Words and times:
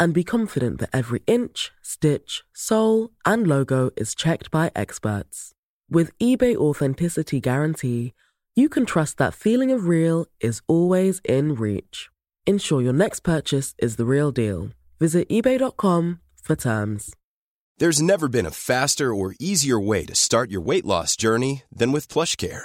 and 0.00 0.14
be 0.14 0.24
confident 0.24 0.80
that 0.80 0.90
every 0.92 1.22
inch, 1.26 1.70
stitch, 1.82 2.42
sole, 2.54 3.10
and 3.24 3.46
logo 3.46 3.90
is 3.96 4.14
checked 4.14 4.50
by 4.50 4.72
experts. 4.74 5.52
With 5.90 6.16
eBay 6.18 6.56
Authenticity 6.56 7.38
Guarantee, 7.40 8.14
you 8.56 8.68
can 8.68 8.86
trust 8.86 9.18
that 9.18 9.34
feeling 9.34 9.70
of 9.70 9.86
real 9.86 10.26
is 10.40 10.62
always 10.66 11.20
in 11.24 11.54
reach. 11.54 12.08
Ensure 12.46 12.82
your 12.82 12.92
next 12.92 13.20
purchase 13.20 13.74
is 13.78 13.96
the 13.96 14.06
real 14.06 14.32
deal. 14.32 14.70
Visit 14.98 15.28
eBay.com 15.28 16.20
for 16.42 16.56
terms. 16.56 17.14
There's 17.78 18.02
never 18.02 18.28
been 18.28 18.46
a 18.46 18.50
faster 18.50 19.14
or 19.14 19.34
easier 19.38 19.78
way 19.78 20.04
to 20.06 20.14
start 20.14 20.50
your 20.50 20.60
weight 20.60 20.84
loss 20.84 21.16
journey 21.16 21.62
than 21.70 21.92
with 21.92 22.08
PlushCare. 22.08 22.64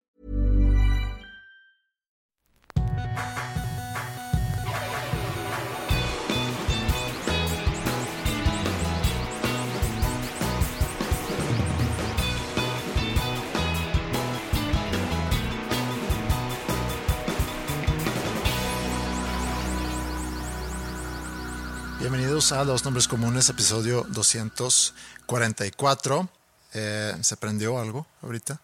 Bienvenidos 22.11 22.51
a 22.51 22.65
Los 22.65 22.83
Nombres 22.83 23.07
Comunes, 23.07 23.47
episodio 23.47 24.05
244. 24.09 26.27
Eh, 26.73 27.15
¿Se 27.21 27.37
prendió 27.37 27.79
algo 27.79 28.05
ahorita? 28.21 28.59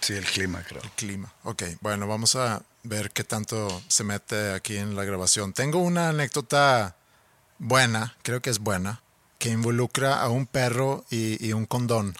Sí, 0.00 0.14
el 0.14 0.24
clima, 0.24 0.64
creo. 0.66 0.82
El 0.82 0.90
clima. 0.92 1.30
Ok, 1.44 1.62
bueno, 1.82 2.06
vamos 2.06 2.36
a 2.36 2.62
ver 2.82 3.10
qué 3.10 3.22
tanto 3.22 3.82
se 3.86 4.02
mete 4.02 4.54
aquí 4.54 4.78
en 4.78 4.96
la 4.96 5.04
grabación. 5.04 5.52
Tengo 5.52 5.80
una 5.80 6.08
anécdota 6.08 6.96
buena, 7.58 8.16
creo 8.22 8.40
que 8.40 8.48
es 8.48 8.60
buena, 8.60 9.02
que 9.38 9.50
involucra 9.50 10.18
a 10.18 10.30
un 10.30 10.46
perro 10.46 11.04
y, 11.10 11.46
y 11.46 11.52
un 11.52 11.66
condón. 11.66 12.16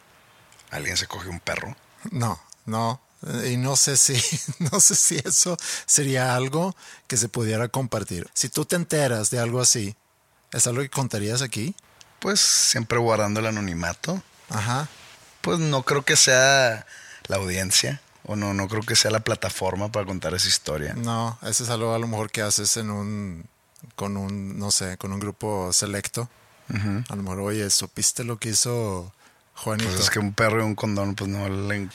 ¿Alguien 0.71 0.99
se 0.99 1.07
coge 1.07 1.31
un 1.31 1.41
perro? 1.41 1.75
No, 2.11 2.39
no. 2.67 3.01
Y 3.51 3.57
no 3.57 3.77
sé 3.77 3.97
si, 3.97 4.21
no 4.71 4.79
sé 4.79 4.95
si 4.95 5.23
eso 5.25 5.57
sería 5.87 6.37
algo 6.37 6.77
que 7.07 7.17
se 7.17 7.31
pudiera 7.31 7.69
compartir. 7.69 8.29
Si 8.35 8.51
tú 8.51 8.67
te 8.67 8.77
enteras 8.77 9.31
de 9.31 9.39
algo 9.39 9.59
así, 9.59 9.97
¿es 10.53 10.67
algo 10.67 10.83
que 10.83 10.91
contarías 10.91 11.43
aquí? 11.43 11.75
Pues 12.19 12.41
siempre 12.41 12.99
guardando 12.99 13.41
el 13.41 13.47
anonimato. 13.47 14.23
Ajá. 14.49 14.89
Pues 15.41 15.59
no 15.59 15.83
creo 15.83 16.05
que 16.05 16.17
sea 16.17 16.87
la 17.29 17.37
audiencia. 17.37 18.01
O 18.25 18.37
no, 18.37 18.53
no 18.55 18.69
creo 18.69 18.83
que 18.83 18.97
sea 18.97 19.11
la 19.11 19.21
plataforma 19.21 19.91
para 19.91 20.07
contar 20.07 20.35
esa 20.35 20.47
historia. 20.47 20.95
No, 20.95 21.39
eso 21.43 21.65
es 21.65 21.71
algo 21.71 21.95
a 21.95 21.99
lo 21.99 22.07
mejor 22.07 22.31
que 22.31 22.43
haces 22.43 22.77
en 22.77 22.91
un, 22.91 23.47
con 23.97 24.17
un, 24.17 24.59
no 24.59 24.71
sé, 24.71 24.99
con 24.99 25.13
un 25.13 25.21
grupo 25.21 25.73
selecto. 25.73 26.29
A 26.69 27.17
lo 27.17 27.23
mejor, 27.23 27.41
oye, 27.41 27.69
¿supiste 27.69 28.23
lo 28.23 28.39
que 28.39 28.51
hizo 28.51 29.13
Juanito? 29.57 29.91
Pues 29.91 30.03
es 30.03 30.11
que 30.11 30.21
un 30.21 30.33
perro 30.33 30.61
y 30.61 30.65
un 30.65 30.77
condón, 30.77 31.17
pues 31.17 31.29
no 31.29 31.49
le... 31.49 31.89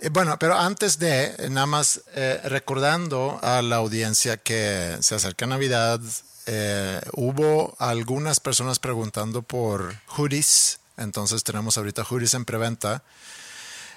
Eh, 0.00 0.08
bueno, 0.10 0.36
pero 0.40 0.58
antes 0.58 0.98
de, 0.98 1.26
eh, 1.38 1.48
nada 1.48 1.66
más 1.66 2.00
eh, 2.14 2.40
recordando 2.44 3.38
a 3.42 3.62
la 3.62 3.76
audiencia 3.76 4.36
que 4.36 4.96
se 5.00 5.14
acerca 5.14 5.46
Navidad, 5.46 6.00
eh, 6.46 7.00
hubo 7.12 7.74
algunas 7.78 8.40
personas 8.40 8.78
preguntando 8.78 9.42
por 9.42 9.94
hoodies, 10.06 10.78
entonces 10.96 11.44
tenemos 11.44 11.76
ahorita 11.76 12.02
hoodies 12.04 12.34
en 12.34 12.44
preventa. 12.44 13.02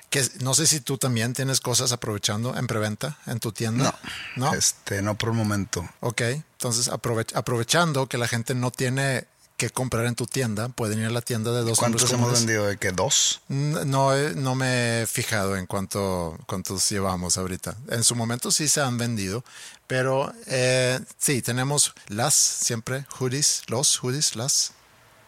Que 0.10 0.28
no 0.42 0.56
sé 0.56 0.66
si 0.66 0.80
tú 0.80 0.98
también 0.98 1.34
tienes 1.36 1.62
cosas 1.62 1.92
aprovechando 1.92 2.58
en 2.58 2.66
preventa 2.66 3.20
en 3.28 3.40
tu 3.40 3.52
tienda. 3.52 3.96
No, 4.36 4.48
¿No? 4.48 4.54
Este, 4.56 5.04
no 5.04 5.16
por 5.16 5.30
el 5.30 5.36
momento. 5.36 5.88
Ok, 6.00 6.22
entonces 6.22 6.90
aprove- 6.90 7.32
aprovechando 7.36 8.08
que 8.08 8.18
la 8.18 8.28
gente 8.28 8.56
no 8.56 8.72
tiene 8.72 9.26
que 9.60 9.70
comprar 9.70 10.06
en 10.08 10.16
tu 10.16 10.26
tienda, 10.26 10.70
pueden 10.70 11.00
ir 11.00 11.06
a 11.06 11.10
la 11.12 11.22
tienda 11.22 11.52
de 11.52 11.62
dos 11.62 11.78
¿Cuántos 11.78 12.12
hemos 12.12 12.32
vendido? 12.34 12.66
¿De 12.66 12.78
qué? 12.78 12.92
¿Dos? 12.92 13.42
N- 13.50 13.86
No, 13.86 14.16
he- 14.16 14.34
no 14.34 14.56
me 14.56 15.04
he 15.04 15.08
fijado 15.08 15.56
en 15.56 15.68
cuánto, 15.68 16.36
cuántos 16.48 16.90
llevamos 16.90 17.38
ahorita. 17.38 17.76
En 17.90 18.04
su 18.04 18.16
momento 18.16 18.50
sí 18.52 18.68
se 18.68 18.82
han 18.82 18.98
vendido, 18.98 19.44
pero 19.86 20.34
eh, 20.48 21.00
sí, 21.20 21.42
tenemos 21.44 21.94
las 22.08 22.34
siempre, 22.34 23.06
hoodies, 23.20 23.62
los 23.68 24.00
hoodies, 24.04 24.36
las, 24.36 24.72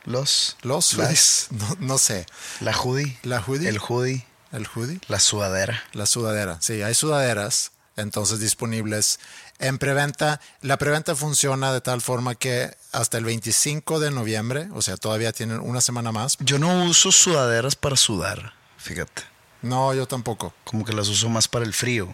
Los. 0.05 0.57
los 0.63 0.93
Las. 0.93 1.07
hoodies, 1.07 1.47
no, 1.51 1.77
no 1.87 1.97
sé, 1.99 2.25
La 2.59 2.75
hoodie. 2.75 3.19
la 3.23 3.39
hoodie, 3.45 3.69
El 3.69 3.77
hoodie. 3.79 4.25
el 4.51 4.67
hoodie, 4.73 4.99
La 5.07 5.19
sudadera. 5.19 5.83
la 5.93 6.05
sudadera. 6.05 6.57
Sí, 6.61 6.81
hay 6.81 6.95
sudaderas, 6.95 7.71
entonces 7.97 8.39
disponibles 8.39 9.19
en 9.59 9.77
preventa. 9.77 10.41
La 10.61 10.77
preventa 10.77 11.15
funciona 11.15 11.71
de 11.71 11.81
tal 11.81 12.01
forma 12.01 12.33
que 12.35 12.75
hasta 12.91 13.17
el 13.17 13.25
25 13.25 13.99
de 13.99 14.11
noviembre, 14.11 14.69
o 14.73 14.81
sea, 14.81 14.97
todavía 14.97 15.31
tienen 15.31 15.59
una 15.59 15.81
semana 15.81 16.11
más. 16.11 16.37
Yo 16.39 16.59
no 16.59 16.85
uso 16.85 17.11
sudaderas 17.11 17.75
para 17.75 17.95
sudar. 17.95 18.53
Fíjate. 18.77 19.23
No, 19.61 19.93
yo 19.93 20.07
tampoco. 20.07 20.53
Como 20.63 20.83
que 20.83 20.93
las 20.93 21.07
uso 21.07 21.29
más 21.29 21.47
para 21.47 21.65
el 21.65 21.73
frío. 21.73 22.13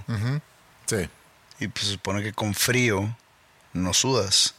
Sí. 0.86 1.10
Y 1.60 1.68
pues 1.70 1.86
se 1.86 1.92
supone 1.94 2.22
que 2.22 2.34
con 2.34 2.54
frío 2.54 3.16
no 3.74 3.94
sudas. 3.94 4.54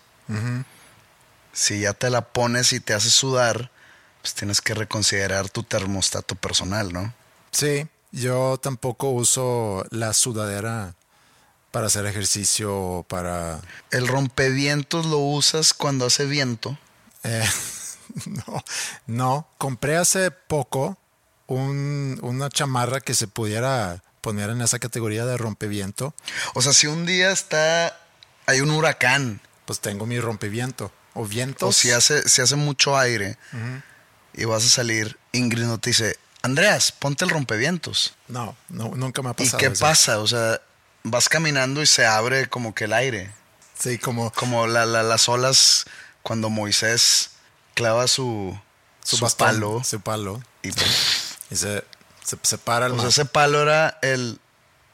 Si 1.52 1.80
ya 1.80 1.92
te 1.92 2.10
la 2.10 2.22
pones 2.32 2.72
y 2.72 2.80
te 2.80 2.94
hace 2.94 3.10
sudar, 3.10 3.70
pues 4.20 4.34
tienes 4.34 4.60
que 4.60 4.74
reconsiderar 4.74 5.48
tu 5.48 5.62
termostato 5.62 6.34
personal, 6.34 6.92
¿no? 6.92 7.14
Sí, 7.50 7.86
yo 8.10 8.58
tampoco 8.60 9.10
uso 9.10 9.84
la 9.90 10.12
sudadera 10.12 10.94
para 11.70 11.86
hacer 11.88 12.06
ejercicio 12.06 12.74
o 12.74 13.02
para... 13.02 13.60
El 13.90 14.08
rompevientos 14.08 15.06
lo 15.06 15.18
usas 15.18 15.74
cuando 15.74 16.06
hace 16.06 16.24
viento. 16.26 16.78
eh, 17.24 17.44
no, 18.26 18.64
no, 19.06 19.48
compré 19.58 19.96
hace 19.96 20.30
poco 20.30 20.96
un- 21.46 22.18
una 22.22 22.48
chamarra 22.50 23.00
que 23.00 23.14
se 23.14 23.26
pudiera 23.28 24.02
poner 24.20 24.50
en 24.50 24.60
esa 24.62 24.78
categoría 24.78 25.24
de 25.24 25.36
rompeviento. 25.36 26.14
O 26.54 26.62
sea, 26.62 26.72
si 26.72 26.86
un 26.86 27.06
día 27.06 27.30
está, 27.30 27.98
hay 28.46 28.60
un 28.60 28.70
huracán, 28.70 29.40
Pues 29.66 29.80
tengo 29.80 30.06
mi 30.06 30.18
rompeviento 30.20 30.92
o 31.14 31.24
vientos. 31.26 31.68
o 31.68 31.72
si 31.72 31.90
hace, 31.90 32.28
si 32.28 32.40
hace 32.42 32.56
mucho 32.56 32.96
aire 32.98 33.36
y 34.32 34.44
vas 34.44 34.64
a 34.64 34.68
salir, 34.68 35.18
Ingrid 35.32 35.64
no 35.64 35.78
te 35.78 35.90
dice, 35.90 36.18
Andreas, 36.42 36.92
ponte 36.92 37.24
el 37.24 37.30
rompevientos. 37.30 38.14
No, 38.28 38.56
no, 38.68 38.88
nunca 38.94 39.22
me 39.22 39.28
ha 39.28 39.32
¿Y 39.32 39.44
pasado. 39.44 39.58
qué 39.58 39.66
eso. 39.66 39.80
pasa? 39.84 40.18
O 40.20 40.26
sea, 40.26 40.60
vas 41.10 41.28
caminando 41.28 41.82
y 41.82 41.86
se 41.86 42.06
abre 42.06 42.48
como 42.48 42.74
que 42.74 42.84
el 42.84 42.92
aire. 42.92 43.33
Sí, 43.78 43.98
como 43.98 44.30
Como 44.33 44.66
la- 44.66 44.86
la- 44.86 45.03
las 45.03 45.28
olas 45.28 45.84
cuando 46.22 46.50
Moisés 46.50 47.30
clava 47.74 48.09
su, 48.09 48.59
su, 49.04 49.16
su 49.16 49.24
bastón, 49.24 49.47
palo. 49.48 49.84
Su 49.84 50.00
palo. 50.00 50.42
Y, 50.62 50.68
Y 51.50 51.56
se, 51.56 51.84
se 52.24 52.36
separa 52.42 52.86
el 52.86 52.92
o 52.92 53.00
sea, 53.00 53.09
ese 53.09 53.24
palo 53.24 53.62
era 53.62 53.98
el, 54.03 54.41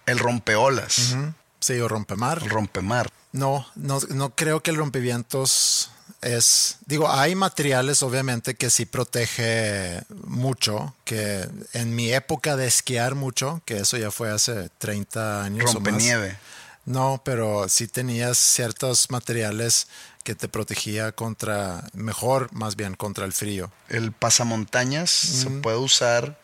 el 0.07 0.19
rompeolas. 0.19 1.17
Sí, 1.61 1.81
o 1.81 1.89
rompemar. 1.89 2.39
el 2.43 2.51
rompemar. 2.51 3.11
No, 3.33 3.67
no, 3.75 3.99
no 4.11 4.31
creo 4.37 4.63
que 4.63 4.71
el 4.71 4.77
rompevientos 4.77 5.91
es. 6.25 6.79
Digo, 6.87 7.11
hay 7.11 7.35
materiales, 7.35 8.03
obviamente, 8.03 8.55
que 8.55 8.71
sí 8.71 8.87
protege 8.87 10.03
mucho. 10.25 10.95
Que 11.05 11.49
en 11.73 11.95
mi 11.95 12.13
época 12.13 12.57
de 12.57 12.67
esquiar 12.67 13.15
mucho, 13.15 13.63
que 13.65 13.79
eso 13.79 13.97
ya 13.97 14.11
fue 14.11 14.31
hace 14.31 14.71
30 14.79 15.45
años. 15.45 15.65
o 15.65 15.67
más. 15.67 15.75
Rompenieve. 15.75 16.39
No, 16.87 17.23
pero 17.25 17.69
sí 17.69 17.87
tenías 17.89 18.37
ciertos 18.37 19.11
materiales 19.11 19.87
que 20.23 20.35
te 20.35 20.49
protegía 20.49 21.13
contra, 21.13 21.85
mejor 21.93 22.53
más 22.53 22.77
bien 22.77 22.95
contra 22.95 23.25
el 23.25 23.33
frío. 23.33 23.71
El 23.89 24.13
pasamontañas 24.13 25.11
se 25.11 25.49
puede 25.51 25.77
usar 25.77 26.39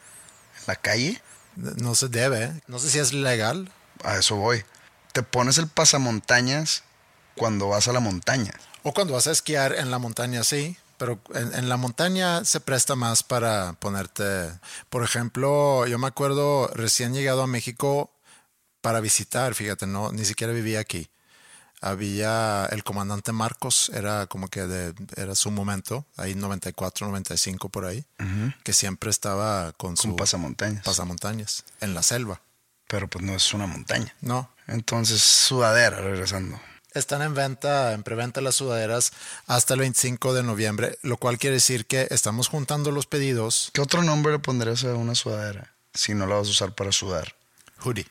en 0.60 0.64
la 0.66 0.76
calle. 0.76 1.20
No 1.56 1.94
se 1.94 2.08
debe. 2.08 2.52
No 2.68 2.78
sé 2.78 2.90
si 2.90 2.98
es 2.98 3.12
legal. 3.12 3.70
A 4.02 4.16
eso 4.16 4.36
voy. 4.36 4.64
te 5.12 5.22
pones 5.22 5.58
el 5.58 5.66
pasamontañas 5.66 6.84
cuando 7.36 7.68
vas 7.68 7.88
a 7.88 7.92
la 7.92 8.00
montaña. 8.00 8.52
O 8.82 8.92
cuando 8.92 9.14
vas 9.14 9.26
a 9.26 9.32
esquiar 9.32 9.74
en 9.74 9.90
la 9.90 9.98
montaña, 9.98 10.44
sí. 10.44 10.76
Pero 10.96 11.18
en, 11.34 11.54
en, 11.54 11.68
la 11.70 11.78
montaña 11.78 12.44
se 12.44 12.60
presta 12.60 12.94
más 12.94 13.22
para 13.22 13.72
ponerte. 13.74 14.50
Por 14.90 15.02
ejemplo, 15.02 15.86
yo 15.86 15.98
me 15.98 16.06
acuerdo 16.06 16.68
recién 16.74 17.14
llegado 17.14 17.42
a 17.42 17.46
México 17.46 18.10
para 18.82 19.00
visitar, 19.00 19.54
fíjate, 19.54 19.86
no, 19.86 20.12
ni 20.12 20.24
siquiera 20.26 20.52
vivía 20.52 20.80
aquí. 20.80 21.08
Había 21.82 22.66
el 22.66 22.84
comandante 22.84 23.32
Marcos, 23.32 23.90
era 23.94 24.26
como 24.26 24.48
que 24.48 24.66
de, 24.66 24.94
era 25.16 25.34
su 25.34 25.50
momento, 25.50 26.04
ahí 26.18 26.34
94, 26.34 27.06
95 27.06 27.70
por 27.70 27.86
ahí, 27.86 28.04
que 28.62 28.74
siempre 28.74 29.08
estaba 29.08 29.72
con 29.72 29.96
su 29.96 30.08
Con 30.08 30.16
pasamontañas. 30.16 30.84
pasamontañas 30.84 31.64
en 31.80 31.94
la 31.94 32.02
selva. 32.02 32.42
Pero 32.86 33.08
pues 33.08 33.24
no 33.24 33.32
es 33.34 33.54
una 33.54 33.66
montaña. 33.66 34.14
No, 34.20 34.50
Entonces, 34.66 35.22
sudadera, 35.22 36.00
regresando. 36.00 36.60
Están 36.92 37.22
en 37.22 37.34
venta, 37.34 37.92
en 37.92 38.02
preventa 38.02 38.40
las 38.40 38.56
sudaderas 38.56 39.12
hasta 39.46 39.74
el 39.74 39.80
25 39.80 40.34
de 40.34 40.42
noviembre, 40.42 40.98
lo 41.02 41.18
cual 41.18 41.38
quiere 41.38 41.54
decir 41.54 41.86
que 41.86 42.08
estamos 42.10 42.48
juntando 42.48 42.90
los 42.90 43.06
pedidos. 43.06 43.70
¿Qué 43.72 43.80
otro 43.80 44.02
nombre 44.02 44.32
le 44.32 44.38
pondrías 44.40 44.82
a 44.84 44.94
una 44.94 45.14
sudadera? 45.14 45.72
Si 45.94 46.14
no 46.14 46.26
la 46.26 46.34
vas 46.36 46.48
a 46.48 46.50
usar 46.50 46.74
para 46.74 46.90
sudar, 46.90 47.36
Hoodie, 47.84 48.06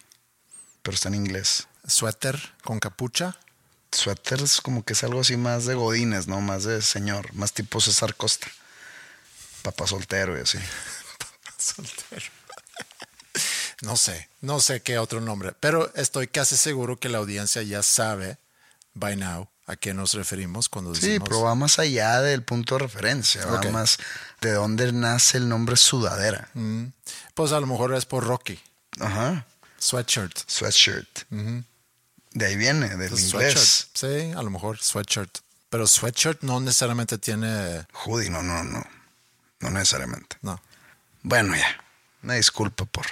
pero 0.82 0.96
está 0.96 1.10
en 1.10 1.16
inglés. 1.16 1.68
suéter 1.86 2.40
con 2.64 2.80
capucha. 2.80 3.38
Suéter 3.92 4.42
es 4.42 4.62
como 4.62 4.84
que 4.86 4.94
es 4.94 5.04
algo 5.04 5.22
así 5.22 5.36
más 5.36 5.66
de 5.66 5.76
godines, 5.76 6.28
¿no? 6.28 6.40
Más 6.40 6.64
de 6.64 6.82
señor, 6.82 7.34
más 7.34 7.54
tipo 7.54 7.82
César 7.82 8.16
Costa. 8.16 8.48
Papá 9.62 9.88
soltero 9.88 10.38
y 10.38 10.42
así. 10.42 10.58
Soltero. 11.58 12.26
No 13.82 13.96
sé, 13.96 14.28
no 14.42 14.60
sé 14.60 14.82
qué 14.82 14.98
otro 14.98 15.22
nombre, 15.22 15.54
pero 15.58 15.94
estoy 15.96 16.28
casi 16.28 16.58
seguro 16.58 17.00
que 17.00 17.08
la 17.08 17.20
audiencia 17.20 17.62
ya 17.62 17.82
sabe, 17.82 18.38
by 19.00 19.16
now, 19.16 19.50
a 19.68 19.76
qué 19.76 19.94
nos 19.94 20.14
referimos 20.14 20.68
cuando 20.70 20.94
Sí, 20.96 21.02
decimos. 21.08 21.30
pero 21.30 21.42
va 21.44 21.56
más 21.56 21.80
allá 21.80 22.22
del 22.22 22.44
punto 22.44 22.76
de 22.76 22.80
referencia. 22.84 23.46
Va 23.46 23.62
más 23.72 23.98
de 24.42 24.52
dónde 24.54 24.92
nace 24.92 25.38
el 25.38 25.48
nombre 25.50 25.76
sudadera. 25.78 26.50
Mm, 26.54 26.86
Pues 27.34 27.52
a 27.52 27.60
lo 27.60 27.68
mejor 27.68 27.94
es 27.94 28.06
por 28.06 28.26
Rocky, 28.26 28.60
Ajá. 29.00 29.46
sweatshirt. 29.78 30.38
Sweatshirt. 30.48 31.24
De 32.32 32.46
ahí 32.46 32.56
viene, 32.58 32.90
del 32.96 33.10
Pues 33.10 33.24
inglés. 33.34 33.90
sweatshirt. 33.94 33.98
Sí, 34.32 34.32
a 34.38 34.42
lo 34.44 34.50
mejor 34.50 34.78
sweatshirt. 34.80 35.40
Pero 35.70 35.86
sweatshirt 35.88 36.42
no 36.42 36.60
necesariamente 36.60 37.18
tiene. 37.18 37.86
Hoodie, 38.06 38.30
no, 38.30 38.42
no, 38.42 38.64
no. 38.64 38.84
No 39.60 39.70
necesariamente. 39.72 40.38
No. 40.42 40.62
Bueno, 41.22 41.56
ya. 41.56 41.68
Una 42.24 42.34
disculpa 42.36 42.86
por 42.86 43.06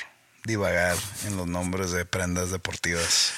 divagar 0.43 0.97
en 1.25 1.37
los 1.37 1.45
nombres 1.47 1.91
de 1.91 2.05
prendas 2.05 2.51
deportivas. 2.51 3.31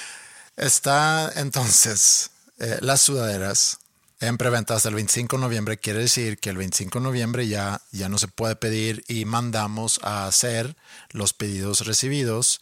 Está 0.56 1.30
entonces 1.36 2.30
eh, 2.60 2.78
las 2.80 3.00
sudaderas 3.00 3.78
en 4.20 4.36
preventa 4.36 4.74
hasta 4.74 4.90
el 4.90 4.94
25 4.96 5.36
de 5.36 5.42
noviembre. 5.42 5.78
Quiere 5.78 6.00
decir 6.00 6.38
que 6.38 6.50
el 6.50 6.58
25 6.58 6.98
de 6.98 7.02
noviembre 7.02 7.48
ya, 7.48 7.80
ya 7.90 8.08
no 8.08 8.18
se 8.18 8.28
puede 8.28 8.54
pedir 8.56 9.02
y 9.08 9.24
mandamos 9.24 9.98
a 10.02 10.26
hacer 10.26 10.76
los 11.10 11.32
pedidos 11.32 11.86
recibidos. 11.86 12.60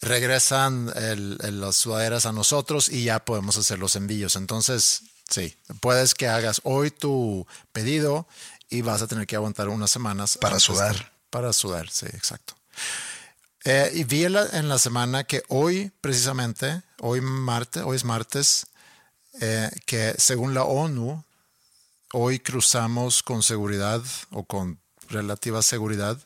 Regresan 0.00 0.90
el- 0.96 1.38
el- 1.42 1.60
las 1.60 1.76
sudaderas 1.76 2.26
a 2.26 2.32
nosotros 2.32 2.88
y 2.88 3.04
ya 3.04 3.24
podemos 3.24 3.56
hacer 3.56 3.78
los 3.78 3.96
envíos. 3.96 4.34
Entonces, 4.34 5.02
sí, 5.28 5.54
puedes 5.80 6.14
que 6.14 6.26
hagas 6.26 6.60
hoy 6.64 6.90
tu 6.90 7.46
pedido 7.72 8.26
y 8.70 8.80
vas 8.82 9.02
a 9.02 9.06
tener 9.06 9.26
que 9.26 9.36
aguantar 9.36 9.68
unas 9.68 9.90
semanas. 9.90 10.38
Para 10.40 10.54
de- 10.54 10.60
sudar. 10.60 11.12
para 11.28 11.52
sudar, 11.52 11.88
sí, 11.90 12.06
exacto. 12.06 12.54
Eh, 13.64 13.92
y 13.94 14.04
vi 14.04 14.24
en 14.24 14.32
la, 14.32 14.46
en 14.54 14.68
la 14.68 14.78
semana 14.78 15.24
que 15.24 15.42
hoy, 15.48 15.92
precisamente, 16.00 16.82
hoy 17.00 17.20
martes, 17.20 17.82
hoy 17.84 17.96
es 17.96 18.04
martes, 18.04 18.66
eh, 19.40 19.70
que 19.86 20.14
según 20.18 20.54
la 20.54 20.64
ONU, 20.64 21.24
hoy 22.12 22.38
cruzamos 22.40 23.22
con 23.22 23.42
seguridad 23.42 24.02
o 24.30 24.44
con 24.44 24.80
relativa 25.08 25.62
seguridad 25.62 26.18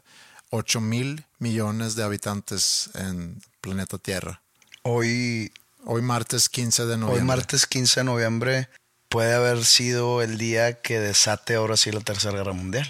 8 0.50 0.80
mil 0.80 1.24
millones 1.38 1.96
de 1.96 2.04
habitantes 2.04 2.90
en 2.94 3.42
planeta 3.60 3.98
Tierra. 3.98 4.40
Hoy, 4.82 5.52
Hoy 5.86 6.00
martes 6.02 6.48
15 6.48 6.86
de 6.86 6.96
noviembre. 6.96 7.20
hoy 7.20 7.26
martes 7.26 7.66
15 7.66 8.00
de 8.00 8.04
noviembre, 8.04 8.68
puede 9.08 9.34
haber 9.34 9.64
sido 9.64 10.22
el 10.22 10.38
día 10.38 10.80
que 10.80 10.98
desate 10.98 11.56
ahora 11.56 11.76
sí 11.76 11.90
la 11.92 12.00
Tercera 12.00 12.36
Guerra 12.38 12.52
Mundial. 12.52 12.88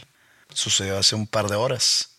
Sucedió 0.53 0.99
hace 0.99 1.15
un 1.17 1.27
par 1.27 1.49
de 1.49 1.57
horas. 1.57 2.11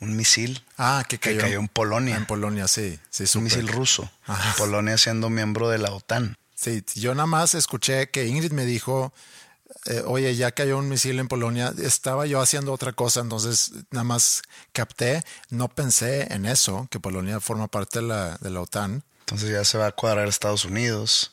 Un 0.00 0.16
misil 0.16 0.62
Ah, 0.76 1.04
que 1.08 1.18
que 1.18 1.30
cayó, 1.30 1.40
cayó 1.40 1.60
en 1.60 1.68
Polonia. 1.68 2.16
En 2.16 2.26
Polonia, 2.26 2.66
sí. 2.66 2.98
sí 3.10 3.24
un 3.38 3.44
misil 3.44 3.68
ruso. 3.68 4.10
Ajá. 4.26 4.54
Polonia 4.58 4.98
siendo 4.98 5.30
miembro 5.30 5.68
de 5.68 5.78
la 5.78 5.92
OTAN. 5.92 6.36
Sí, 6.64 6.82
yo 6.94 7.14
nada 7.14 7.26
más 7.26 7.54
escuché 7.54 8.08
que 8.08 8.26
Ingrid 8.26 8.52
me 8.52 8.64
dijo, 8.64 9.12
eh, 9.86 10.02
oye, 10.06 10.34
ya 10.34 10.52
cayó 10.52 10.78
un 10.78 10.88
misil 10.88 11.18
en 11.18 11.28
Polonia, 11.28 11.74
estaba 11.78 12.24
yo 12.26 12.40
haciendo 12.40 12.72
otra 12.72 12.92
cosa, 12.92 13.20
entonces 13.20 13.72
nada 13.90 14.04
más 14.04 14.40
capté, 14.72 15.22
no 15.50 15.68
pensé 15.68 16.32
en 16.32 16.46
eso, 16.46 16.88
que 16.90 17.00
Polonia 17.00 17.38
forma 17.40 17.68
parte 17.68 18.00
de 18.00 18.06
la, 18.06 18.36
de 18.40 18.50
la 18.50 18.60
OTAN. 18.62 19.02
Entonces 19.20 19.50
ya 19.50 19.64
se 19.64 19.78
va 19.78 19.88
a 19.88 19.92
cuadrar 19.92 20.26
Estados 20.28 20.64
Unidos, 20.64 21.32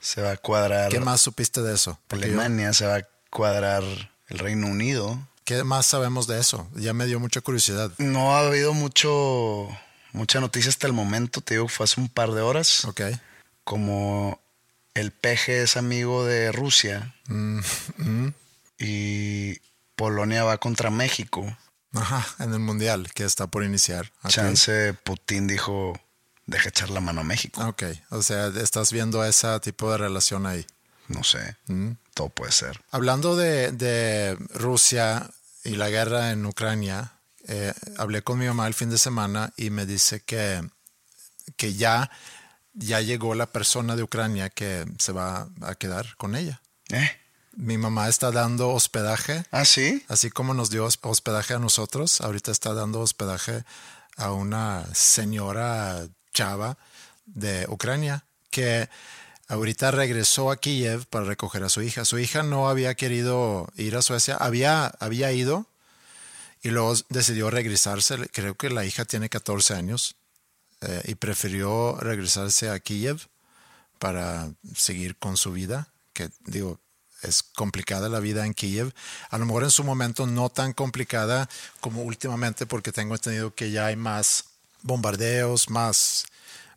se 0.00 0.22
va 0.22 0.32
a 0.32 0.36
cuadrar 0.36 0.90
¿Qué 0.90 1.00
más 1.00 1.20
supiste 1.20 1.62
de 1.62 1.74
eso? 1.74 1.98
Porque 2.08 2.26
yo- 2.28 2.40
Alemania, 2.40 2.72
se 2.72 2.86
va 2.86 2.96
a 2.96 3.08
cuadrar 3.30 3.82
el 4.28 4.38
Reino 4.38 4.66
Unido. 4.66 5.18
¿Qué 5.44 5.64
más 5.64 5.86
sabemos 5.86 6.26
de 6.26 6.38
eso? 6.40 6.68
Ya 6.76 6.92
me 6.92 7.06
dio 7.06 7.20
mucha 7.20 7.40
curiosidad. 7.40 7.90
No 7.98 8.34
ha 8.36 8.40
habido 8.46 8.72
mucho 8.74 9.68
mucha 10.12 10.40
noticia 10.40 10.68
hasta 10.70 10.86
el 10.86 10.92
momento, 10.92 11.40
te 11.40 11.54
digo 11.54 11.66
que 11.66 11.72
fue 11.72 11.84
hace 11.84 12.00
un 12.00 12.08
par 12.08 12.32
de 12.32 12.42
horas. 12.42 12.84
Ok. 12.84 13.00
Como 13.64 14.40
el 14.94 15.12
peje 15.12 15.62
es 15.62 15.76
amigo 15.76 16.24
de 16.24 16.52
Rusia 16.52 17.14
y 18.78 19.58
Polonia 19.96 20.44
va 20.44 20.58
contra 20.58 20.90
México. 20.90 21.56
Ajá, 21.94 22.26
en 22.42 22.52
el 22.52 22.58
Mundial 22.58 23.10
que 23.14 23.24
está 23.24 23.46
por 23.46 23.64
iniciar. 23.64 24.12
Chance 24.28 24.94
Putin 25.04 25.46
dijo, 25.46 25.98
deja 26.46 26.70
echar 26.70 26.90
la 26.90 27.00
mano 27.00 27.20
a 27.20 27.24
México. 27.24 27.64
Ok, 27.66 27.84
o 28.10 28.22
sea, 28.22 28.46
estás 28.48 28.92
viendo 28.92 29.24
ese 29.24 29.60
tipo 29.60 29.90
de 29.90 29.98
relación 29.98 30.46
ahí. 30.46 30.66
No 31.08 31.24
sé, 31.24 31.56
todo 32.14 32.30
puede 32.30 32.52
ser. 32.52 32.80
Hablando 32.90 33.36
de, 33.36 33.72
de 33.72 34.36
Rusia 34.54 35.30
y 35.64 35.76
la 35.76 35.90
guerra 35.90 36.30
en 36.30 36.46
Ucrania, 36.46 37.12
eh, 37.48 37.72
hablé 37.98 38.22
con 38.22 38.38
mi 38.38 38.46
mamá 38.46 38.66
el 38.66 38.74
fin 38.74 38.88
de 38.88 38.98
semana 38.98 39.52
y 39.56 39.70
me 39.70 39.84
dice 39.84 40.20
que, 40.20 40.62
que 41.56 41.74
ya, 41.74 42.10
ya 42.74 43.00
llegó 43.00 43.34
la 43.34 43.46
persona 43.46 43.96
de 43.96 44.02
Ucrania 44.02 44.50
que 44.50 44.84
se 44.98 45.12
va 45.12 45.48
a 45.60 45.74
quedar 45.74 46.16
con 46.16 46.34
ella. 46.36 46.60
¿Eh? 46.90 47.10
Mi 47.54 47.76
mamá 47.76 48.08
está 48.08 48.30
dando 48.30 48.70
hospedaje, 48.70 49.44
¿Ah, 49.50 49.64
sí? 49.66 50.04
así 50.08 50.30
como 50.30 50.54
nos 50.54 50.70
dio 50.70 50.84
hos- 50.86 50.98
hospedaje 51.02 51.52
a 51.54 51.58
nosotros, 51.58 52.20
ahorita 52.22 52.50
está 52.50 52.72
dando 52.72 53.00
hospedaje 53.00 53.64
a 54.16 54.32
una 54.32 54.86
señora 54.94 56.06
chava 56.32 56.78
de 57.26 57.66
Ucrania 57.68 58.24
que 58.50 58.88
ahorita 59.48 59.90
regresó 59.90 60.50
a 60.50 60.56
Kiev 60.56 61.06
para 61.06 61.26
recoger 61.26 61.62
a 61.64 61.68
su 61.68 61.82
hija. 61.82 62.04
Su 62.06 62.18
hija 62.18 62.42
no 62.42 62.68
había 62.70 62.94
querido 62.94 63.68
ir 63.76 63.96
a 63.96 64.02
Suecia, 64.02 64.36
había, 64.36 64.86
había 64.98 65.30
ido 65.32 65.66
y 66.62 66.70
luego 66.70 66.94
decidió 67.10 67.50
regresarse. 67.50 68.16
Creo 68.32 68.54
que 68.54 68.70
la 68.70 68.84
hija 68.86 69.04
tiene 69.04 69.28
14 69.28 69.74
años 69.74 70.16
eh, 70.82 71.02
y 71.06 71.14
prefirió 71.14 71.96
regresarse 72.00 72.70
a 72.70 72.78
Kiev 72.78 73.28
para 73.98 74.52
seguir 74.74 75.16
con 75.16 75.36
su 75.36 75.52
vida, 75.52 75.88
que 76.12 76.30
digo, 76.46 76.80
es 77.22 77.42
complicada 77.42 78.08
la 78.08 78.20
vida 78.20 78.44
en 78.44 78.54
Kiev. 78.54 78.92
A 79.30 79.38
lo 79.38 79.46
mejor 79.46 79.62
en 79.62 79.70
su 79.70 79.84
momento 79.84 80.26
no 80.26 80.48
tan 80.48 80.72
complicada 80.72 81.48
como 81.80 82.02
últimamente, 82.02 82.66
porque 82.66 82.92
tengo 82.92 83.14
entendido 83.14 83.54
que 83.54 83.70
ya 83.70 83.86
hay 83.86 83.96
más 83.96 84.44
bombardeos, 84.82 85.70
más, 85.70 86.26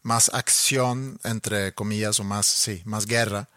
más 0.03 0.29
acción, 0.33 1.19
entre 1.23 1.73
comillas, 1.73 2.19
o 2.19 2.23
más, 2.23 2.45
sí, 2.45 2.81
más 2.85 3.07
guerra 3.07 3.49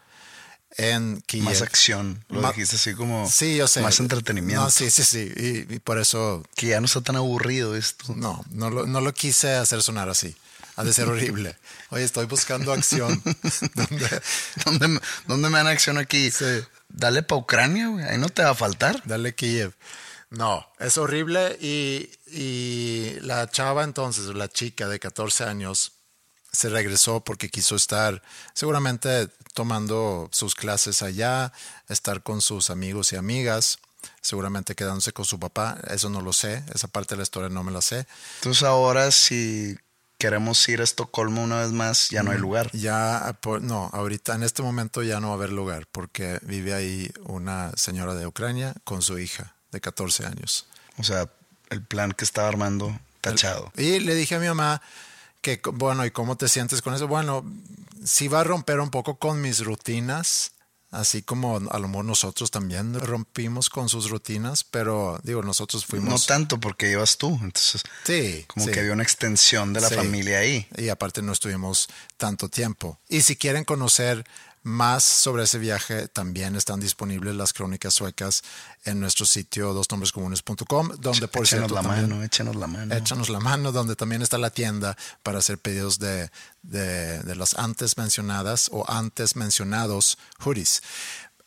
en 0.77 1.21
Kiev. 1.25 1.43
Más 1.43 1.61
acción. 1.61 2.23
Lo 2.29 2.41
Ma- 2.41 2.49
dijiste 2.51 2.75
así 2.77 2.93
como 2.93 3.29
Sí, 3.29 3.55
yo 3.57 3.67
sé. 3.67 3.81
más 3.81 3.99
entretenimiento. 3.99 4.63
No, 4.63 4.69
sí, 4.69 4.89
sí, 4.91 5.03
sí. 5.03 5.31
Y, 5.35 5.75
y 5.75 5.79
por 5.79 5.99
eso 5.99 6.43
Que 6.55 6.67
ya 6.67 6.79
no 6.79 6.85
está 6.85 7.01
tan 7.01 7.15
aburrido 7.15 7.75
esto. 7.75 8.13
no, 8.15 8.43
no 8.51 8.69
lo, 8.69 8.85
no 8.85 9.01
lo 9.01 9.13
quise 9.13 9.55
hacer 9.55 9.81
sonar 9.81 10.09
así. 10.09 10.35
Ha 10.75 10.83
de 10.85 10.93
ser 10.93 11.09
horrible. 11.09 11.57
Oye, 11.89 12.05
estoy 12.05 12.25
buscando 12.25 12.71
acción. 12.71 13.21
¿Dónde, 14.65 14.87
me- 14.87 14.99
¿Dónde 15.27 15.49
me 15.49 15.57
dan 15.57 15.67
acción 15.67 15.97
aquí? 15.97 16.31
Sí. 16.31 16.45
Dale 16.87 17.21
para 17.23 17.41
Ucrania, 17.41 17.87
güey. 17.89 18.05
Ahí 18.05 18.17
no 18.17 18.29
te 18.29 18.43
va 18.43 18.51
a 18.51 18.55
faltar. 18.55 19.01
Dale 19.05 19.35
Kiev. 19.35 19.73
No, 20.29 20.65
es 20.79 20.97
horrible 20.97 21.57
y, 21.59 22.09
y 22.27 23.17
la 23.21 23.49
chava 23.49 23.83
entonces, 23.83 24.25
la 24.27 24.47
chica 24.47 24.87
de 24.87 24.99
14 24.99 25.43
años, 25.45 25.93
se 26.51 26.69
regresó 26.69 27.21
porque 27.23 27.49
quiso 27.49 27.75
estar 27.75 28.21
seguramente 28.53 29.27
tomando 29.53 30.29
sus 30.31 30.55
clases 30.55 31.01
allá, 31.01 31.51
estar 31.89 32.23
con 32.23 32.41
sus 32.41 32.69
amigos 32.69 33.11
y 33.13 33.15
amigas, 33.17 33.79
seguramente 34.21 34.75
quedándose 34.75 35.11
con 35.11 35.25
su 35.25 35.39
papá, 35.39 35.77
eso 35.89 36.09
no 36.09 36.21
lo 36.21 36.33
sé, 36.33 36.63
esa 36.73 36.87
parte 36.87 37.15
de 37.15 37.17
la 37.17 37.23
historia 37.23 37.49
no 37.49 37.63
me 37.63 37.71
la 37.71 37.81
sé. 37.81 38.07
Entonces 38.39 38.63
ahora 38.63 39.11
si 39.11 39.77
queremos 40.17 40.67
ir 40.67 40.81
a 40.81 40.83
Estocolmo 40.83 41.43
una 41.43 41.61
vez 41.61 41.71
más, 41.71 42.09
ya 42.09 42.23
no 42.23 42.31
hay 42.31 42.37
lugar. 42.37 42.69
Ya, 42.73 43.37
por- 43.41 43.61
no, 43.61 43.89
ahorita 43.93 44.35
en 44.35 44.43
este 44.43 44.61
momento 44.61 45.01
ya 45.03 45.19
no 45.19 45.27
va 45.27 45.33
a 45.33 45.37
haber 45.37 45.51
lugar 45.51 45.87
porque 45.91 46.39
vive 46.43 46.73
ahí 46.73 47.11
una 47.25 47.71
señora 47.77 48.15
de 48.15 48.27
Ucrania 48.27 48.73
con 48.83 49.01
su 49.01 49.17
hija 49.17 49.55
de 49.71 49.79
14 49.81 50.25
años. 50.25 50.67
O 50.97 51.03
sea, 51.03 51.29
el 51.69 51.83
plan 51.83 52.11
que 52.11 52.25
estaba 52.25 52.47
armando, 52.49 52.97
tachado. 53.21 53.71
Y 53.77 53.99
le 53.99 54.15
dije 54.15 54.35
a 54.35 54.39
mi 54.39 54.47
mamá 54.47 54.81
que, 55.41 55.59
bueno, 55.73 56.05
¿y 56.05 56.11
cómo 56.11 56.35
te 56.37 56.47
sientes 56.49 56.81
con 56.81 56.93
eso? 56.93 57.07
Bueno, 57.07 57.45
sí 58.03 58.27
va 58.27 58.41
a 58.41 58.43
romper 58.43 58.79
un 58.79 58.89
poco 58.89 59.17
con 59.17 59.41
mis 59.41 59.59
rutinas, 59.65 60.51
así 60.91 61.21
como 61.21 61.57
a 61.69 61.79
lo 61.79 61.87
mejor 61.87 62.05
nosotros 62.05 62.49
también 62.51 62.99
rompimos 62.99 63.69
con 63.69 63.89
sus 63.89 64.09
rutinas, 64.09 64.63
pero 64.63 65.19
digo, 65.23 65.41
nosotros 65.43 65.83
No 65.83 65.87
fuimos... 65.87 66.25
tanto 66.25 66.59
porque 66.59 66.89
ibas 66.91 67.17
tú, 67.17 67.29
entonces 67.41 67.83
Sí, 68.05 68.45
como 68.47 68.65
sí. 68.65 68.71
que 68.71 68.79
había 68.79 68.93
una 68.93 69.03
extensión 69.03 69.71
de 69.73 69.81
la 69.81 69.89
Sí. 69.89 69.95
familia 69.95 70.39
ahí. 70.39 70.67
Y 70.77 70.89
aparte 70.89 71.21
no 71.21 71.31
estuvimos 71.31 71.87
tanto 72.17 72.49
tiempo. 72.49 72.99
Y 73.07 73.21
si 73.21 73.35
quieren 73.35 73.63
conocer 73.65 74.25
más 74.61 75.03
sobre 75.05 75.43
ese 75.43 75.57
viaje, 75.57 76.09
también 76.09 76.55
están 76.57 76.79
disponibles 76.81 77.33
las 77.35 77.53
crónicas 77.53 77.93
suecas 77.93 78.43
en 78.85 78.99
nuestro 78.99 79.25
sitio 79.25 79.73
dosnombrescomunes.com, 79.73 80.91
donde 80.99 81.27
por 81.27 81.43
échenos 81.43 81.47
cierto 81.69 81.75
la 81.75 81.81
también- 81.81 82.09
mano, 82.09 82.23
échenos 82.23 82.55
la 82.55 82.67
mano. 82.67 82.95
Échanos 82.95 83.29
la 83.29 83.39
mano, 83.39 83.71
donde 83.71 83.95
también 83.95 84.21
está 84.21 84.37
la 84.37 84.49
tienda 84.49 84.97
para 85.23 85.39
hacer 85.39 85.57
pedidos 85.57 85.99
de, 85.99 86.29
de, 86.63 87.19
de 87.23 87.35
las 87.35 87.55
antes 87.55 87.97
mencionadas 87.97 88.69
o 88.71 88.89
antes 88.89 89.35
mencionados 89.35 90.17
hoodies. 90.39 90.81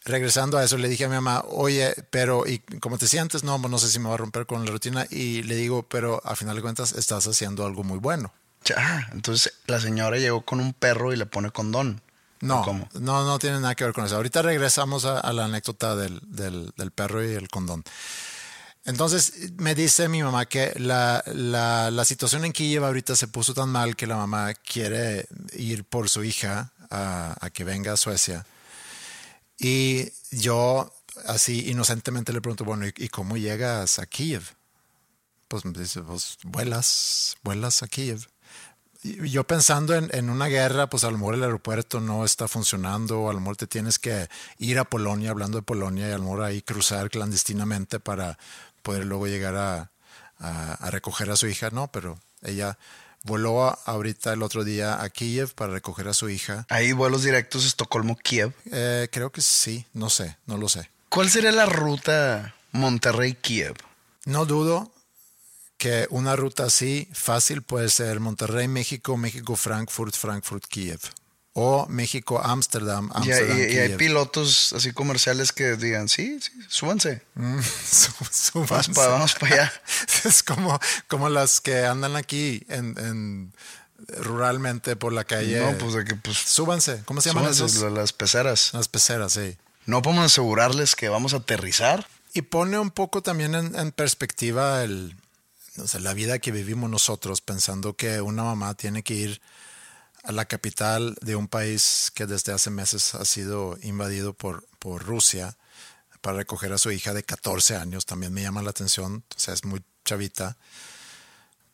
Regresando 0.05 0.59
a 0.59 0.65
eso, 0.65 0.77
le 0.79 0.89
dije 0.89 1.05
a 1.05 1.09
mi 1.09 1.15
mamá, 1.15 1.45
oye, 1.49 1.95
pero 2.11 2.45
¿y 2.47 2.59
cómo 2.81 2.99
te 2.99 3.07
sientes? 3.07 3.45
No, 3.45 3.57
no 3.59 3.79
sé 3.79 3.89
si 3.89 4.01
me 4.01 4.09
va 4.09 4.15
a 4.15 4.19
romper 4.19 4.47
con 4.47 4.65
la 4.65 4.71
rutina. 4.73 5.07
Y 5.11 5.45
le 5.45 5.55
digo, 5.55 5.85
pero 5.85 6.21
a 6.25 6.35
final 6.35 6.57
de 6.57 6.63
cuentas 6.63 6.93
estás 6.93 7.27
haciendo 7.29 7.65
algo 7.65 7.85
muy 7.85 7.99
bueno. 7.99 8.33
Ah, 8.77 9.07
entonces 9.13 9.53
la 9.67 9.81
señora 9.81 10.19
llegó 10.19 10.43
con 10.45 10.59
un 10.61 10.73
perro 10.73 11.13
y 11.13 11.17
le 11.17 11.27
pone 11.27 11.51
condón. 11.53 12.01
No, 12.43 12.61
¿O 12.61 12.65
¿Cómo? 12.65 12.89
no, 13.01 13.25
no 13.25 13.39
tiene 13.39 13.61
nada 13.61 13.75
que 13.75 13.85
ver 13.85 13.93
con 13.95 14.05
eso. 14.05 14.17
Ahorita 14.17 14.43
regresamos 14.43 15.05
a, 15.05 15.19
a 15.21 15.33
la 15.33 15.45
anécdota 15.47 15.97
del, 15.97 16.21
del- 16.27 16.73
del 16.77 16.91
perro 16.91 17.25
y 17.25 17.33
el 17.35 17.49
condón. 17.49 17.83
Entonces 18.85 19.53
me 19.59 19.75
dice 19.77 20.09
mi 20.09 20.23
mamá 20.25 20.47
que 20.47 20.73
la, 20.77 21.23
la- 21.27 21.91
la 21.93 22.05
situación 22.05 22.45
en 22.45 22.53
Kiev 22.53 22.85
ahorita 22.85 23.15
se 23.15 23.29
puso 23.29 23.55
tan 23.55 23.69
mal 23.69 23.95
que 23.95 24.09
la 24.09 24.17
mamá 24.17 24.55
quiere 24.55 25.27
ir 25.57 25.85
por 25.85 26.09
su 26.11 26.25
hija 26.25 26.73
a, 26.91 27.37
a 27.41 27.51
que 27.51 27.63
venga 27.65 27.93
a 27.93 27.97
Suecia. 27.97 28.45
Y 29.59 30.11
yo 30.33 30.93
así 31.27 31.71
inocentemente 31.71 32.33
le 32.33 32.41
pregunto, 32.41 32.65
bueno, 32.65 32.87
¿y, 32.87 32.93
y 32.97 33.09
cómo 33.09 33.37
llegas 33.37 33.99
a 34.01 34.07
Kiev? 34.07 34.43
Pues 35.47 35.65
me 35.65 35.73
dice, 35.79 36.01
pues 36.03 36.39
vuelas, 36.43 37.37
vuelas 37.45 37.83
a 37.85 37.87
Kiev. 37.89 38.27
Yo 39.03 39.45
pensando 39.45 39.95
en, 39.97 40.09
en 40.13 40.31
una 40.31 40.47
guerra, 40.47 40.89
pues 40.89 41.03
a 41.05 41.11
lo 41.11 41.19
mejor 41.19 41.35
el 41.35 41.43
aeropuerto 41.43 42.01
no 42.01 42.25
está 42.25 42.47
funcionando, 42.47 43.29
a 43.29 43.33
lo 43.33 43.41
mejor 43.41 43.57
te 43.57 43.67
tienes 43.67 43.99
que 43.99 44.29
ir 44.59 44.79
a 44.79 44.85
Polonia, 44.85 45.31
hablando 45.31 45.59
de 45.59 45.63
Polonia, 45.63 46.09
y 46.09 46.13
a 46.13 46.19
lo 46.19 46.25
mejor 46.25 46.43
ahí 46.43 46.63
cruzar 46.63 47.11
clandestinamente 47.11 47.99
para 47.99 48.39
poder 48.83 49.05
luego 49.07 49.27
llegar 49.27 49.57
a, 49.57 49.91
a- 50.39 50.75
a 50.75 50.91
recoger 50.91 51.31
a 51.31 51.37
su 51.37 51.49
hija. 51.49 51.71
No, 51.71 51.89
pero 51.91 52.17
ella 52.43 52.79
voló 53.25 53.65
a- 53.67 53.79
ahorita 53.87 54.33
el 54.33 54.43
otro 54.43 54.63
día 54.63 55.03
a 55.03 55.11
Kiev 55.11 55.53
para 55.55 55.73
recoger 55.73 56.07
a 56.07 56.15
su 56.15 56.29
hija. 56.29 56.65
Hay 56.69 56.93
vuelos 56.93 57.25
directos 57.25 57.65
Estocolmo-Kiev. 57.65 58.53
Eh, 58.71 59.09
creo 59.11 59.31
que 59.33 59.41
sí, 59.41 59.85
no 59.95 60.11
sé, 60.11 60.37
no 60.47 60.57
lo 60.59 60.69
sé. 60.69 60.91
¿Cuál 61.09 61.29
sería 61.29 61.51
la 61.53 61.67
ruta 61.67 62.55
Monterrey-Kiev? 62.71 63.75
No 64.27 64.45
dudo 64.47 64.92
que 65.83 66.07
una 66.11 66.37
ruta 66.37 66.65
así 66.67 67.09
fácil 67.13 67.63
puede 67.63 67.89
ser 67.89 68.21
Monterrey, 68.21 68.69
México, 68.69 69.17
México, 69.17 69.57
Frankfurt, 69.57 70.15
Frankfurt, 70.15 70.65
Kiev. 70.69 71.01
O 71.55 71.87
México, 71.89 72.41
Ámsterdam, 72.43 73.11
Ámsterdam, 73.13 73.59
y- 73.59 73.75
y 73.75 73.79
hay 73.79 73.97
pilotos 73.97 74.73
así 74.75 74.93
comerciales 74.93 75.51
que 75.53 75.77
digan, 75.77 76.09
sí, 76.09 76.39
sí, 76.41 76.53
súbanse. 76.69 77.23
Mm, 77.35 77.59
Vamos 78.55 78.89
para 78.95 79.09
vamos 79.09 79.35
allá. 79.43 79.73
Es 80.25 80.43
como, 80.45 80.79
como 81.09 81.29
las 81.29 81.61
que 81.61 81.85
andan 81.85 82.15
aquí 82.17 82.65
en, 82.69 82.97
en- 82.99 83.53
ruralmente 84.19 84.95
por 84.97 85.13
la 85.13 85.25
calle. 85.25 85.61
No, 85.61 85.77
pues 85.79 85.95
de 85.95 86.05
que 86.05 86.15
pues 86.15 86.39
Súbanse. 86.39 87.03
¿Cómo 87.07 87.21
se 87.21 87.31
llaman 87.31 87.45
la- 87.45 87.91
las 87.91 88.13
peceras. 88.13 88.71
Las 88.73 88.89
peceras, 88.89 89.33
sí. 89.33 89.57
No 89.87 90.01
podemos 90.01 90.27
asegurarles 90.27 90.95
que 90.95 91.09
vamos 91.09 91.35
a 91.35 91.39
aterrizar. 91.39 92.07
Y 92.35 92.43
pone 92.43 92.79
un 92.79 92.91
poco 92.91 93.21
también 93.23 93.55
en, 93.55 93.75
en 93.77 93.93
perspectiva 93.93 94.83
el, 94.85 95.17
no 95.77 95.87
sé, 95.87 96.01
la 96.01 96.15
vida 96.15 96.39
que 96.39 96.53
vivimos 96.53 96.91
nosotros, 96.91 97.41
pensando 97.41 97.97
que 97.97 98.21
una 98.21 98.45
mamá 98.45 98.75
tiene 98.75 99.03
que 99.03 99.15
ir 99.15 99.41
a 100.23 100.33
la 100.33 100.45
capital 100.45 101.17
de 101.21 101.35
un 101.35 101.49
país 101.49 102.13
que 102.15 102.27
desde 102.27 102.53
hace 102.53 102.71
meses 102.71 103.15
ha 103.15 103.25
sido 103.25 103.77
invadido 103.83 104.35
por, 104.35 104.67
por 104.79 105.03
Rusia 105.05 105.57
para 106.21 106.39
recoger 106.39 106.73
a 106.73 106.79
su 106.79 106.91
hija 106.91 107.13
de 107.13 107.25
14 107.25 107.77
años. 107.77 108.07
También 108.07 108.33
me 108.33 108.43
llama 108.43 108.63
la 108.63 108.71
atención, 108.71 109.25
o 109.35 109.39
sea, 109.39 109.55
es 109.55 109.65
muy 109.65 109.83
chavita, 110.05 110.57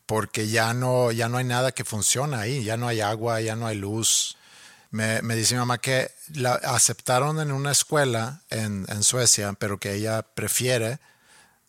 porque 0.06 0.48
ya 0.48 0.72
no, 0.72 1.12
ya 1.12 1.28
no 1.28 1.36
hay 1.36 1.44
nada 1.44 1.72
que 1.72 1.84
funciona 1.84 2.40
ahí, 2.40 2.64
ya 2.64 2.76
no 2.76 2.88
hay 2.88 3.00
agua, 3.00 3.40
ya 3.40 3.56
no 3.56 3.66
hay 3.66 3.76
luz. 3.76 4.36
Me, 4.90 5.20
me 5.20 5.36
dice 5.36 5.54
mi 5.54 5.58
mamá 5.58 5.78
que 5.78 6.10
la 6.32 6.54
aceptaron 6.54 7.40
en 7.40 7.52
una 7.52 7.72
escuela 7.72 8.40
en, 8.48 8.86
en 8.88 9.02
Suecia, 9.02 9.52
pero 9.52 9.78
que 9.78 9.92
ella 9.92 10.22
prefiere 10.22 10.98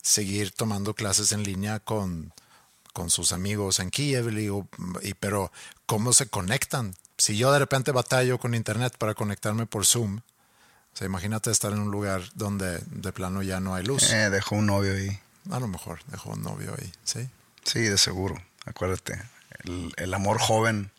seguir 0.02 0.52
tomando 0.52 0.94
clases 0.94 1.32
en 1.32 1.44
línea 1.44 1.80
con, 1.80 2.34
con 2.94 3.10
sus 3.10 3.32
amigos 3.32 3.80
en 3.80 3.90
Kiev. 3.90 4.34
Digo, 4.34 4.68
y, 5.02 5.14
pero 5.14 5.52
¿cómo 5.86 6.14
se 6.14 6.28
conectan? 6.28 6.96
Si 7.18 7.38
yo 7.38 7.52
de 7.52 7.60
repente 7.60 7.92
batallo 7.92 8.40
con 8.40 8.56
internet 8.56 8.96
para 8.98 9.14
conectarme 9.14 9.66
por 9.66 9.86
Zoom, 9.86 10.18
o 10.18 10.98
sea, 10.98 11.06
imagínate 11.06 11.52
estar 11.52 11.72
en 11.72 11.80
un 11.80 11.92
lugar 11.92 12.24
donde 12.34 12.80
de 12.80 13.12
plano 13.12 13.44
ya 13.44 13.60
no 13.60 13.76
hay 13.76 13.84
luz. 13.84 14.12
Eh, 14.12 14.30
dejó 14.30 14.56
un 14.56 14.66
novio 14.66 14.94
ahí. 14.94 15.20
A 15.52 15.60
lo 15.60 15.68
mejor 15.68 16.00
dejó 16.08 16.32
un 16.32 16.42
novio 16.42 16.76
ahí, 16.78 16.92
¿sí? 17.04 17.30
Sí, 17.64 17.82
de 17.82 17.98
seguro. 17.98 18.42
Acuérdate, 18.66 19.22
el, 19.64 19.94
el 19.98 20.14
amor 20.14 20.40
joven 20.40 20.92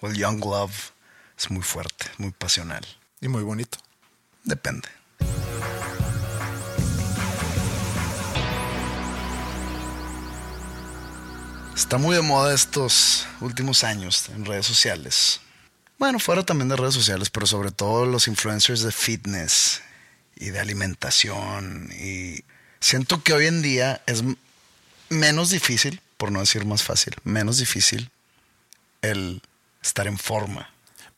o 0.00 0.08
el 0.08 0.16
young 0.16 0.44
love 0.44 0.92
es 1.36 1.50
muy 1.50 1.62
fuerte, 1.62 2.06
muy 2.18 2.30
pasional. 2.30 2.86
Y 3.20 3.28
muy 3.28 3.42
bonito. 3.42 3.78
Depende. 4.44 4.88
Está 11.78 11.96
muy 11.96 12.16
de 12.16 12.22
moda 12.22 12.52
estos 12.52 13.24
últimos 13.40 13.84
años 13.84 14.28
en 14.30 14.44
redes 14.44 14.66
sociales. 14.66 15.40
Bueno, 15.96 16.18
fuera 16.18 16.44
también 16.44 16.68
de 16.68 16.74
redes 16.74 16.94
sociales, 16.94 17.30
pero 17.30 17.46
sobre 17.46 17.70
todo 17.70 18.04
los 18.04 18.26
influencers 18.26 18.82
de 18.82 18.90
fitness 18.90 19.80
y 20.34 20.50
de 20.50 20.58
alimentación. 20.58 21.88
Y 21.92 22.42
siento 22.80 23.22
que 23.22 23.32
hoy 23.32 23.46
en 23.46 23.62
día 23.62 24.02
es 24.06 24.24
menos 25.08 25.50
difícil, 25.50 26.00
por 26.16 26.32
no 26.32 26.40
decir 26.40 26.64
más 26.64 26.82
fácil, 26.82 27.14
menos 27.22 27.58
difícil 27.58 28.10
el 29.00 29.40
estar 29.80 30.08
en 30.08 30.18
forma. 30.18 30.68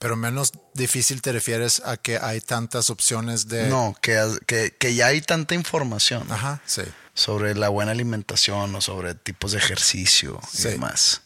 Pero 0.01 0.17
menos 0.17 0.53
difícil 0.75 1.23
te 1.23 1.31
refieres 1.31 1.81
a 1.85 1.97
que 1.97 2.19
hay 2.19 2.41
tantas 2.41 2.91
opciones 2.91 3.47
de... 3.49 3.69
No, 3.69 3.95
que, 4.01 4.19
que, 4.47 4.75
que 4.77 4.95
ya 4.97 5.07
hay 5.09 5.21
tanta 5.21 5.55
información 5.55 6.27
Ajá, 6.33 6.61
sí. 6.67 6.83
sobre 7.15 7.55
la 7.55 7.69
buena 7.69 7.93
alimentación 7.93 8.75
o 8.75 8.81
sobre 8.81 9.15
tipos 9.15 9.53
de 9.53 9.59
ejercicio 9.59 10.41
y 10.55 10.57
Sí. 10.57 10.69
demás. 10.71 11.21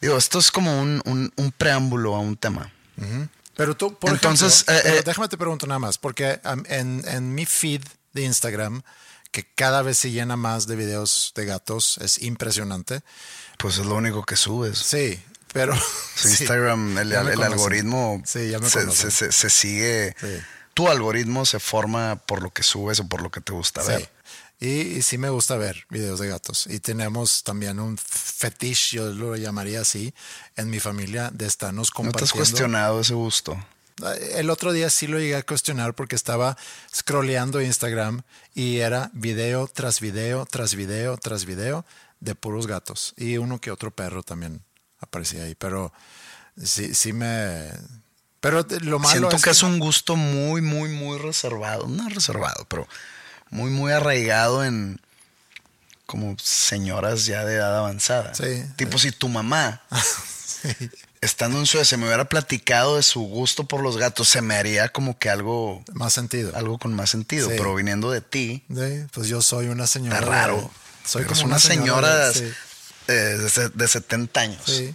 Digo, 0.00 0.16
esto 0.18 0.38
es 0.40 0.50
como 0.50 0.80
un, 0.80 1.00
un- 1.06 1.32
un 1.36 1.52
preámbulo 1.52 2.14
a 2.14 2.20
un 2.20 2.36
tema. 2.36 2.70
Pero 3.56 3.76
tú, 3.76 3.94
por 3.96 4.10
Entonces, 4.10 4.64
ejemplo, 4.68 4.90
eh, 4.92 4.98
eh, 4.98 5.02
déjame 5.04 5.28
te 5.28 5.38
pregunto 5.38 5.66
nada 5.66 5.78
más, 5.78 5.98
porque 5.98 6.40
en, 6.68 7.02
en 7.06 7.34
mi 7.34 7.46
feed 7.46 7.82
de 8.12 8.22
Instagram, 8.24 8.82
que 9.30 9.44
cada 9.54 9.82
vez 9.82 9.98
se 9.98 10.10
llena 10.10 10.36
más 10.36 10.66
de 10.66 10.74
videos 10.76 11.32
de 11.36 11.44
gatos, 11.44 11.98
es 11.98 12.22
impresionante. 12.22 13.02
Pues 13.56 13.78
es 13.78 13.86
lo 13.86 13.94
único 13.96 14.24
que 14.24 14.36
subes. 14.36 14.78
Sí, 14.78 15.20
pero... 15.58 15.74
Sí, 16.18 16.28
Instagram, 16.30 16.98
el, 16.98 17.12
algoritmo 17.14 18.20
Sí, 18.24 18.50
ya 18.50 18.58
me 18.58 18.68
se, 18.68 18.90
se- 18.90 19.12
se- 19.12 19.30
se 19.30 19.50
sigue. 19.50 20.16
Sí. 20.20 20.26
Tu 20.74 20.88
algoritmo 20.88 21.46
se 21.46 21.60
forma 21.60 22.16
por 22.26 22.42
lo 22.42 22.50
que 22.50 22.64
subes 22.64 22.98
o 22.98 23.06
por 23.08 23.22
lo 23.22 23.30
que 23.30 23.40
te 23.40 23.52
gusta 23.52 23.84
ver. 23.84 24.10
Y, 24.58 24.80
y 24.80 25.02
sí 25.02 25.16
me 25.16 25.30
gusta 25.30 25.56
ver 25.56 25.86
videos 25.90 26.18
de 26.18 26.26
gatos. 26.26 26.66
Y 26.66 26.80
tenemos 26.80 27.44
también 27.44 27.78
un 27.78 27.96
fetiche, 27.98 28.96
yo 28.96 29.12
lo 29.12 29.36
llamaría 29.36 29.80
así, 29.80 30.12
en 30.56 30.70
mi 30.70 30.80
familia 30.80 31.30
de 31.32 31.46
estarnos 31.46 31.90
¿No 31.90 32.10
te 32.10 32.24
has 32.24 32.32
compartiendo. 32.32 32.34
cuestionado 32.34 33.00
ese 33.00 33.14
gusto? 33.14 33.56
El 34.32 34.50
otro 34.50 34.72
día 34.72 34.90
sí 34.90 35.06
lo 35.06 35.20
llegué 35.20 35.36
a 35.36 35.42
cuestionar 35.44 35.94
porque 35.94 36.16
estaba 36.16 36.56
scrolleando 36.92 37.60
Instagram 37.62 38.22
y 38.54 38.78
era 38.78 39.10
video 39.12 39.68
tras 39.68 40.00
video, 40.00 40.46
tras 40.46 40.74
video, 40.74 41.16
tras 41.16 41.44
video 41.44 41.84
de 42.18 42.34
puros 42.34 42.66
gatos. 42.66 43.14
Y 43.16 43.36
uno 43.36 43.60
que 43.60 43.70
otro 43.70 43.92
perro 43.92 44.24
también 44.24 44.64
aparecía 45.00 45.44
ahí. 45.44 45.54
Pero 45.54 45.92
sí, 46.62 46.94
sí 46.94 47.12
me... 47.12 47.70
Pero 48.40 48.64
lo 48.82 48.98
malo 49.00 49.10
Siento 49.18 49.36
es 49.36 49.42
que 49.42 49.50
es 49.50 49.62
un 49.64 49.78
gusto 49.80 50.14
muy, 50.16 50.60
muy, 50.62 50.88
muy 50.90 51.18
reservado. 51.18 51.88
No 51.88 52.08
reservado, 52.08 52.66
pero 52.68 52.86
muy, 53.50 53.70
muy 53.70 53.90
arraigado 53.92 54.64
en 54.64 55.00
como 56.06 56.36
señoras 56.42 57.26
ya 57.26 57.44
de 57.44 57.56
edad 57.56 57.76
avanzada. 57.78 58.34
Sí. 58.34 58.64
Tipo, 58.76 58.96
si 58.96 59.10
tu 59.12 59.28
mamá, 59.28 59.82
estando 61.20 61.58
en 61.58 61.66
Suecia, 61.66 61.98
me 61.98 62.06
hubiera 62.06 62.26
platicado 62.26 62.96
de 62.96 63.02
su 63.02 63.20
gusto 63.20 63.64
por 63.64 63.82
los 63.82 63.96
gatos, 63.96 64.28
se 64.28 64.40
me 64.40 64.54
haría 64.54 64.88
como 64.90 65.18
que 65.18 65.28
algo, 65.30 65.82
Más 65.92 66.12
sentido. 66.12 66.52
algo 66.56 66.78
con 66.78 66.94
más 66.94 67.10
sentido. 67.10 67.48
Pero 67.48 67.74
viniendo 67.74 68.10
de 68.10 68.20
ti, 68.20 68.64
Sí, 68.72 69.06
pues 69.12 69.28
yo 69.28 69.42
soy 69.42 69.66
una 69.66 69.86
señora. 69.86 70.18
está 70.18 70.30
de- 70.30 70.36
raro. 70.36 70.70
Soy 71.04 71.22
Eres 71.22 71.38
como 71.38 71.46
una 71.50 71.58
señora 71.58 72.32
sí, 72.32 72.50
eh, 73.08 73.12
de, 73.12 73.68
de 73.70 73.88
70 73.88 74.40
años. 74.40 74.62
sí. 74.64 74.94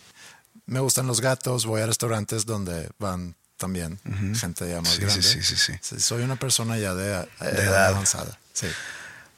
Me 0.66 0.80
gustan 0.80 1.08
los 1.08 1.20
gatos, 1.20 1.66
voy 1.66 1.82
a 1.82 1.86
restaurantes 1.88 2.46
donde 2.46 2.90
van 2.98 3.36
también 3.58 4.00
gente 4.34 4.70
ya 4.70 4.80
más 4.80 4.92
Sí, 4.94 5.00
sí, 5.00 5.02
grande. 5.06 5.22
sí, 5.24 5.44
sí, 5.44 5.56
sí. 5.82 6.00
Soy 6.00 6.24
una 6.24 6.38
persona 6.38 6.78
ya 6.78 6.94
de, 6.96 7.12
eh, 7.22 7.28
edad. 7.42 7.88
avanzada. 7.88 8.40
Sí. 8.54 8.68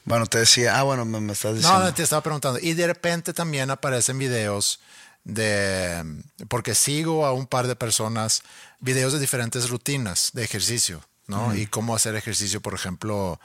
Bueno, 0.04 0.28
te 0.28 0.38
decía, 0.38 0.78
ah, 0.78 0.84
bueno, 0.84 1.04
me, 1.04 1.20
me 1.20 1.34
estás 1.34 1.56
diciendo. 1.56 1.80
no, 1.84 1.94
te 1.96 2.04
estaba 2.04 2.22
preguntando. 2.22 2.60
Y 2.62 2.74
de 2.74 2.86
repente 2.86 3.34
también 3.34 3.72
aparecen 3.72 4.20
videos 4.20 4.80
de, 5.24 6.04
porque 6.48 6.76
sigo 6.76 7.26
a 7.26 7.34
un 7.34 7.48
par 7.48 7.66
de 7.66 7.76
personas, 7.76 8.44
videos 8.80 9.12
de 9.14 9.20
diferentes 9.20 9.68
rutinas 9.70 10.30
de 10.34 10.44
ejercicio, 10.44 11.02
¿no? 11.26 11.56
Y 11.56 11.66
cómo 11.66 11.96
hacer 11.96 12.16
ejercicio, 12.16 12.62
por 12.62 12.76
ejemplo, 12.76 13.40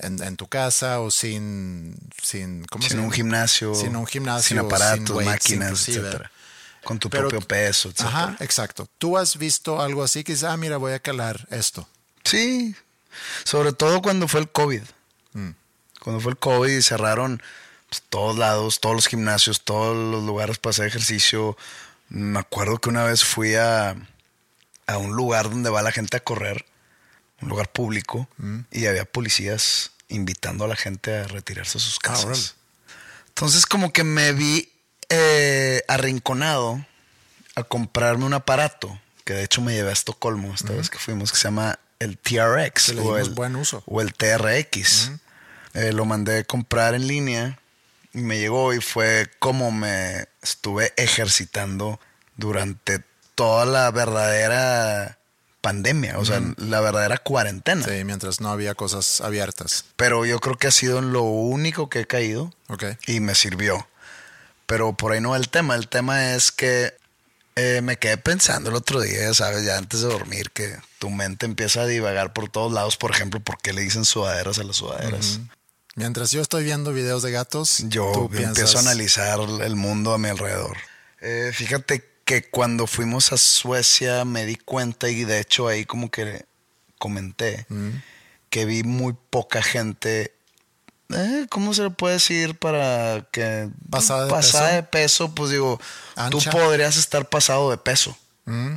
en, 0.00 0.22
en 0.22 0.36
tu 0.36 0.46
casa 0.46 1.00
o 1.00 1.10
sin, 1.10 1.96
sin, 2.22 2.64
¿cómo 2.66 2.82
se 2.82 2.90
sin 2.90 3.00
un 3.00 3.10
gimnasio, 3.10 3.74
Sin 3.74 3.96
un 3.96 4.06
gimnasio. 4.06 4.48
sin 4.48 4.58
aparatos, 4.58 5.10
weights, 5.10 5.26
máquinas, 5.26 5.88
etcétera. 5.88 6.30
Con 6.84 6.98
tu 6.98 7.10
Pero- 7.10 7.28
propio 7.28 7.46
peso, 7.46 7.88
etcétera. 7.88 8.08
Ajá, 8.08 8.36
exacto. 8.40 8.88
¿Tú 8.98 9.18
has 9.18 9.36
visto 9.36 9.80
algo 9.82 10.02
así 10.02 10.24
que 10.24 10.32
dices, 10.32 10.48
ah, 10.48 10.56
mira, 10.56 10.76
voy 10.76 10.92
a 10.92 11.00
calar 11.00 11.46
esto? 11.50 11.88
Sí, 12.24 12.74
sobre 13.44 13.72
todo 13.72 14.00
cuando 14.02 14.28
fue 14.28 14.40
el 14.40 14.48
COVID. 14.50 14.82
Mm. 15.32 15.50
Cuando 16.00 16.20
fue 16.20 16.32
el 16.32 16.38
COVID 16.38 16.68
y 16.78 16.82
cerraron 16.82 17.42
pues, 17.88 18.02
todos 18.08 18.38
lados, 18.38 18.80
todos 18.80 18.94
los 18.94 19.06
gimnasios, 19.08 19.62
todos 19.64 19.96
los 19.96 20.22
lugares 20.24 20.58
para 20.58 20.70
hacer 20.70 20.86
ejercicio. 20.86 21.56
Me 22.08 22.38
acuerdo 22.38 22.78
que 22.78 22.88
una 22.88 23.04
vez 23.04 23.24
fui 23.24 23.54
a, 23.56 23.96
a 24.86 24.96
un 24.98 25.12
lugar 25.12 25.50
donde 25.50 25.68
va 25.70 25.82
la 25.82 25.92
gente 25.92 26.16
a 26.16 26.20
correr, 26.20 26.64
un 27.40 27.48
lugar 27.48 27.70
público, 27.72 28.28
Mm. 28.38 28.60
y 28.70 28.86
había 28.86 29.04
policías 29.04 29.92
invitando 30.08 30.64
a 30.64 30.68
la 30.68 30.76
gente 30.76 31.16
a 31.16 31.24
retirarse 31.24 31.78
a 31.78 31.80
sus 31.80 31.96
Ah, 31.96 32.08
casas. 32.08 32.54
Entonces 33.28 33.66
como 33.66 33.92
que 33.92 34.04
me 34.04 34.32
vi 34.32 34.72
eh, 35.10 35.82
arrinconado 35.88 36.84
a 37.54 37.62
comprarme 37.64 38.24
un 38.24 38.34
aparato, 38.34 39.00
que 39.24 39.32
de 39.34 39.44
hecho 39.44 39.60
me 39.62 39.72
llevé 39.74 39.90
a 39.90 39.92
Estocolmo 39.92 40.52
esta 40.54 40.72
vez 40.72 40.90
que 40.90 40.98
fuimos, 40.98 41.30
que 41.32 41.38
se 41.38 41.44
llama 41.44 41.78
el 41.98 42.18
TRX 42.18 42.86
Que 42.86 42.94
le 42.94 43.00
o 43.00 43.16
el, 43.18 43.30
buen 43.30 43.56
uso. 43.56 43.82
o 43.86 44.00
el 44.00 44.12
TRX. 44.14 45.10
Eh, 45.74 45.92
lo 45.92 46.04
mandé 46.04 46.38
a 46.40 46.44
comprar 46.44 46.94
en 46.94 47.06
línea 47.06 47.58
y 48.12 48.18
me 48.18 48.38
llegó 48.38 48.72
y 48.74 48.80
fue 48.80 49.30
como 49.38 49.70
me 49.70 50.26
estuve 50.42 50.92
ejercitando 50.96 52.00
durante 52.36 53.02
toda 53.34 53.64
la 53.66 53.90
verdadera 53.90 55.18
pandemia, 55.68 56.18
o 56.18 56.24
sea, 56.24 56.40
la 56.56 56.80
verdadera 56.80 57.18
cuarentena. 57.18 57.84
Sí, 57.84 58.02
mientras 58.04 58.40
no 58.40 58.48
había 58.48 58.74
cosas 58.74 59.20
abiertas. 59.20 59.84
Pero 59.96 60.24
yo 60.24 60.38
creo 60.40 60.56
que 60.56 60.66
ha 60.66 60.70
sido 60.70 61.02
lo 61.02 61.22
único 61.22 61.90
que 61.90 62.00
he 62.00 62.06
caído 62.06 62.54
Ok. 62.68 62.84
y 63.06 63.20
me 63.20 63.34
sirvió. 63.34 63.86
Pero 64.64 64.94
por 64.94 65.12
ahí 65.12 65.20
no 65.20 65.36
el 65.36 65.50
tema. 65.50 65.74
El 65.74 65.88
tema 65.88 66.32
es 66.34 66.52
que 66.52 66.94
eh, 67.56 67.82
me 67.82 67.98
quedé 67.98 68.16
pensando 68.16 68.70
el 68.70 68.76
otro 68.76 69.02
día, 69.02 69.34
sabes, 69.34 69.62
ya 69.66 69.76
antes 69.76 70.00
de 70.00 70.08
dormir, 70.08 70.50
que 70.52 70.74
tu 70.98 71.10
mente 71.10 71.44
empieza 71.44 71.82
a 71.82 71.86
divagar 71.86 72.32
por 72.32 72.48
todos 72.48 72.72
lados. 72.72 72.96
Por 72.96 73.10
ejemplo, 73.10 73.40
¿por 73.40 73.58
qué 73.60 73.74
le 73.74 73.82
dicen 73.82 74.06
sudaderas 74.06 74.58
a 74.58 74.64
las 74.64 74.76
sudaderas? 74.76 75.40
Mientras 75.96 76.30
yo 76.30 76.40
estoy 76.40 76.64
viendo 76.64 76.94
videos 76.94 77.22
de 77.22 77.30
gatos, 77.30 77.82
Yo 77.88 78.30
empiezo 78.32 78.78
a 78.78 78.80
analizar 78.80 79.38
el 79.40 79.76
mundo 79.76 80.14
a 80.14 80.18
mi 80.18 80.28
alrededor. 80.28 80.78
Eh, 81.20 81.50
fíjate 81.52 82.07
que 82.28 82.42
cuando 82.42 82.86
fuimos 82.86 83.32
a 83.32 83.38
Suecia 83.38 84.26
me 84.26 84.44
di 84.44 84.56
cuenta 84.56 85.08
y 85.08 85.24
de 85.24 85.40
hecho 85.40 85.66
ahí 85.66 85.86
como 85.86 86.10
que 86.10 86.44
comenté 86.98 87.66
que 88.50 88.66
vi 88.66 88.82
muy 88.82 89.14
poca 89.30 89.62
gente. 89.62 90.34
eh, 91.08 91.46
¿Cómo 91.48 91.72
se 91.72 91.84
le 91.84 91.90
puede 91.90 92.14
decir 92.14 92.54
para 92.58 93.26
que 93.32 93.70
Pasada 93.88 94.26
de 94.26 94.30
pasada 94.30 94.68
peso. 94.68 94.74
de 94.76 94.82
peso? 94.82 95.34
Pues 95.34 95.50
digo, 95.52 95.80
Ancha. 96.16 96.50
tú 96.50 96.50
podrías 96.50 96.98
estar 96.98 97.26
pasado 97.30 97.70
de 97.70 97.78
peso. 97.78 98.14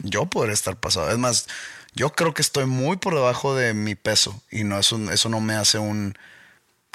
Yo 0.04 0.26
podría 0.28 0.54
estar 0.54 0.78
pasado. 0.78 1.12
Es 1.12 1.18
más, 1.18 1.48
yo 1.94 2.14
creo 2.14 2.34
que 2.34 2.42
estoy 2.42 2.66
muy 2.68 2.96
por 2.96 3.16
debajo 3.16 3.54
de 3.54 3.74
mi 3.74 3.96
peso 3.96 4.42
y 4.50 4.64
no 4.64 4.80
eso, 4.80 4.98
eso 5.12 5.28
no 5.28 5.42
me 5.42 5.56
hace 5.56 5.78
un 5.78 6.18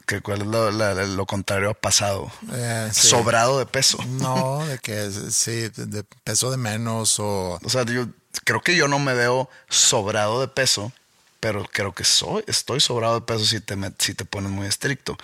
que 0.07 0.21
cuál 0.21 0.42
es 0.42 0.47
lo, 0.47 0.71
la- 0.71 0.95
lo 0.95 1.27
contrario 1.27 1.71
a 1.71 1.75
pasado. 1.75 2.31
Eh, 2.53 2.88
sí. 2.92 3.09
Sobrado 3.09 3.59
de 3.59 3.66
peso. 3.66 3.99
No, 4.07 4.64
de 4.66 4.79
que 4.79 5.11
sí, 5.31 5.69
de, 5.75 6.05
peso 6.25 6.51
de 6.51 6.57
menos 6.57 7.19
o... 7.19 7.59
O 7.62 7.69
sea, 7.69 7.85
yo 7.85 8.07
creo 8.45 8.61
que 8.62 8.77
yo 8.77 8.87
no 8.88 8.99
me 8.99 9.14
veo 9.14 9.51
sobrado 9.69 10.40
de 10.40 10.49
peso, 10.49 10.92
pero 11.40 11.64
creo 11.73 11.92
que 11.92 12.05
soy, 12.05 12.45
estoy 12.47 12.81
sobrado 12.81 13.16
de 13.16 13.27
peso 13.27 13.45
si 13.45 13.61
te, 13.61 13.77
si 13.99 14.14
te 14.14 14.25
pones 14.25 14.51
muy 14.51 14.66
estricto. 14.66 15.16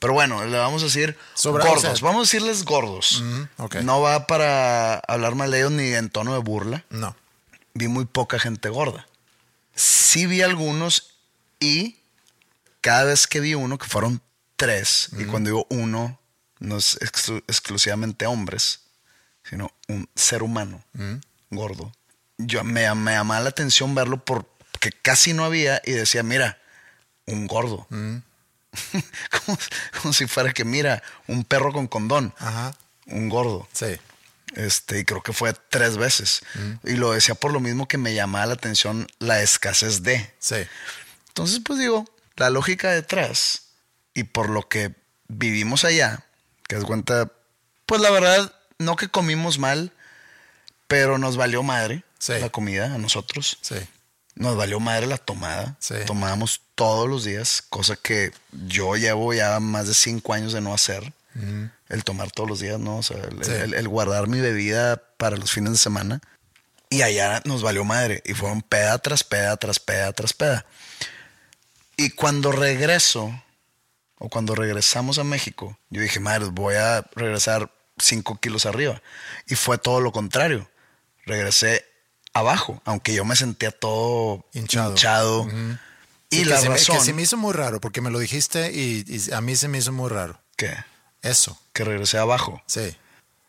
Pero 0.00 0.12
bueno, 0.12 0.44
le 0.44 0.58
vamos 0.58 0.82
a 0.82 0.86
decir 0.86 1.16
Sobrado, 1.34 1.70
gordos. 1.70 1.84
o 1.92 1.96
sea- 1.96 2.04
vamos 2.04 2.20
a 2.20 2.22
decirles 2.30 2.64
gordos. 2.64 3.22
ok. 3.58 3.76
No 3.76 4.00
va 4.00 4.26
para 4.26 4.96
hablar 4.98 5.34
mal 5.36 5.50
de 5.50 5.58
ellos 5.60 5.70
ni 5.72 5.92
en 5.94 6.10
tono 6.10 6.32
de 6.34 6.40
burla. 6.40 6.84
No. 6.90 7.16
Vi 7.72 7.88
muy 7.88 8.04
poca 8.04 8.38
gente 8.38 8.68
gorda. 8.68 9.06
Sí 9.76 10.26
vi 10.26 10.42
algunos 10.42 11.14
y 11.60 11.96
cada 12.80 13.04
vez 13.04 13.26
que 13.26 13.40
vi 13.40 13.54
uno, 13.54 13.78
que 13.78 13.86
fueron 13.88 14.20
tres, 14.56 15.08
y 15.18 15.24
cuando 15.24 15.50
digo 15.50 15.66
uno, 15.70 16.20
no 16.60 16.76
es 16.76 16.98
exclu- 17.00 17.42
exclusivamente 17.48 18.26
hombres, 18.26 18.80
sino 19.48 19.70
un 19.88 20.08
ser 20.14 20.42
humano 20.42 20.82
gordo. 21.50 21.92
Yo 22.38 22.64
me, 22.64 22.92
me 22.94 23.12
llamaba 23.12 23.40
la 23.42 23.48
atención 23.50 23.94
verlo 23.94 24.24
porque 24.24 24.90
casi 25.02 25.32
no 25.34 25.44
había 25.44 25.80
y 25.84 25.92
decía, 25.92 26.22
mira, 26.22 26.58
un 27.26 27.46
gordo. 27.46 27.86
como, 27.90 29.58
como 30.00 30.12
si 30.12 30.26
fuera 30.26 30.52
que, 30.52 30.64
mira, 30.64 31.02
un 31.28 31.44
perro 31.44 31.72
con 31.72 31.86
condón, 31.86 32.34
Ajá. 32.38 32.76
un 33.06 33.28
gordo. 33.28 33.68
Sí. 33.72 33.96
Este, 34.54 35.00
y 35.00 35.04
creo 35.04 35.22
que 35.22 35.32
fue 35.32 35.52
tres 35.70 35.96
veces. 35.96 36.42
Y 36.84 36.92
lo 36.94 37.12
decía 37.12 37.34
por 37.34 37.52
lo 37.52 37.60
mismo 37.60 37.88
que 37.88 37.98
me 37.98 38.14
llamaba 38.14 38.46
la 38.46 38.54
atención 38.54 39.06
la 39.18 39.42
escasez 39.42 40.02
de. 40.02 40.32
Sí. 40.38 40.56
Entonces, 41.28 41.60
pues 41.64 41.78
digo, 41.80 42.04
la 42.36 42.50
lógica 42.50 42.90
detrás 42.92 43.62
y 44.14 44.24
por 44.24 44.48
lo 44.48 44.68
que 44.68 44.94
vivimos 45.28 45.84
allá, 45.84 46.24
que 46.68 46.76
es 46.76 46.84
cuenta, 46.84 47.30
pues 47.86 48.00
la 48.00 48.10
verdad, 48.10 48.52
no 48.78 48.96
que 48.96 49.08
comimos 49.08 49.58
mal, 49.58 49.92
pero 50.86 51.18
nos 51.18 51.36
valió 51.36 51.62
madre 51.62 52.04
Sí. 52.18 52.34
la 52.40 52.48
comida 52.50 52.86
a 52.94 52.98
nosotros. 52.98 53.58
Sí. 53.60 53.76
Nos 54.36 54.56
valió 54.56 54.80
madre 54.80 55.06
la 55.06 55.18
tomada. 55.18 55.76
Sí. 55.78 55.94
Tomábamos 56.06 56.60
todos 56.74 57.08
los 57.08 57.24
días, 57.24 57.62
cosa 57.68 57.96
que 57.96 58.32
yo 58.66 58.96
llevo 58.96 59.32
ya 59.34 59.60
más 59.60 59.86
de 59.86 59.94
cinco 59.94 60.32
años 60.32 60.52
de 60.52 60.60
no 60.60 60.72
hacer. 60.74 61.12
El 61.88 62.04
tomar 62.04 62.30
todos 62.30 62.48
los 62.48 62.60
días, 62.60 62.78
¿no? 62.78 62.98
O 62.98 63.02
sea, 63.02 63.16
el- 63.18 63.74
el 63.74 63.88
guardar 63.88 64.28
mi 64.28 64.40
bebida 64.40 65.02
para 65.16 65.36
los 65.36 65.50
fines 65.50 65.72
de 65.72 65.78
semana. 65.78 66.20
Y 66.90 67.02
allá 67.02 67.42
nos 67.44 67.62
valió 67.62 67.84
madre. 67.84 68.22
Y 68.24 68.34
fueron 68.34 68.62
peda 68.62 68.98
tras 68.98 69.24
peda, 69.24 69.56
tras 69.56 69.80
peda, 69.80 70.12
tras 70.12 70.32
peda. 70.32 70.64
Y 71.96 72.10
cuando 72.10 72.52
regreso, 72.52 73.42
o 74.18 74.28
cuando 74.28 74.54
regresamos 74.54 75.18
a 75.18 75.24
México, 75.24 75.78
yo 75.90 76.00
dije, 76.00 76.20
madre, 76.20 76.46
voy 76.50 76.74
a 76.76 77.02
regresar 77.14 77.70
cinco 77.98 78.38
kilos 78.40 78.66
arriba. 78.66 79.02
Y 79.46 79.54
fue 79.56 79.78
todo 79.78 80.00
lo 80.00 80.12
contrario. 80.12 80.68
Regresé 81.26 81.84
abajo, 82.32 82.80
aunque 82.84 83.14
yo 83.14 83.24
me 83.24 83.36
sentía 83.36 83.70
todo 83.70 84.44
Hinchado. 84.52 84.90
hinchado. 84.90 85.48
Y 86.30 86.44
la 86.44 86.58
se 86.58 86.68
me- 86.68 86.74
razón... 86.76 86.98
que 86.98 87.04
se 87.04 87.12
me 87.12 87.22
hizo 87.22 87.36
muy 87.36 87.52
raro 87.52 87.80
porque 87.80 88.00
me 88.00 88.10
lo 88.10 88.18
dijiste 88.18 88.72
y, 88.72 89.04
y 89.06 89.32
a 89.32 89.40
mí 89.40 89.54
se 89.56 89.68
me 89.68 89.78
hizo 89.78 89.92
muy 89.92 90.08
raro. 90.10 90.40
¿Qué? 90.56 90.74
Eso. 91.22 91.58
Que 91.72 91.84
regresé 91.84 92.18
abajo. 92.18 92.62
Sí. 92.66 92.96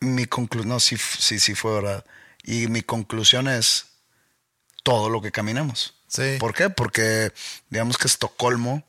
Mi 0.00 0.26
conclusión, 0.26 0.68
no, 0.68 0.80
sí, 0.80 0.96
sí, 0.96 1.38
sí 1.40 1.54
fue 1.54 1.72
verdad. 1.74 2.04
Y 2.44 2.68
mi 2.68 2.82
conclusión 2.82 3.48
es 3.48 3.86
todo 4.84 5.10
lo 5.10 5.20
que 5.20 5.32
caminamos. 5.32 5.94
Sí. 6.06 6.36
¿Por 6.38 6.54
qué? 6.54 6.70
Porque 6.70 7.32
digamos 7.70 7.98
que 7.98 8.06
Estocolmo 8.06 8.84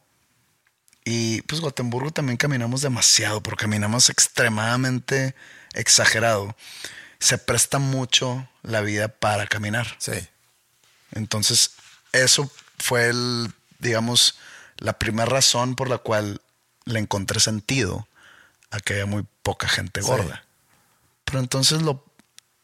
y 1.09 1.41
pues 1.43 1.61
Gotemburgo 1.61 2.11
también 2.11 2.35
caminamos 2.35 2.81
demasiado, 2.81 3.41
porque 3.41 3.61
caminamos 3.61 4.09
extremadamente 4.09 5.35
exagerado. 5.73 6.53
Se 7.17 7.37
presta 7.37 7.79
mucho 7.79 8.45
la 8.61 8.81
vida 8.81 9.07
para 9.07 9.47
caminar. 9.47 9.95
Sí. 9.99 10.11
Entonces, 11.13 11.71
eso 12.11 12.51
fue 12.77 13.07
el, 13.07 13.53
digamos, 13.79 14.37
la 14.79 14.99
primera 14.99 15.29
razón 15.29 15.75
por 15.77 15.89
la 15.89 15.97
cual 15.97 16.41
le 16.83 16.99
encontré 16.99 17.39
sentido 17.39 18.05
a 18.69 18.81
que 18.81 18.95
haya 18.95 19.05
muy 19.05 19.25
poca 19.43 19.69
gente 19.69 20.01
Sí. 20.01 20.07
gorda. 20.09 20.43
Pero 21.23 21.39
entonces 21.39 21.83
lo 21.83 22.03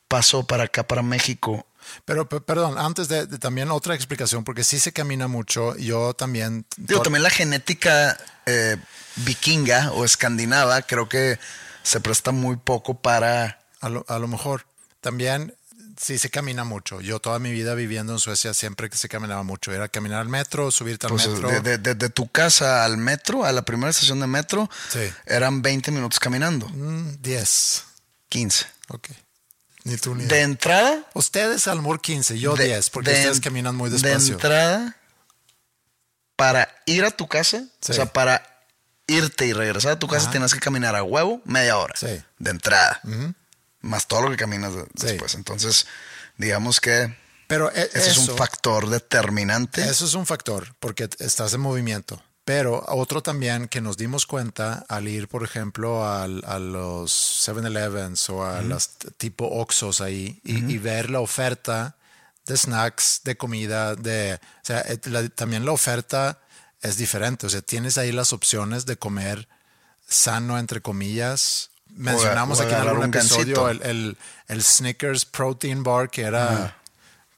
pasó 0.10 0.46
para 0.46 0.66
acá, 0.66 0.86
para 0.86 1.02
México, 1.02 1.66
Pero, 2.06 2.28
pe- 2.30 2.42
perdón, 2.42 2.78
antes 2.78 3.08
de, 3.08 3.26
de 3.28 3.38
también 3.40 3.72
otra 3.72 3.96
explicación, 3.96 4.44
porque 4.44 4.64
sí 4.64 4.80
se 4.80 4.92
camina 4.94 5.28
mucho. 5.28 5.76
Yo 5.78 6.14
también. 6.14 6.66
Digo, 6.78 7.02
también 7.02 7.24
la 7.24 7.30
genética 7.30 8.18
eh, 8.46 8.78
vikinga 9.18 9.92
o 9.94 10.06
escandinava 10.06 10.82
creo 10.84 11.08
que 11.10 11.40
se 11.84 12.00
presta 12.00 12.32
muy 12.32 12.58
poco 12.58 13.00
para... 13.02 13.60
A 13.82 13.90
lo, 13.90 14.06
a 14.08 14.18
lo 14.20 14.28
mejor. 14.30 14.66
También 15.02 15.54
sí 16.00 16.18
se 16.18 16.30
camina 16.30 16.64
mucho. 16.64 17.02
Yo 17.02 17.20
toda 17.20 17.38
mi 17.40 17.52
vida 17.52 17.76
viviendo 17.76 18.14
en 18.14 18.20
Suecia 18.20 18.54
siempre 18.54 18.90
que 18.90 18.96
se 18.98 19.10
caminaba 19.10 19.44
mucho. 19.44 19.74
Era 19.74 19.90
caminar 19.90 20.22
al 20.22 20.30
metro, 20.30 20.72
subirte 20.72 21.06
al 21.08 21.12
Pues, 21.12 21.28
metro. 21.28 21.50
de, 21.50 21.60
de- 21.60 21.78
de- 21.78 21.96
de 21.96 22.10
tu 22.10 22.28
casa 22.30 22.86
al 22.86 22.98
metro, 22.98 23.44
a 23.44 23.52
la 23.52 23.64
primera 23.64 23.90
estación 23.92 24.20
de 24.22 24.28
metro, 24.28 24.70
Sí. 24.90 25.02
eran 25.26 25.62
20 25.62 25.92
minutos 25.92 26.20
caminando. 26.20 26.68
Mm, 26.70 27.22
10. 27.22 27.84
15. 28.30 28.66
Ok. 28.88 29.10
Ni 29.84 29.98
tú 29.98 30.16
ni 30.16 30.24
De 30.26 30.38
yo. 30.40 30.44
entrada... 30.46 31.04
Ustedes 31.14 31.68
al 31.68 31.78
mejor 31.80 32.00
15, 32.02 32.40
yo 32.40 32.56
de- 32.56 32.66
10, 32.66 32.90
porque 32.90 33.12
de- 33.12 33.18
ustedes 33.18 33.40
caminan 33.42 33.76
muy 33.76 33.90
De 33.90 33.98
despacio. 33.98 34.34
entrada, 34.36 34.96
para 36.36 36.70
ir 36.86 37.04
a 37.06 37.12
tu 37.12 37.28
casa, 37.28 37.64
Sí. 37.82 37.92
o 37.92 37.94
sea, 37.96 38.06
para 38.08 38.50
irte 39.08 39.46
y 39.46 39.54
regresar 39.54 39.92
a 39.94 40.00
tu 40.00 40.08
casa, 40.08 40.24
Ajá. 40.24 40.32
tienes 40.32 40.54
que 40.54 40.60
caminar 40.60 40.96
a 40.96 41.04
huevo 41.04 41.42
media 41.46 41.78
hora. 41.78 41.94
Sí. 41.98 42.22
De 42.40 42.52
entrada. 42.52 43.02
Más 43.82 44.08
todo 44.08 44.22
lo 44.22 44.32
que 44.32 44.38
caminas 44.38 44.74
de- 44.74 44.84
Sí. 44.84 45.08
después. 45.08 45.36
Entonces, 45.36 45.86
digamos 46.38 46.80
que 46.80 47.16
Pero 47.48 47.70
e- 47.72 47.90
ese 47.94 48.12
es 48.12 48.18
un 48.18 48.24
eso- 48.24 48.38
factor 48.38 48.90
determinante. 48.90 49.82
Eso 49.84 50.06
es 50.06 50.14
un 50.14 50.26
factor, 50.26 50.74
porque 50.80 51.10
estás 51.20 51.54
en 51.54 51.60
movimiento. 51.62 52.24
Pero 52.46 52.84
otro 52.90 53.24
también 53.24 53.70
que 53.70 53.80
nos 53.80 53.96
dimos 53.96 54.26
cuenta 54.26 54.86
al 54.90 55.08
ir, 55.08 55.30
por 55.30 55.44
ejemplo, 55.44 56.06
al- 56.06 56.44
a 56.46 56.60
los 56.60 57.12
7-Elevens 57.48 58.30
o 58.30 58.46
a 58.46 58.62
las 58.62 58.90
tipo 59.18 59.46
Oxos 59.48 60.02
ahí 60.02 60.42
y, 60.44 60.58
y 60.74 60.78
ver 60.78 61.10
la 61.10 61.22
oferta 61.22 61.96
de 62.46 62.58
snacks, 62.58 63.22
de 63.24 63.38
comida, 63.38 63.96
de... 63.96 64.34
O 64.36 64.66
sea, 64.66 64.84
la- 65.06 65.30
también 65.30 65.64
la 65.66 65.72
oferta 65.72 66.40
es 66.82 66.98
diferente. 66.98 67.46
O 67.48 67.50
sea, 67.50 67.62
tienes 67.62 67.98
ahí 67.98 68.12
las 68.12 68.34
opciones 68.34 68.86
de 68.86 68.98
comer 68.98 69.48
sano, 70.06 70.60
entre 70.60 70.82
comillas. 70.82 71.70
Mencionamos 71.96 72.60
o 72.60 72.64
aquí 72.64 72.74
en 72.74 72.82
algún 72.90 73.04
episodio 73.46 73.56
el, 73.84 74.18
el 74.50 74.64
Snickers 74.64 75.24
Protein 75.26 75.84
Bar 75.84 76.10
que 76.10 76.24
era 76.24 76.76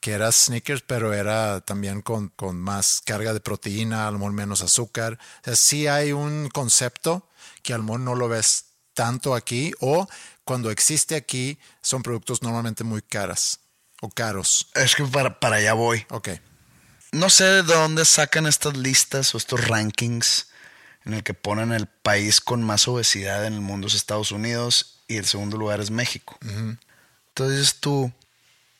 que 0.05 0.11
era 0.11 0.31
Snickers, 0.31 0.83
pero 0.85 1.15
era 1.15 1.61
también 1.61 2.03
con, 2.03 2.29
con 2.29 2.61
más 2.61 3.01
carga 3.03 3.33
de 3.33 3.39
proteína, 3.39 4.07
a 4.07 4.11
lo 4.11 4.19
mejor 4.19 4.33
menos 4.33 4.61
azúcar. 4.61 5.17
O 5.41 5.45
sea, 5.45 5.55
sí 5.55 5.87
hay 5.87 6.11
un 6.11 6.47
concepto 6.49 7.27
que 7.63 7.73
a 7.73 7.79
lo 7.79 7.85
mejor 7.85 8.01
no 8.01 8.13
lo 8.13 8.29
ves 8.29 8.65
tanto 8.93 9.33
aquí, 9.33 9.73
o 9.79 10.07
cuando 10.43 10.69
existe 10.69 11.15
aquí, 11.15 11.57
son 11.81 12.03
productos 12.03 12.43
normalmente 12.43 12.83
muy 12.83 13.01
caras 13.01 13.61
o 13.99 14.11
caros. 14.11 14.67
Es 14.75 14.93
que 14.93 15.05
para, 15.05 15.39
para 15.39 15.55
allá 15.55 15.73
voy. 15.73 16.05
Ok. 16.11 16.29
No 17.11 17.31
sé 17.31 17.45
de 17.45 17.63
dónde 17.63 18.05
sacan 18.05 18.45
estas 18.45 18.77
listas 18.77 19.33
o 19.33 19.39
estos 19.39 19.67
rankings 19.67 20.49
en 21.05 21.15
el 21.15 21.23
que 21.23 21.33
ponen 21.33 21.71
el 21.71 21.87
país 21.87 22.41
con 22.41 22.61
más 22.61 22.87
obesidad 22.87 23.47
en 23.47 23.55
el 23.55 23.61
mundo 23.61 23.87
es 23.87 23.95
Estados 23.95 24.31
Unidos 24.31 25.01
y 25.07 25.17
el 25.17 25.25
segundo 25.25 25.57
lugar 25.57 25.79
es 25.79 25.89
México. 25.89 26.37
Entonces 26.43 27.79
tú, 27.79 28.13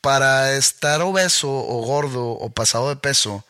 para 0.06 0.54
estar 0.56 1.02
obeso 1.02 1.50
o 1.52 1.82
gordo 1.84 2.28
o 2.28 2.52
pasado 2.52 2.90
de 2.90 2.96
peso, 2.96 3.44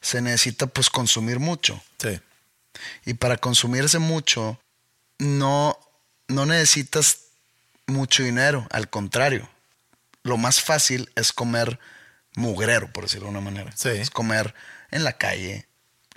se 0.00 0.22
necesita 0.22 0.66
pues 0.66 0.88
consumir 0.88 1.40
mucho. 1.40 1.78
Sí. 1.98 2.18
Y 3.04 3.14
para 3.14 3.36
consumirse 3.36 3.98
mucho, 3.98 4.58
no, 5.18 5.78
no 6.26 6.46
necesitas 6.46 7.18
mucho 7.86 8.22
dinero, 8.22 8.66
al 8.70 8.88
contrario. 8.88 9.46
Lo 10.22 10.38
más 10.38 10.62
fácil 10.62 11.10
es 11.16 11.34
comer 11.34 11.78
mugrero, 12.34 12.90
por 12.90 13.04
decirlo 13.04 13.26
de 13.26 13.32
una 13.32 13.42
manera. 13.42 13.72
Sí. 13.76 13.90
Es 13.90 14.08
comer 14.08 14.54
en 14.90 15.04
la 15.04 15.12
calle. 15.18 15.66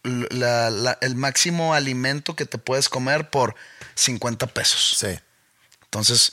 L- 0.03 0.27
la- 0.31 0.69
la- 0.69 0.97
el 1.01 1.15
máximo 1.17 1.73
alimento 1.73 2.37
que 2.37 2.45
te 2.45 2.57
puedes 2.57 2.87
comer 2.87 3.29
por 3.29 3.53
50 3.95 4.47
pesos. 4.47 4.95
Sí. 4.97 5.19
Entonces, 5.83 6.31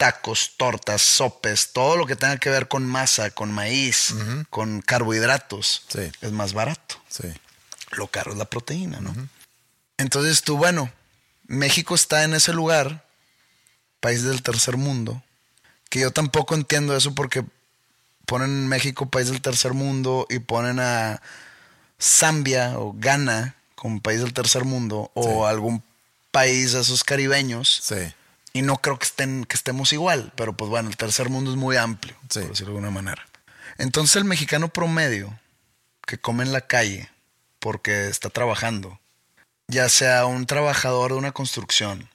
tacos, 0.00 0.52
tortas, 0.56 1.02
sopes, 1.02 1.72
todo 1.74 1.94
lo 1.98 2.06
que 2.06 2.16
tenga 2.16 2.38
que 2.38 2.48
ver 2.48 2.68
con 2.68 2.86
masa, 2.86 3.30
con 3.32 3.52
maíz, 3.52 4.14
con 4.48 4.80
carbohidratos, 4.80 5.82
Sí. 5.88 6.10
es 6.22 6.32
más 6.32 6.54
barato 6.54 6.96
Sí. 7.10 7.28
lo 7.90 8.06
caro 8.06 8.32
es 8.32 8.38
la 8.38 8.46
proteína, 8.46 8.98
¿no? 9.00 9.14
Entonces 9.98 10.42
tú, 10.42 10.56
bueno, 10.56 10.90
México 11.46 11.94
está 11.94 12.24
en 12.24 12.32
ese 12.32 12.54
lugar, 12.54 13.04
país 14.00 14.22
del 14.22 14.40
tercer 14.42 14.78
mundo, 14.78 15.22
que 15.90 16.00
yo 16.00 16.10
tampoco 16.12 16.54
entiendo 16.54 16.96
eso 16.96 17.14
porque 17.14 17.44
ponen 18.24 18.68
México 18.68 19.10
país 19.10 19.28
del 19.28 19.42
tercer 19.42 19.74
mundo 19.74 20.26
y 20.30 20.38
ponen 20.38 20.80
a 20.80 21.20
Zambia 22.00 22.78
o 22.78 22.94
Ghana 22.94 23.54
como 23.74 24.00
país 24.00 24.20
del 24.20 24.32
tercer 24.32 24.64
mundo 24.64 25.10
o 25.12 25.46
algún 25.46 25.82
país 26.30 26.72
de 26.72 26.80
esos 26.80 27.04
caribeños 27.04 27.80
Sí. 27.82 28.14
Y 28.52 28.62
no 28.62 28.76
creo 28.78 28.98
que 28.98 29.06
estén 29.06 29.44
que 29.44 29.56
estemos 29.56 29.92
igual, 29.92 30.32
pero 30.36 30.52
pues 30.56 30.70
bueno, 30.70 30.88
el 30.88 30.96
tercer 30.96 31.28
mundo 31.30 31.50
es 31.50 31.56
muy 31.56 31.76
amplio, 31.76 32.16
Sí. 32.28 32.40
por 32.40 32.48
decirlo 32.50 32.72
de 32.72 32.78
alguna 32.78 32.90
manera. 32.90 33.26
Entonces 33.78 34.16
el 34.16 34.24
mexicano 34.24 34.68
promedio 34.68 35.38
que 36.06 36.18
come 36.18 36.44
en 36.44 36.52
la 36.52 36.62
calle 36.66 37.08
porque 37.60 38.08
está 38.08 38.30
trabajando, 38.30 38.98
ya 39.68 39.88
sea 39.88 40.26
un 40.26 40.46
trabajador 40.46 41.12
de 41.12 41.18
una 41.18 41.32
construcción 41.32 42.08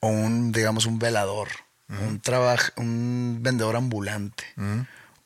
o 0.00 0.08
un, 0.08 0.52
digamos, 0.52 0.84
un 0.86 0.98
velador, 0.98 1.48
un, 1.88 2.20
trabaj- 2.20 2.72
un 2.76 3.38
vendedor 3.40 3.76
ambulante 3.76 4.44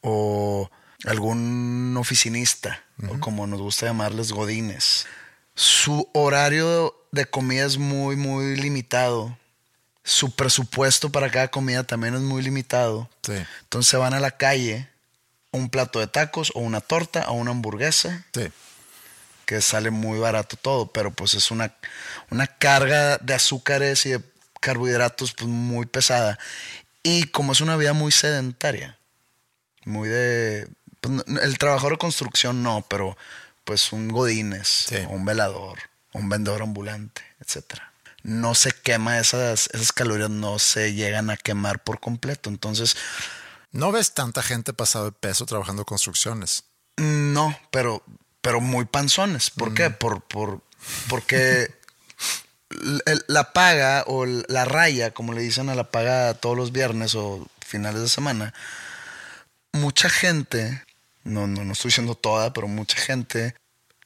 o 0.00 0.70
algún 1.04 1.96
oficinista, 1.98 2.82
o 3.08 3.18
como 3.18 3.46
nos 3.48 3.60
gusta 3.60 3.86
llamarles 3.86 4.30
godines. 4.32 5.06
Su 5.54 6.08
horario 6.14 6.94
de 7.10 7.26
comida 7.26 7.66
es 7.66 7.76
muy, 7.78 8.14
muy 8.16 8.54
limitado. 8.56 9.36
Su 10.04 10.34
presupuesto 10.34 11.10
para 11.10 11.30
cada 11.30 11.48
comida 11.48 11.84
también 11.84 12.14
es 12.14 12.20
muy 12.20 12.42
limitado. 12.42 13.08
Sí. 13.22 13.34
Entonces 13.62 13.90
se 13.90 13.96
van 13.96 14.14
a 14.14 14.20
la 14.20 14.32
calle, 14.32 14.88
un 15.52 15.68
plato 15.70 16.00
de 16.00 16.06
tacos 16.08 16.50
o 16.54 16.60
una 16.60 16.80
torta 16.80 17.28
o 17.30 17.34
una 17.34 17.50
hamburguesa, 17.52 18.24
Sí. 18.34 18.48
que 19.46 19.60
sale 19.60 19.90
muy 19.90 20.18
barato 20.18 20.56
todo, 20.56 20.90
pero 20.90 21.10
pues 21.12 21.34
es 21.34 21.50
una, 21.50 21.72
una 22.30 22.46
carga 22.46 23.18
de 23.18 23.34
azúcares 23.34 24.06
y 24.06 24.10
de 24.10 24.20
carbohidratos 24.60 25.34
pues 25.34 25.48
muy 25.48 25.86
pesada. 25.86 26.38
Y 27.02 27.24
como 27.24 27.52
es 27.52 27.60
una 27.60 27.76
vida 27.76 27.92
muy 27.92 28.12
sedentaria, 28.12 28.96
muy 29.84 30.08
de... 30.08 30.68
pues, 31.00 31.22
el 31.42 31.58
trabajador 31.58 31.92
de 31.92 31.98
construcción 31.98 32.62
no, 32.62 32.84
pero 32.88 33.16
pues 33.64 33.92
un 33.92 34.08
godines, 34.08 34.66
Sí. 34.88 34.96
o 35.08 35.10
un 35.10 35.24
velador, 35.24 35.78
un 36.12 36.28
vendedor 36.28 36.62
ambulante, 36.62 37.22
etcétera. 37.40 37.91
No 38.22 38.54
se 38.54 38.72
quema 38.72 39.18
esas, 39.18 39.68
esas 39.72 39.92
calorías, 39.92 40.30
no 40.30 40.58
se 40.58 40.94
llegan 40.94 41.30
a 41.30 41.36
quemar 41.36 41.82
por 41.82 42.00
completo. 42.00 42.50
Entonces, 42.50 42.96
No 43.72 43.90
ves 43.90 44.12
tanta 44.12 44.42
gente 44.42 44.74
pasado 44.74 45.06
de 45.06 45.12
peso 45.12 45.46
trabajando 45.46 45.86
construcciones. 45.86 46.64
No, 46.98 47.58
pero, 47.70 48.02
pero 48.42 48.60
muy 48.60 48.84
panzones. 48.84 49.48
¿Por 49.48 49.72
qué? 49.72 49.88
Por, 49.88 50.20
por, 50.20 50.60
porque 51.08 51.74
la 53.28 53.52
paga 53.52 54.04
o 54.06 54.26
la 54.26 54.64
raya, 54.66 55.12
como 55.12 55.32
le 55.32 55.40
dicen 55.40 55.70
a 55.70 55.74
la 55.74 55.90
paga 55.90 56.34
todos 56.34 56.56
los 56.56 56.72
viernes 56.72 57.14
o 57.14 57.46
finales 57.66 58.02
de 58.02 58.08
semana, 58.08 58.52
mucha 59.72 60.10
gente, 60.10 60.84
no, 61.24 61.46
no, 61.46 61.64
no 61.64 61.72
estoy 61.72 61.88
diciendo 61.88 62.14
toda, 62.14 62.52
pero 62.52 62.68
mucha 62.68 62.98
gente 62.98 63.54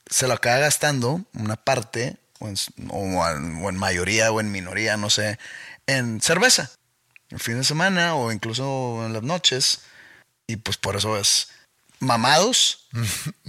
se 0.08 0.28
lo 0.28 0.34
acaba 0.34 0.58
gastando, 0.58 1.22
una 1.34 1.56
parte, 1.56 2.16
o 2.40 2.48
en, 2.48 2.56
o 2.90 3.28
en- 3.28 3.64
o 3.64 3.68
en 3.68 3.76
mayoría 3.76 4.30
o 4.32 4.40
en 4.40 4.50
minoría, 4.52 4.96
no 4.96 5.10
sé, 5.10 5.38
en 5.86 6.20
cerveza. 6.20 6.70
El 7.30 7.40
fin 7.40 7.58
de 7.58 7.64
semana 7.64 8.14
o 8.14 8.30
incluso 8.32 9.04
en 9.04 9.12
las 9.12 9.22
noches. 9.22 9.80
Y 10.46 10.56
pues 10.56 10.76
por 10.76 10.96
eso 10.96 11.16
es 11.18 11.48
mamados, 11.98 12.86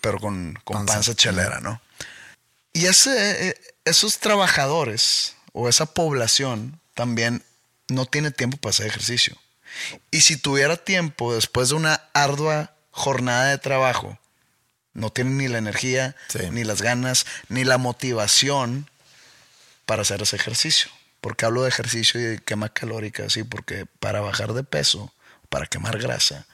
pero 0.00 0.18
con, 0.18 0.58
con 0.64 0.78
Panza. 0.78 0.94
panza, 0.94 1.14
chelera, 1.14 1.60
¿no? 1.60 1.80
Y 2.72 2.86
ese, 2.86 3.48
eh, 3.50 3.60
esos 3.84 4.18
trabajadores 4.18 5.34
o 5.52 5.68
esa 5.68 5.86
población 5.86 6.80
también 6.94 7.42
no 7.88 8.06
tiene 8.06 8.30
tiempo 8.30 8.56
para 8.58 8.70
hacer 8.70 8.86
ejercicio. 8.86 9.36
Y 10.10 10.20
si 10.22 10.36
tuviera 10.36 10.76
tiempo 10.76 11.34
después 11.34 11.68
de 11.70 11.74
una 11.76 12.02
ardua 12.12 12.72
jornada 12.90 13.46
de 13.46 13.58
trabajo, 13.58 14.18
no 14.96 15.10
tienen 15.10 15.36
ni 15.38 15.48
la 15.48 15.58
energía, 15.58 16.16
Sí. 16.28 16.40
ni 16.50 16.64
las 16.64 16.82
ganas, 16.82 17.26
ni 17.48 17.64
la 17.64 17.78
motivación 17.78 18.88
para 19.84 20.02
hacer 20.02 20.22
ese 20.22 20.36
ejercicio. 20.36 20.90
Porque 21.20 21.44
hablo 21.44 21.62
de 21.62 21.68
ejercicio 21.68 22.20
y 22.20 22.24
de 22.24 22.38
quema 22.38 22.68
calórica, 22.68 23.28
sí, 23.30 23.42
porque 23.44 23.86
para 24.00 24.20
bajar 24.20 24.52
de 24.52 24.62
peso, 24.64 25.12
para 25.48 25.66
quemar 25.66 25.98
grasa, 25.98 26.46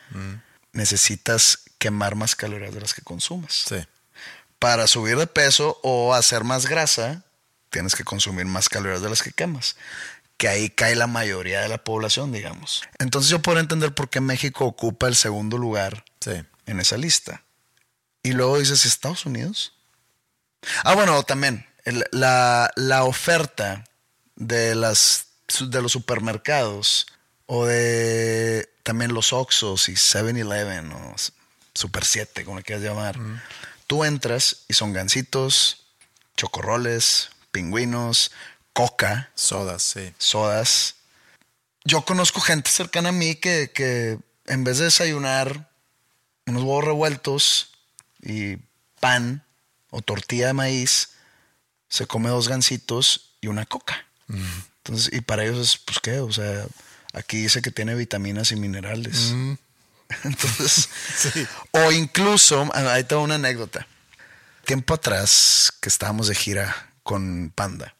necesitas 0.72 1.60
quemar 1.78 2.14
más 2.14 2.34
calorías 2.36 2.74
de 2.74 2.80
las 2.80 2.94
que 2.94 3.02
consumas. 3.02 3.64
Sí. 3.68 3.76
Para 4.58 4.86
subir 4.86 5.16
de 5.16 5.26
peso 5.26 5.78
o 5.82 6.14
hacer 6.14 6.44
más 6.44 6.66
grasa, 6.66 7.22
tienes 7.70 7.94
que 7.94 8.04
consumir 8.04 8.46
más 8.46 8.68
calorías 8.68 9.02
de 9.02 9.10
las 9.10 9.22
que 9.22 9.32
quemas. 9.32 9.76
que 10.38 10.48
ahí 10.48 10.70
cae 10.70 10.96
la 10.96 11.06
mayoría 11.06 11.60
de 11.60 11.68
la 11.68 11.78
población, 11.84 12.32
digamos. 12.32 12.82
Entonces 12.98 13.30
yo 13.30 13.40
puedo 13.40 13.60
entender 13.60 13.94
por 13.94 14.10
qué 14.10 14.20
México 14.20 14.64
ocupa 14.64 15.06
el 15.06 15.14
segundo 15.14 15.56
lugar 15.56 16.04
Sí. 16.20 16.32
en 16.66 16.80
esa 16.80 16.96
lista. 16.96 17.42
Y 18.22 18.32
luego 18.32 18.58
dices, 18.58 18.84
¿Estados 18.86 19.26
Unidos? 19.26 19.72
Ah, 20.84 20.94
bueno, 20.94 21.22
también 21.24 21.66
el- 21.84 22.04
la, 22.12 22.70
la 22.76 23.04
oferta 23.04 23.84
de, 24.36 24.74
las, 24.74 25.26
de 25.60 25.82
los 25.82 25.92
supermercados 25.92 27.06
o 27.46 27.66
de 27.66 28.68
también 28.84 29.12
los 29.14 29.32
Oxxos 29.32 29.88
y 29.88 29.92
7-Eleven 29.94 30.92
o 30.92 31.14
Super 31.74 32.04
7, 32.04 32.44
como 32.44 32.58
le 32.58 32.62
quieras 32.64 32.84
llamar. 32.84 33.18
Tú 33.86 34.04
entras 34.04 34.64
y 34.68 34.74
son 34.74 34.92
gancitos, 34.92 35.84
chocorroles, 36.36 37.30
pingüinos, 37.50 38.30
coca 38.72 39.30
Sodas, 39.34 39.82
sí. 39.82 40.14
sodas. 40.18 40.94
Yo 41.84 42.02
conozco 42.04 42.40
gente 42.40 42.70
cercana 42.70 43.08
a 43.10 43.12
mí 43.12 43.34
que, 43.34 43.70
que 43.74 44.18
en 44.46 44.64
vez 44.64 44.78
de 44.78 44.84
desayunar 44.84 45.68
unos 46.46 46.62
huevos 46.62 46.84
revueltos 46.84 47.71
y 48.22 48.56
pan 49.00 49.44
o 49.90 50.00
tortilla 50.00 50.46
de 50.48 50.52
maíz, 50.52 51.10
se 51.88 52.06
come 52.06 52.30
dos 52.30 52.48
gancitos 52.48 53.34
y 53.40 53.48
una 53.48 53.66
coca. 53.66 54.06
Entonces, 54.78 55.12
y 55.12 55.20
para 55.20 55.44
ellos 55.44 55.58
es, 55.58 55.78
pues 55.78 55.98
qué, 56.00 56.20
o 56.20 56.32
sea, 56.32 56.64
aquí 57.12 57.42
dice 57.42 57.60
que 57.60 57.70
tiene 57.70 57.94
vitaminas 57.94 58.52
y 58.52 58.56
minerales. 58.56 59.34
Entonces, 60.24 60.88
Sí. 61.16 61.46
o 61.72 61.92
incluso, 61.92 62.68
ah, 62.72 62.92
ahí 62.94 63.04
tengo 63.04 63.22
una 63.22 63.34
anécdota. 63.36 63.86
Tiempo 64.64 64.94
atrás, 64.94 65.72
que 65.80 65.88
estábamos 65.88 66.28
de 66.28 66.34
gira 66.34 66.90
con 67.02 67.50
Panda, 67.54 67.96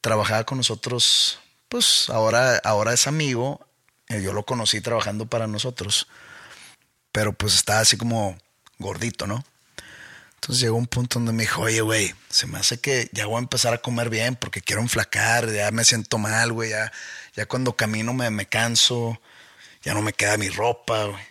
trabajaba 0.00 0.44
con 0.44 0.58
nosotros, 0.58 1.38
pues 1.68 2.08
ahora, 2.08 2.56
ahora 2.64 2.94
es 2.94 3.06
amigo, 3.06 3.66
eh, 4.08 4.22
yo 4.22 4.32
lo 4.32 4.44
conocí 4.46 4.80
trabajando 4.80 5.26
para 5.26 5.46
nosotros, 5.46 6.08
pero 7.12 7.32
pues 7.34 7.54
estaba 7.54 7.80
así 7.80 7.96
como 7.98 8.38
gordito, 8.78 9.26
¿no? 9.26 9.44
Entonces 10.34 10.60
llegó 10.60 10.76
un 10.76 10.86
punto 10.86 11.18
donde 11.18 11.32
me 11.32 11.44
dijo, 11.44 11.62
oye, 11.62 11.80
güey, 11.80 12.14
se 12.28 12.46
me 12.46 12.58
hace 12.58 12.78
que 12.78 13.08
ya 13.12 13.24
voy 13.24 13.36
a 13.36 13.38
empezar 13.38 13.72
a 13.72 13.78
comer 13.78 14.10
bien 14.10 14.36
porque 14.36 14.60
quiero 14.60 14.82
enflacar, 14.82 15.50
ya 15.50 15.70
me 15.70 15.84
siento 15.84 16.18
mal, 16.18 16.52
güey, 16.52 16.70
ya, 16.70 16.92
ya 17.34 17.46
cuando 17.46 17.74
camino 17.74 18.12
me, 18.12 18.30
me 18.30 18.46
canso, 18.46 19.18
ya 19.82 19.94
no 19.94 20.02
me 20.02 20.12
queda 20.12 20.36
mi 20.36 20.50
ropa, 20.50 21.04
güey. 21.04 21.22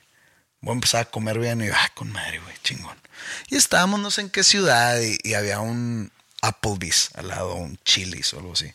Voy 0.62 0.71
a 0.71 0.75
empezar 0.75 1.01
a 1.01 1.12
comer 1.12 1.38
bien 1.38 1.62
y 1.62 1.67
yo, 1.67 1.73
ah, 1.75 1.91
con 1.93 2.12
madre, 2.12 2.39
güey, 2.39 2.56
chingón. 2.63 2.97
Y 3.49 3.56
estábamos 3.56 3.99
no 3.99 4.10
sé 4.10 4.21
en 4.21 4.29
qué 4.29 4.43
ciudad 4.43 4.99
y, 4.99 5.34
había 5.36 5.60
un 5.60 6.12
Applebee's 6.41 7.12
al 7.15 7.27
lado, 7.27 7.53
un 7.56 7.77
Chili's 7.86 8.34
o 8.34 8.39
algo 8.39 8.53
así. 8.53 8.73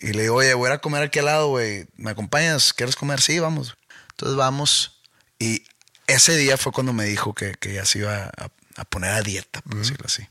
Y 0.00 0.14
le 0.14 0.22
digo, 0.22 0.36
oye, 0.36 0.52
voy 0.54 0.70
a 0.70 0.78
comer 0.78 1.04
aquí 1.04 1.20
al 1.20 1.26
lado, 1.26 1.48
güey. 1.48 1.86
¿Me 1.96 2.10
acompañas? 2.10 2.72
¿Quieres 2.72 2.96
comer? 2.96 3.20
Sí, 3.20 3.38
vamos. 3.38 3.76
Entonces 4.10 4.36
vamos. 4.36 5.00
Y 5.38 5.64
ese 6.12 6.36
día 6.36 6.56
fue 6.56 6.72
cuando 6.72 6.92
me 6.92 7.04
dijo 7.04 7.34
que, 7.34 7.54
que 7.54 7.74
ya 7.74 7.84
se 7.84 7.98
iba 8.00 8.24
a, 8.24 8.48
a 8.76 8.84
poner 8.84 9.10
a 9.10 9.22
dieta, 9.22 9.60
por 9.62 9.76
decirlo 9.76 10.04
así. 10.06 10.26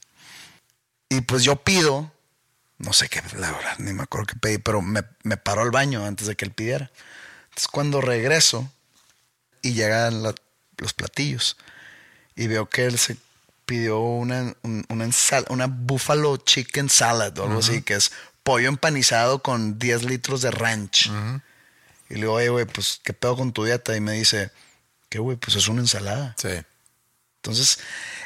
Y 1.09 1.21
pues 1.21 1.43
yo 1.43 1.57
pido, 1.57 2.11
no 2.77 2.93
sé 2.93 3.09
qué, 3.09 3.21
la 3.37 3.51
verdad, 3.51 3.75
ni 3.79 3.93
me 3.93 4.03
acuerdo 4.03 4.27
qué 4.27 4.35
pedí, 4.39 4.57
pero 4.57 4.81
me, 4.81 5.03
me 5.23 5.37
paró 5.37 5.61
al 5.61 5.71
baño 5.71 6.05
antes 6.05 6.27
de 6.27 6.35
que 6.35 6.45
él 6.45 6.51
pidiera. 6.51 6.89
Entonces 7.49 7.67
cuando 7.67 7.99
regreso 8.01 8.71
y 9.61 9.73
llegan 9.73 10.23
la- 10.23 10.35
los 10.77 10.93
platillos 10.93 11.57
y 12.35 12.47
veo 12.47 12.67
que 12.69 12.85
él 12.85 12.97
se 12.97 13.17
pidió 13.65 13.99
una, 13.99 14.55
un- 14.63 14.85
una, 14.89 15.05
ensal- 15.05 15.45
una 15.49 15.67
buffalo 15.67 16.37
chicken 16.37 16.89
salad 16.89 17.37
o 17.37 17.43
algo 17.43 17.59
así, 17.59 17.81
que 17.83 17.93
es 17.95 18.11
pollo 18.43 18.69
empanizado 18.69 19.43
con 19.43 19.77
10 19.77 20.03
litros 20.03 20.41
de 20.41 20.51
ranch. 20.51 21.07
Y 22.09 22.13
le 22.15 22.21
digo, 22.21 22.33
oye, 22.33 22.49
güey, 22.49 22.65
pues, 22.65 22.99
¿qué 23.03 23.13
pedo 23.13 23.35
con 23.37 23.53
tu 23.53 23.63
dieta? 23.63 23.95
Y 23.95 24.01
me 24.01 24.13
dice, 24.13 24.49
¿qué, 25.11 25.19
güey? 25.19 25.37
Pues 25.37 25.55
es 25.57 25.67
una 25.67 25.81
ensalada. 25.81 26.33
Sí. 26.41 26.49
Entonces, 27.43 27.79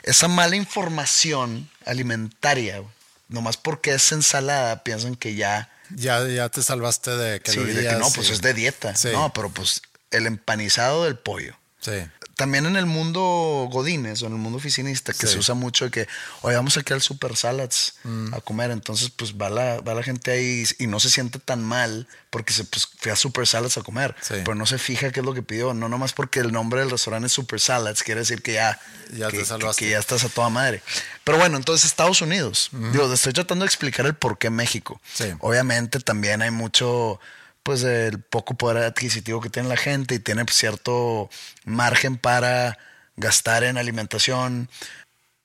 esa 0.03 0.27
mala 0.27 0.55
información 0.55 1.67
alimentaria, 1.85 2.81
nomás 3.27 3.57
porque 3.57 3.93
es 3.95 4.11
ensalada, 4.11 4.83
piensan 4.83 5.15
que 5.15 5.35
ya... 5.35 5.69
Ya, 5.89 6.25
ya 6.27 6.47
te 6.49 6.61
salvaste 6.63 7.11
de 7.11 7.37
Sí, 7.37 7.41
calorías. 7.57 7.75
de 7.75 7.89
que 7.89 7.95
no, 7.95 8.09
pues 8.11 8.29
es 8.29 8.41
de 8.41 8.53
dieta. 8.53 8.95
Sí. 8.95 9.09
No, 9.11 9.33
pero 9.33 9.49
pues 9.49 9.81
el 10.11 10.27
empanizado 10.27 11.05
del 11.05 11.17
pollo. 11.17 11.55
Sí. 11.81 11.91
También 12.35 12.65
en 12.65 12.75
el 12.75 12.85
mundo 12.85 13.67
godines 13.71 14.21
o 14.21 14.27
en 14.27 14.33
el 14.33 14.37
mundo 14.39 14.57
oficinista 14.57 15.13
que 15.13 15.25
Sí. 15.25 15.33
se 15.33 15.39
usa 15.39 15.55
mucho 15.55 15.85
de 15.85 15.91
que, 15.91 16.07
oye, 16.41 16.55
vamos 16.55 16.75
aquí 16.77 16.91
al 16.93 17.01
Super 17.01 17.35
Salads 17.35 17.95
Mm. 18.03 18.33
a 18.33 18.41
comer. 18.41 18.71
Entonces, 18.71 19.09
pues 19.09 19.33
va 19.35 19.49
la, 19.49 19.79
va 19.81 19.93
la 19.93 20.03
gente 20.03 20.31
ahí 20.31 20.63
y 20.79 20.87
no 20.87 20.99
se 20.99 21.09
siente 21.09 21.39
tan 21.39 21.63
mal 21.63 22.07
porque 22.29 22.51
se 22.53 22.65
pues, 22.65 22.87
fue 22.99 23.11
a 23.11 23.15
Super 23.15 23.47
Salads 23.47 23.77
a 23.77 23.81
comer. 23.83 24.15
Sí. 24.21 24.33
Pero 24.43 24.55
no 24.55 24.65
se 24.65 24.77
fija 24.77 25.11
qué 25.11 25.21
es 25.21 25.25
lo 25.25 25.33
que 25.33 25.43
pidió. 25.43 25.73
No 25.73 25.87
nomás 25.87 26.11
porque 26.13 26.39
el 26.41 26.51
nombre 26.51 26.81
del 26.81 26.91
restaurante 26.91 27.27
es 27.27 27.31
Super 27.33 27.59
Salads, 27.61 28.03
quiere 28.03 28.19
decir 28.21 28.41
que 28.41 28.53
ya, 28.53 28.79
Ya 29.13 29.29
te 29.29 29.37
que, 29.37 29.45
salvaste. 29.45 29.85
que 29.85 29.91
ya 29.91 29.99
estás 29.99 30.23
a 30.25 30.29
toda 30.29 30.49
madre. 30.49 30.81
Pero 31.23 31.37
bueno, 31.37 31.55
entonces 31.57 31.85
Estados 31.85 32.21
Unidos. 32.21 32.69
Digo, 32.91 33.11
estoy 33.13 33.31
tratando 33.33 33.63
de 33.63 33.67
explicar 33.67 34.05
el 34.05 34.13
por 34.15 34.37
qué 34.37 34.49
México. 34.49 34.99
Sí. 35.13 35.25
Obviamente 35.39 35.99
también 36.01 36.41
hay 36.41 36.51
mucho, 36.51 37.19
pues 37.65 37.81
el 37.81 38.19
poco 38.21 38.53
poder 38.53 38.83
adquisitivo 38.83 39.41
que 39.41 39.49
tiene 39.49 39.67
la 39.67 39.75
gente 39.75 40.13
y 40.13 40.19
tiene 40.19 40.45
cierto 40.51 41.31
margen 41.63 42.15
para 42.19 42.77
gastar 43.17 43.63
en 43.63 43.79
alimentación. 43.79 44.69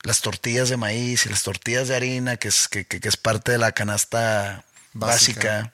Las 0.03 0.21
tortillas 0.21 0.69
de 0.69 0.77
maíz 0.77 1.25
y 1.25 1.31
las 1.31 1.43
tortillas 1.43 1.89
de 1.89 1.97
harina, 1.97 2.37
que 2.37 2.49
es, 2.49 2.69
que, 2.69 2.85
que- 2.85 3.01
que 3.01 3.09
es 3.09 3.17
parte 3.17 3.53
de 3.53 3.59
la 3.59 3.73
canasta 3.73 4.65
Básica. 4.93 5.41
básica, 5.51 5.73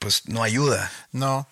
pues 0.00 0.22
no 0.26 0.42
ayuda. 0.42 0.90
No. 1.12 1.46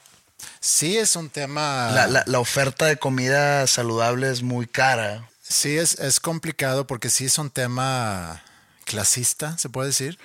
Sí 0.59 0.99
es 0.99 1.15
un 1.15 1.31
tema. 1.31 1.91
La, 1.93 2.09
la- 2.09 2.25
la 2.27 2.41
oferta 2.41 2.87
de 2.87 2.97
comida 2.97 3.69
saludable 3.69 4.31
es 4.33 4.43
muy 4.43 4.67
cara. 4.67 5.29
Sí 5.43 5.79
es, 5.79 5.99
es 6.01 6.19
complicado 6.19 6.89
porque 6.89 7.09
sí 7.09 7.25
es 7.27 7.39
un 7.39 7.51
tema 7.51 8.43
clasista, 8.85 9.57
se 9.59 9.69
puede 9.69 9.89
decir. 9.89 10.19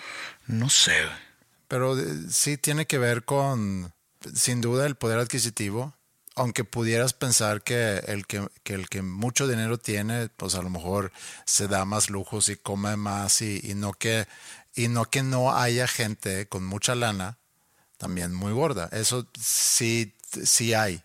No 0.48 0.70
sé. 0.72 0.96
Pero 1.74 1.98
eh, 1.98 2.06
sí 2.30 2.56
tiene 2.58 2.86
que 2.86 3.00
ver 3.00 3.26
con, 3.26 3.92
sin 4.36 4.62
duda, 4.62 4.86
el 4.86 4.94
poder 4.94 5.18
adquisitivo. 5.18 5.96
Aunque 6.36 6.64
pudieras 6.64 7.14
pensar 7.14 7.64
que 7.64 7.96
el 8.06 8.28
que, 8.28 8.48
el 8.66 8.88
que 8.90 9.02
mucho 9.02 9.48
dinero 9.48 9.80
tiene, 9.80 10.30
pues 10.30 10.54
a 10.54 10.62
lo 10.62 10.70
mejor 10.70 11.12
se 11.48 11.68
da 11.68 11.84
más 11.84 12.12
lujos 12.12 12.48
y 12.50 12.58
come 12.58 12.96
más 12.96 13.42
y, 13.42 13.74
no 13.74 13.94
que 13.94 14.28
y 14.76 14.88
no 14.88 15.06
que 15.06 15.24
no 15.24 15.58
haya 15.58 15.88
gente 15.88 16.48
con 16.48 16.64
mucha 16.64 16.94
lana 16.94 17.40
también 17.98 18.36
muy 18.36 18.54
gorda. 18.54 18.88
Eso 18.92 19.26
sí, 19.40 20.14
sí 20.44 20.76
hay, 20.76 21.02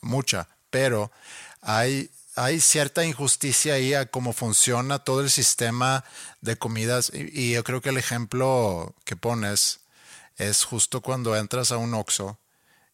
mucha, 0.00 0.48
pero 0.70 1.12
hay, 1.60 2.10
hay 2.34 2.58
cierta 2.58 3.04
injusticia 3.04 3.74
ahí 3.74 3.94
a 3.94 4.06
cómo 4.06 4.32
funciona 4.32 4.98
todo 4.98 5.20
el 5.20 5.30
sistema 5.30 6.04
de 6.40 6.56
comidas. 6.56 7.12
Y 7.14 7.52
yo 7.52 7.62
creo 7.62 7.80
que 7.80 7.90
el 7.90 7.98
ejemplo 7.98 8.96
que 9.04 9.14
pones 9.14 9.83
es 10.36 10.64
justo 10.64 11.00
cuando 11.00 11.36
entras 11.36 11.72
a 11.72 11.76
un 11.76 11.94
Oxxo 11.94 12.38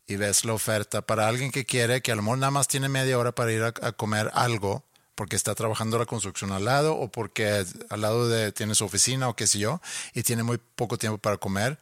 y 0.07 0.17
ves 0.17 0.45
la 0.45 0.55
oferta 0.55 1.03
para 1.03 1.29
alguien 1.29 1.53
que 1.53 1.65
quiere, 1.65 2.03
que 2.03 2.13
a 2.13 2.17
lo 2.17 2.23
mejor 2.23 2.39
nada 2.39 2.51
más 2.51 2.69
tiene 2.69 2.89
media 2.89 3.19
hora 3.19 3.33
para 3.33 3.53
ir 3.53 3.63
a, 3.63 3.73
comer 3.93 4.31
algo, 4.35 4.85
porque 5.15 5.37
está 5.37 5.55
trabajando 5.55 5.99
la 5.99 6.07
construcción 6.07 6.51
al 6.53 6.65
lado 6.65 6.97
o 6.97 7.11
porque 7.11 7.65
al 7.89 8.01
lado 8.01 8.29
de, 8.29 8.51
tiene 8.53 8.75
su 8.75 8.85
oficina 8.85 9.29
o 9.29 9.37
qué 9.37 9.47
sé 9.47 9.59
yo, 9.61 9.81
y 10.15 10.23
tiene 10.23 10.43
muy 10.43 10.59
poco 10.75 10.99
tiempo 10.99 11.19
para 11.19 11.37
comer. 11.37 11.79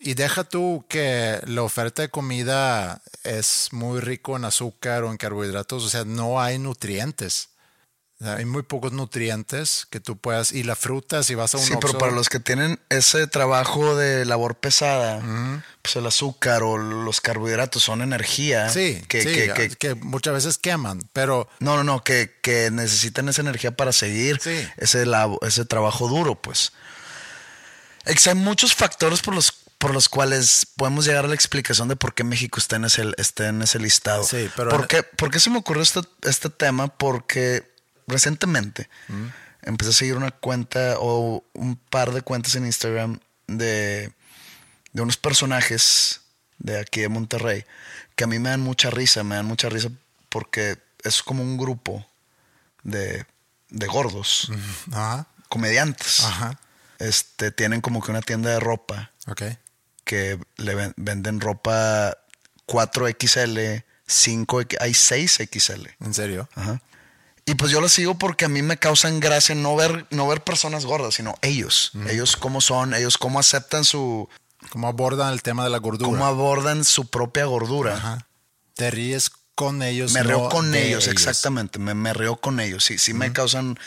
Y 0.00 0.14
deja 0.14 0.44
tú 0.44 0.84
que 0.88 1.40
la 1.46 1.62
oferta 1.62 2.02
de 2.02 2.08
comida 2.08 3.02
es 3.22 3.68
muy 3.70 4.00
rico 4.00 4.36
en 4.36 4.46
azúcar 4.46 5.04
o 5.04 5.10
en 5.10 5.18
carbohidratos, 5.18 5.84
o 5.84 5.88
sea, 5.88 6.04
no 6.04 6.40
hay 6.40 6.58
nutrientes. 6.58 7.49
Hay 8.22 8.44
muy 8.44 8.62
pocos 8.62 8.92
nutrientes 8.92 9.86
que 9.88 9.98
tú 9.98 10.18
puedas. 10.18 10.52
Y 10.52 10.62
la 10.62 10.76
fruta, 10.76 11.22
si 11.22 11.34
vas 11.34 11.54
a 11.54 11.58
un 11.58 11.64
Sí, 11.64 11.72
pero 11.80 11.96
para 11.96 12.12
los 12.12 12.28
que 12.28 12.38
tienen 12.38 12.78
ese 12.90 13.26
trabajo 13.26 13.96
de 13.96 14.26
labor 14.26 14.56
pesada, 14.56 15.22
pues 15.80 15.96
el 15.96 16.06
azúcar 16.06 16.62
o 16.62 16.76
los 16.76 17.22
carbohidratos 17.22 17.82
son 17.82 18.02
energía. 18.02 18.68
Sí, 18.68 19.02
que, 19.08 19.22
sí, 19.22 19.28
que- 19.32 19.52
que- 19.54 19.68
que 19.70 19.94
muchas 19.94 20.34
veces 20.34 20.58
queman, 20.58 21.00
pero 21.14 21.48
no, 21.60 21.76
no, 21.76 21.84
no, 21.84 22.04
que, 22.04 22.30
que 22.42 22.70
necesitan 22.70 23.28
esa 23.30 23.40
energía 23.40 23.70
para 23.74 23.90
seguir 23.92 24.38
Sí. 24.42 24.68
ese, 24.76 25.06
labo- 25.06 25.38
ese 25.40 25.64
trabajo 25.64 26.06
duro, 26.06 26.34
pues. 26.34 26.72
Hay 28.04 28.34
muchos 28.34 28.74
factores 28.74 29.20
por 29.22 29.34
los, 29.34 29.52
por 29.78 29.92
los 29.94 30.08
cuales 30.10 30.66
podemos 30.76 31.06
llegar 31.06 31.24
a 31.24 31.28
la 31.28 31.34
explicación 31.34 31.88
de 31.88 31.96
por 31.96 32.12
qué 32.14 32.24
México 32.24 32.58
está 32.58 32.76
en 32.76 32.84
ese, 32.84 33.04
está 33.18 33.48
en 33.48 33.62
ese 33.62 33.78
listado. 33.78 34.24
Sí, 34.24 34.50
pero- 34.56 34.70
¿Por 34.70 34.86
qué, 34.88 35.02
por 35.02 35.30
qué 35.30 35.40
se 35.40 35.48
me 35.50 35.58
ocurrió 35.58 35.82
este, 35.82 36.00
este 36.22 36.50
tema? 36.50 36.88
Porque 36.88 37.69
recientemente 38.10 38.88
empecé 39.62 39.90
a 39.90 39.94
seguir 39.94 40.16
una 40.16 40.30
cuenta 40.30 40.96
o 40.98 41.44
un 41.54 41.76
par 41.76 42.12
de 42.12 42.22
cuentas 42.22 42.54
en 42.56 42.66
Instagram 42.66 43.18
de, 43.46 44.12
de 44.92 45.02
unos 45.02 45.16
personajes 45.16 46.20
de 46.58 46.78
aquí 46.78 47.00
de 47.00 47.08
Monterrey 47.08 47.64
que 48.16 48.24
a 48.24 48.26
mí 48.26 48.38
me 48.38 48.50
dan 48.50 48.60
mucha 48.60 48.90
risa, 48.90 49.22
me 49.24 49.36
dan 49.36 49.46
mucha 49.46 49.68
risa 49.68 49.88
porque 50.28 50.78
es 51.02 51.22
como 51.22 51.42
un 51.42 51.56
grupo 51.56 52.06
de, 52.82 53.24
de 53.70 53.86
gordos, 53.86 54.50
ajá, 54.92 55.26
comediantes. 55.48 56.20
ajá, 56.24 56.58
Este, 56.98 57.50
tienen 57.50 57.80
como 57.80 58.02
que 58.02 58.10
una 58.10 58.20
tienda 58.22 58.50
de 58.50 58.60
ropa 58.60 59.10
ok. 59.26 59.42
que 60.04 60.38
le 60.56 60.74
ven- 60.74 60.94
venden 60.96 61.40
ropa 61.40 62.16
4XL, 62.66 63.84
5, 64.06 64.60
hay 64.80 64.92
6XL. 64.92 65.94
¿En 66.00 66.14
serio? 66.14 66.48
Ajá. 66.54 66.80
Y 67.46 67.54
pues 67.54 67.72
yo 67.72 67.80
lo 67.80 67.88
sigo 67.88 68.16
porque 68.18 68.44
a 68.44 68.48
mí 68.48 68.62
me 68.62 68.76
causan 68.76 69.18
gracia 69.20 69.54
no 69.54 69.74
ver, 69.76 70.06
no 70.10 70.26
ver 70.28 70.42
personas 70.44 70.84
gordas, 70.84 71.14
sino 71.14 71.34
ellos. 71.42 71.92
Ellos 72.08 72.36
cómo 72.36 72.60
son, 72.60 72.94
ellos 72.94 73.18
cómo 73.18 73.40
aceptan 73.40 73.84
su, 73.84 74.28
¿Cómo 74.70 74.88
abordan 74.88 75.32
el 75.32 75.42
tema 75.42 75.64
de 75.64 75.70
la 75.70 75.78
gordura? 75.78 76.10
cómo 76.10 76.26
abordan 76.26 76.84
su 76.84 77.08
propia 77.08 77.46
gordura. 77.46 77.94
Ajá. 77.96 78.26
Te 78.74 78.90
ríes 78.90 79.30
con 79.54 79.82
ellos. 79.82 80.12
Me 80.12 80.22
río 80.22 80.42
no 80.44 80.48
con 80.48 80.70
de 80.72 80.86
ellos, 80.86 81.06
exactamente. 81.08 81.78
Me, 81.78 81.94
me 81.94 82.12
río 82.12 82.36
con 82.36 82.60
ellos. 82.60 82.84
Sí, 82.84 82.98
sí 82.98 83.14
me 83.14 83.32
causan 83.32 83.78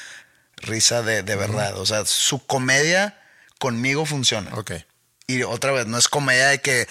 risa 0.57 1.01
de, 1.03 1.23
de 1.23 1.35
verdad. 1.35 1.77
O 1.79 1.85
sea, 1.85 2.05
su 2.05 2.45
comedia 2.45 3.19
conmigo 3.59 4.05
funciona. 4.05 4.51
Ok. 4.55 4.71
Y 5.27 5.43
otra 5.43 5.71
vez, 5.71 5.87
no 5.87 5.97
es 5.97 6.07
comedia 6.09 6.47
de 6.47 6.59
que 6.59 6.87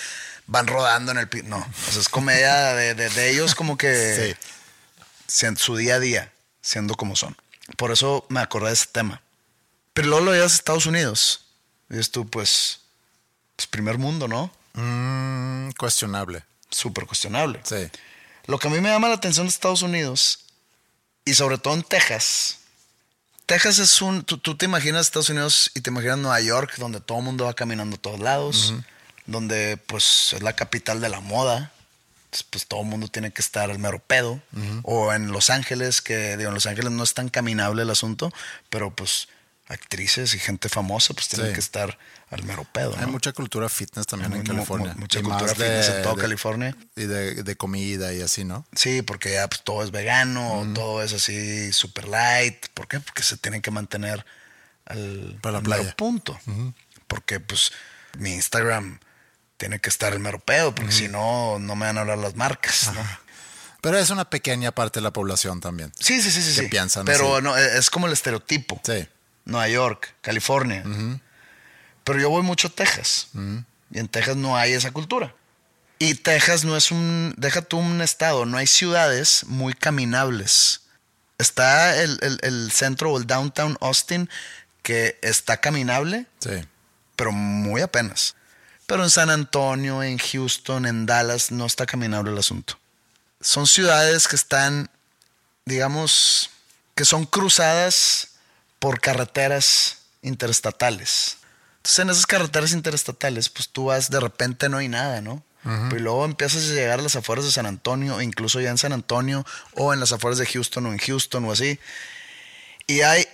van 0.46 0.66
rodando 0.66 1.12
en 1.12 1.18
el. 1.18 1.28
No. 1.44 1.58
O 1.58 1.92
sea, 1.92 2.00
es 2.00 2.08
comedia 2.08 2.72
de, 2.74 2.94
de- 2.94 3.10
de 3.10 3.30
ellos 3.30 3.54
como 3.54 3.76
que 3.76 4.36
Sí. 5.26 5.46
en 5.46 5.56
su 5.56 5.76
día 5.76 5.96
a 5.96 6.00
día, 6.00 6.31
siendo 6.62 6.94
como 6.94 7.16
son. 7.16 7.36
Por 7.76 7.92
eso 7.92 8.24
me 8.28 8.40
acordé 8.40 8.68
de 8.68 8.74
ese 8.74 8.86
tema. 8.86 9.20
Pero 9.92 10.08
luego 10.08 10.24
lo 10.26 10.32
llevas 10.32 10.52
a 10.52 10.56
Estados 10.56 10.86
Unidos. 10.86 11.44
Y 11.90 11.94
dices 11.94 12.10
tú, 12.10 12.26
pues, 12.26 12.80
pues, 13.56 13.66
primer 13.66 13.98
mundo, 13.98 14.28
¿no? 14.28 14.50
Mm, 14.72 15.72
cuestionable. 15.72 16.44
Súper 16.70 17.06
cuestionable. 17.06 17.60
Sí. 17.64 17.90
Lo 18.46 18.58
que 18.58 18.68
a 18.68 18.70
mí 18.70 18.80
me 18.80 18.88
llama 18.88 19.08
la 19.08 19.14
atención 19.14 19.46
de 19.46 19.50
Estados 19.50 19.82
Unidos, 19.82 20.46
y 21.24 21.34
sobre 21.34 21.58
todo 21.58 21.74
en 21.74 21.82
Texas, 21.82 22.58
Texas 23.46 23.78
es 23.78 24.00
un, 24.00 24.24
tú, 24.24 24.38
tú 24.38 24.56
te 24.56 24.64
imaginas 24.64 25.06
Estados 25.06 25.28
Unidos 25.28 25.70
y 25.74 25.80
te 25.80 25.90
imaginas 25.90 26.18
Nueva 26.18 26.40
York, 26.40 26.74
donde 26.78 27.00
todo 27.00 27.18
el 27.18 27.24
mundo 27.24 27.44
va 27.44 27.54
caminando 27.54 27.96
a 27.96 28.00
todos 28.00 28.20
lados, 28.20 28.74
donde 29.26 29.76
pues 29.76 30.32
es 30.32 30.42
la 30.42 30.54
capital 30.54 31.00
de 31.00 31.08
la 31.08 31.20
moda, 31.20 31.71
pues 32.50 32.66
todo 32.66 32.80
el 32.80 32.86
mundo 32.86 33.08
tiene 33.08 33.30
que 33.32 33.42
estar 33.42 33.70
al 33.70 33.78
mero 33.78 33.98
pedo, 33.98 34.40
o 34.82 35.12
en 35.12 35.32
Los 35.32 35.50
Ángeles, 35.50 36.00
que 36.02 36.36
digo, 36.36 36.48
en 36.48 36.54
Los 36.54 36.66
Ángeles 36.66 36.90
no 36.92 37.02
es 37.02 37.14
tan 37.14 37.28
caminable 37.28 37.82
el 37.82 37.90
asunto, 37.90 38.32
pero 38.70 38.94
pues 38.94 39.28
actrices 39.68 40.34
y 40.34 40.38
gente 40.38 40.68
famosa 40.68 41.14
pues 41.14 41.28
tienen 41.28 41.48
Sí. 41.48 41.54
que 41.54 41.60
estar 41.60 41.96
al 42.30 42.42
mero 42.44 42.64
pedo. 42.72 42.94
Hay 42.98 43.06
¿no? 43.06 43.12
mucha 43.12 43.32
cultura 43.32 43.68
fitness 43.68 44.06
también 44.06 44.32
Hay 44.32 44.40
en 44.40 44.44
California. 44.46 44.94
mucha 44.98 45.20
Y 45.20 45.22
cultura 45.22 45.54
fitness 45.54 45.88
en 45.88 46.02
todo 46.02 46.16
California. 46.16 46.76
Y 46.96 47.02
de, 47.04 47.42
de 47.42 47.56
comida 47.56 48.12
y 48.12 48.20
así, 48.22 48.44
¿no? 48.44 48.66
Sí, 48.74 49.02
porque 49.02 49.32
ya 49.32 49.48
pues, 49.48 49.62
todo 49.62 49.82
es 49.84 49.90
vegano, 49.90 50.66
todo 50.74 51.02
es 51.02 51.12
así 51.12 51.72
super 51.72 52.08
light. 52.08 52.66
¿Por 52.74 52.88
qué? 52.88 53.00
Porque 53.00 53.22
se 53.22 53.36
tienen 53.38 53.62
que 53.62 53.70
mantener 53.70 54.24
al, 54.86 55.38
Para 55.40 55.52
la 55.52 55.58
al 55.58 55.64
mero 55.64 55.82
playa. 55.82 55.96
punto. 55.96 56.38
Porque 57.06 57.40
pues 57.40 57.72
mi 58.18 58.32
Instagram 58.34 58.98
tiene 59.62 59.78
que 59.78 59.90
estar 59.90 60.12
el 60.12 60.18
mero 60.18 60.40
pedo, 60.40 60.74
porque 60.74 60.90
si 60.90 61.06
no, 61.06 61.60
no 61.60 61.76
me 61.76 61.86
van 61.86 61.96
a 61.96 62.00
hablar 62.00 62.18
las 62.18 62.34
marcas. 62.34 62.90
¿no? 62.92 63.00
Pero 63.80 63.96
es 63.96 64.10
una 64.10 64.28
pequeña 64.28 64.72
parte 64.72 64.98
de 64.98 65.04
la 65.04 65.12
población 65.12 65.60
también. 65.60 65.92
Sí, 66.00 66.20
sí, 66.20 66.32
sí, 66.32 66.42
sí. 66.42 66.52
Que 66.56 66.62
sí. 66.62 66.66
piensan 66.68 67.04
Pero 67.04 67.36
así. 67.36 67.44
no, 67.44 67.56
e, 67.56 67.64
es 67.64 67.74
es 67.74 67.90
como 67.90 68.08
el 68.08 68.12
estereotipo. 68.12 68.80
Sí. 68.84 69.06
Nueva 69.44 69.68
York, 69.68 70.14
California. 70.20 70.82
Pero 72.02 72.18
yo 72.18 72.28
voy 72.28 72.42
mucho 72.42 72.66
a 72.66 72.70
Texas. 72.72 73.28
Y 73.92 73.98
en 74.00 74.08
Texas 74.08 74.34
no 74.34 74.56
hay 74.56 74.72
esa 74.72 74.90
cultura. 74.90 75.32
Y 76.00 76.14
Texas 76.16 76.64
no 76.64 76.76
es 76.76 76.90
un, 76.90 77.32
deja 77.36 77.62
tú 77.62 77.78
un 77.78 78.00
estado, 78.02 78.44
no 78.46 78.58
hay 78.58 78.66
ciudades 78.66 79.44
muy 79.46 79.74
caminables. 79.74 80.80
Está 81.38 82.02
el, 82.02 82.18
el- 82.22 82.40
el 82.42 82.72
centro 82.72 83.12
o 83.12 83.18
el 83.18 83.28
downtown 83.28 83.78
Austin 83.80 84.28
que 84.82 85.20
está 85.22 85.58
caminable, 85.58 86.26
Sí. 86.40 86.66
pero 87.14 87.30
muy 87.30 87.80
apenas. 87.80 88.34
Pero 88.92 89.04
en 89.04 89.08
San 89.08 89.30
Antonio, 89.30 90.02
en 90.02 90.18
Houston, 90.18 90.84
en 90.84 91.06
Dallas 91.06 91.50
no 91.50 91.64
está 91.64 91.86
caminable 91.86 92.30
el 92.30 92.36
asunto. 92.36 92.78
Son 93.40 93.66
ciudades 93.66 94.28
que 94.28 94.36
están, 94.36 94.90
digamos, 95.64 96.50
que 96.94 97.06
son 97.06 97.24
cruzadas 97.24 98.32
por 98.78 99.00
carreteras 99.00 100.00
interestatales. 100.20 101.38
Entonces 101.78 101.98
en 102.00 102.10
esas 102.10 102.26
carreteras 102.26 102.72
interestatales, 102.72 103.48
pues 103.48 103.70
tú 103.70 103.86
vas, 103.86 104.10
de 104.10 104.20
repente 104.20 104.68
no 104.68 104.76
hay 104.76 104.88
nada, 104.88 105.22
¿no? 105.22 105.42
Pero 105.62 105.98
luego 105.98 106.26
empiezas 106.26 106.64
a 106.64 106.74
llegar 106.74 106.98
a 106.98 107.02
las 107.02 107.16
afueras 107.16 107.46
de 107.46 107.50
San 107.50 107.64
Antonio, 107.64 108.20
incluso 108.20 108.60
ya 108.60 108.68
en 108.68 108.76
San 108.76 108.92
Antonio, 108.92 109.46
o 109.72 109.94
en 109.94 110.00
las 110.00 110.12
afueras 110.12 110.36
de 110.36 110.44
Houston, 110.44 110.84
o 110.84 110.92
en 110.92 110.98
Houston, 110.98 111.46
o 111.46 111.52
así. 111.52 111.80
Y 112.86 113.00
hay 113.00 113.26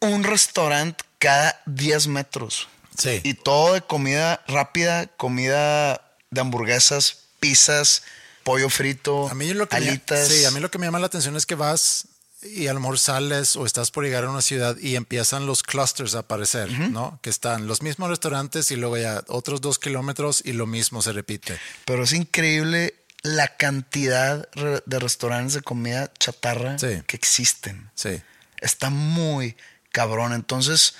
un 0.00 0.24
restaurante 0.24 1.04
cada 1.18 1.60
10 1.66 2.06
metros. 2.06 2.68
Sí. 2.98 3.20
Y 3.24 3.34
todo 3.34 3.74
de 3.74 3.82
comida 3.82 4.42
rápida, 4.46 5.06
comida 5.16 6.00
de 6.30 6.40
hamburguesas, 6.40 7.18
pizzas, 7.40 8.02
pollo 8.44 8.68
frito, 8.70 9.28
A 9.28 9.34
mí 9.34 9.52
lo 9.54 9.68
que 9.68 9.80
me, 9.80 9.88
alitas. 9.88 10.28
sí, 10.28 10.44
a 10.44 10.50
mí 10.50 10.60
lo 10.60 10.70
que 10.70 10.78
me 10.78 10.86
llama 10.86 10.98
la 10.98 11.06
atención 11.06 11.36
es 11.36 11.46
que 11.46 11.54
vas 11.54 12.06
y 12.42 12.66
a 12.66 12.74
lo 12.74 12.80
mejor 12.80 12.98
sales 12.98 13.56
o 13.56 13.64
estás 13.64 13.90
por 13.90 14.04
llegar 14.04 14.24
a 14.24 14.30
una 14.30 14.42
ciudad 14.42 14.76
y 14.78 14.96
empiezan 14.96 15.46
los 15.46 15.62
clusters 15.62 16.14
a 16.14 16.18
aparecer, 16.20 16.70
¿no? 16.90 17.18
Que 17.22 17.30
están 17.30 17.66
los 17.66 17.80
mismos 17.80 18.10
restaurantes 18.10 18.70
y 18.70 18.76
luego 18.76 18.98
ya 18.98 19.24
otros 19.28 19.62
dos 19.62 19.78
kilómetros 19.78 20.42
y 20.44 20.52
lo 20.52 20.66
mismo 20.66 21.00
se 21.00 21.12
repite. 21.12 21.58
Pero 21.86 22.04
es 22.04 22.12
increíble 22.12 22.94
la 23.22 23.56
cantidad 23.56 24.46
de 24.52 24.98
restaurantes 24.98 25.54
de 25.54 25.62
comida 25.62 26.12
chatarra 26.18 26.78
Sí. 26.78 27.02
que 27.06 27.16
existen. 27.16 27.90
Sí. 27.94 28.20
Está 28.60 28.90
muy 28.90 29.56
cabrón. 29.90 30.34
Entonces, 30.34 30.96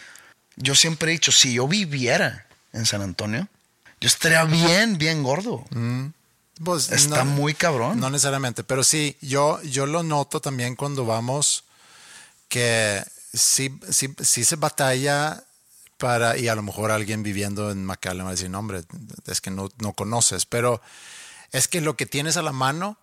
yo 0.57 0.75
siempre 0.75 1.11
he 1.11 1.13
dicho, 1.13 1.33
si 1.33 1.55
yo 1.55 1.69
viviera 1.69 2.47
en 2.73 2.87
San 2.87 3.03
Antonio, 3.03 3.49
yo 4.01 4.09
estaría 4.09 4.45
bien, 4.45 4.99
bien 4.99 5.23
gordo. 5.23 5.65
Pues, 6.63 6.91
Está 6.91 7.25
muy 7.25 7.55
cabrón. 7.55 7.99
No 7.99 8.11
necesariamente, 8.11 8.63
pero 8.63 8.85
sí, 8.85 9.17
yo, 9.21 9.61
yo 9.63 9.87
lo 9.87 10.03
noto 10.03 10.41
también 10.41 10.77
cuando 10.77 11.05
vamos 11.05 11.65
que 12.49 13.03
sí, 13.33 13.77
sí, 13.91 14.15
sí 14.21 14.45
se 14.45 14.57
batalla 14.57 15.43
para, 15.99 16.37
y 16.39 16.49
a 16.49 16.55
lo 16.55 16.63
mejor 16.63 16.91
alguien 16.91 17.23
viviendo 17.23 17.71
en 17.71 17.85
McAllen 17.85 18.25
va 18.25 18.29
a 18.29 18.33
decir, 18.33 18.51
no, 18.51 18.59
hombre, 18.59 18.83
es 19.27 19.41
que 19.41 19.51
no, 19.51 19.71
no 19.79 19.95
conoces, 19.95 20.47
pero 20.47 20.81
es 21.51 21.67
que 21.67 21.81
lo 21.81 21.97
que 21.97 22.07
tienes 22.07 22.37
a 22.37 22.43
la 22.43 22.53
mano 22.53 22.99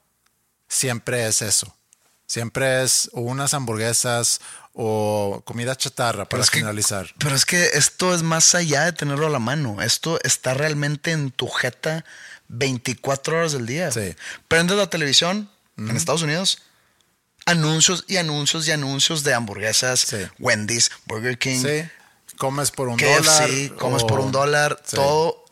siempre 0.68 1.28
es 1.28 1.42
eso. 1.42 1.76
Siempre 2.36 2.82
es 2.82 3.10
o 3.12 3.20
unas 3.20 3.54
hamburguesas 3.54 4.40
o 4.72 5.42
comida 5.44 5.76
chatarra 5.76 6.30
para 6.30 6.42
es 6.42 6.50
que- 6.50 6.60
finalizar. 6.60 7.14
Pero 7.18 7.36
es 7.36 7.44
que 7.46 7.72
esto 7.74 8.16
es 8.16 8.24
más 8.24 8.56
allá 8.56 8.86
de 8.86 8.94
tenerlo 8.94 9.28
a 9.28 9.30
la 9.30 9.40
mano. 9.40 9.82
Esto 9.82 10.18
está 10.24 10.54
realmente 10.54 11.12
en 11.12 11.32
tu 11.32 11.50
jeta 11.50 12.06
24 12.48 13.36
horas 13.38 13.52
del 13.52 13.66
día. 13.66 13.92
Sí. 13.92 14.16
Prendes 14.48 14.78
la 14.78 14.90
televisión 14.90 15.50
en 15.78 15.98
Estados 15.98 16.22
Unidos, 16.22 16.60
anuncios 17.46 18.06
y 18.08 18.16
anuncios 18.16 18.66
y 18.66 18.72
anuncios 18.72 19.24
de 19.26 19.34
hamburguesas, 19.34 20.00
Sí. 20.00 20.18
Wendy's, 20.40 20.90
Burger 21.08 21.38
King, 21.38 21.62
Sí, 21.66 21.90
comes 22.38 22.72
por 22.72 22.88
un 22.88 22.96
KFC, 22.96 23.68
dólar. 23.68 23.78
comes 23.78 24.04
o- 24.04 24.08
por 24.08 24.20
un 24.22 24.32
dólar, 24.32 24.82
todo 24.90 25.44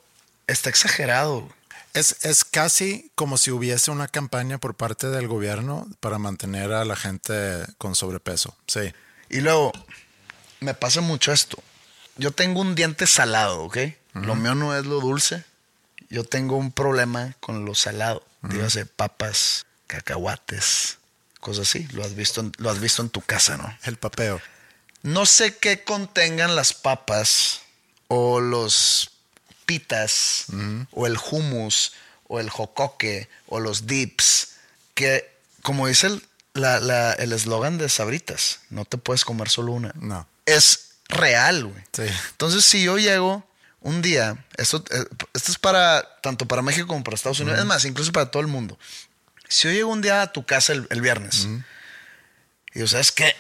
está 0.48 0.70
exagerado. 0.70 1.50
Es, 1.94 2.18
es 2.24 2.46
casi 2.46 3.12
como 3.16 3.38
si 3.38 3.52
hubiese 3.52 3.92
una 3.92 4.08
campaña 4.08 4.58
por 4.58 4.76
parte 4.76 5.08
del 5.08 5.28
gobierno 5.28 5.88
para 6.00 6.20
mantener 6.20 6.72
a 6.72 6.86
la 6.86 6.96
gente 6.96 7.66
con 7.78 7.96
sobrepeso. 7.96 8.56
Sí. 8.68 8.94
Y 9.30 9.42
luego, 9.42 9.72
me 10.60 10.74
pasa 10.74 11.02
mucho 11.02 11.32
esto. 11.32 11.62
Yo 12.18 12.32
tengo 12.32 12.62
un 12.62 12.76
diente 12.76 13.08
salado, 13.08 13.64
¿ok? 13.64 13.78
Lo 14.14 14.36
mío 14.36 14.56
no 14.56 14.78
es 14.78 14.86
lo 14.86 15.00
dulce. 15.00 15.46
Yo 16.10 16.24
tengo 16.24 16.58
un 16.58 16.72
problema 16.72 17.36
con 17.40 17.66
lo 17.66 17.76
salado. 17.76 18.26
Dígase 18.42 18.86
papas, 18.86 19.66
cacahuates, 19.88 20.98
cosas 21.40 21.68
así. 21.68 21.88
Lo 21.94 22.04
has 22.04 22.16
visto 22.16 22.42
en, 22.42 22.52
lo 22.58 22.70
has 22.70 22.80
visto 22.80 23.02
en 23.02 23.10
tu 23.10 23.22
casa, 23.22 23.58
¿no? 23.58 23.78
El 23.84 23.98
papeo. 23.98 24.42
No 25.02 25.26
sé 25.26 25.58
qué 25.58 25.84
contengan 25.84 26.56
las 26.56 26.74
papas 26.74 27.62
o 28.08 28.42
los 28.42 29.12
pitas 29.70 30.46
o 30.92 31.06
el 31.06 31.16
hummus 31.32 31.94
o 32.28 32.40
el 32.40 32.50
jocoque 32.50 33.30
o 33.48 33.60
los 33.60 33.86
dips 33.86 34.56
que, 34.96 35.30
como 35.62 35.86
dice 35.88 36.08
el 36.08 36.24
la- 36.56 36.80
la- 36.80 37.14
el 37.14 37.32
eslogan 37.32 37.78
de 37.78 37.88
Sabritas, 37.90 38.62
no 38.72 38.84
te 38.84 38.98
puedes 38.98 39.24
comer 39.24 39.50
solo 39.50 39.72
una. 39.74 39.92
No. 39.96 40.28
Es 40.48 40.96
real, 41.08 41.66
güey. 41.66 41.84
Sí. 41.94 42.04
Entonces, 42.32 42.66
si 42.66 42.84
yo 42.84 42.98
llego 42.98 43.48
un 43.82 44.02
día, 44.02 44.44
esto, 44.58 44.84
eh, 44.90 45.06
esto 45.34 45.52
es 45.52 45.58
para 45.60 46.04
tanto 46.22 46.48
para 46.48 46.62
México 46.64 46.88
como 46.88 47.04
para 47.04 47.14
Estados 47.16 47.40
Unidos, 47.40 47.60
es 47.60 47.66
más, 47.66 47.86
incluso 47.86 48.12
para 48.12 48.32
todo 48.32 48.42
el 48.42 48.48
mundo. 48.48 48.78
Si 49.48 49.68
yo 49.68 49.74
llego 49.74 49.92
un 49.92 50.02
día 50.02 50.22
a 50.24 50.32
tu 50.34 50.44
casa 50.46 50.74
el, 50.74 50.88
el 50.90 51.02
viernes 51.02 51.48
y 52.74 52.80
yo, 52.80 52.88
¿sabes 52.88 53.12
qué? 53.12 53.36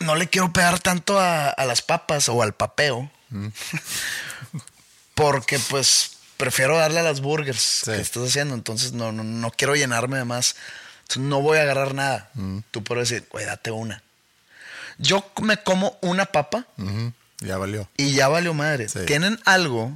No 0.00 0.16
le 0.16 0.28
quiero 0.28 0.52
pegar 0.52 0.80
tanto 0.80 1.20
a, 1.20 1.50
a 1.50 1.64
las 1.66 1.82
papas 1.82 2.28
o 2.30 2.42
al 2.42 2.54
papeo. 2.54 3.10
porque 5.22 5.58
pues 5.70 6.16
prefiero 6.36 6.76
darle 6.76 7.00
a 7.00 7.02
las 7.04 7.20
burgers 7.20 7.60
Sí. 7.84 7.92
que 7.92 8.00
estás 8.00 8.28
haciendo. 8.28 8.54
Entonces 8.54 8.92
no, 8.92 9.12
no, 9.12 9.22
no 9.24 9.50
quiero 9.52 9.74
llenarme 9.76 10.18
de 10.18 10.24
más. 10.24 10.56
Entonces 11.02 11.22
no 11.22 11.40
voy 11.40 11.58
a 11.58 11.62
agarrar 11.62 11.94
nada. 11.94 12.30
Tú 12.70 12.82
puedes 12.82 13.08
decir, 13.08 13.26
güey, 13.30 13.46
date 13.46 13.70
una. 13.70 14.02
Yo 14.98 15.24
me 15.42 15.56
como 15.56 15.96
una 16.02 16.26
papa 16.26 16.66
Ya 17.40 17.56
valió. 17.56 17.88
y 17.96 18.12
ya 18.14 18.28
valió 18.28 18.52
madre. 18.54 18.88
Sí. 18.88 19.00
Tienen 19.06 19.38
algo 19.44 19.92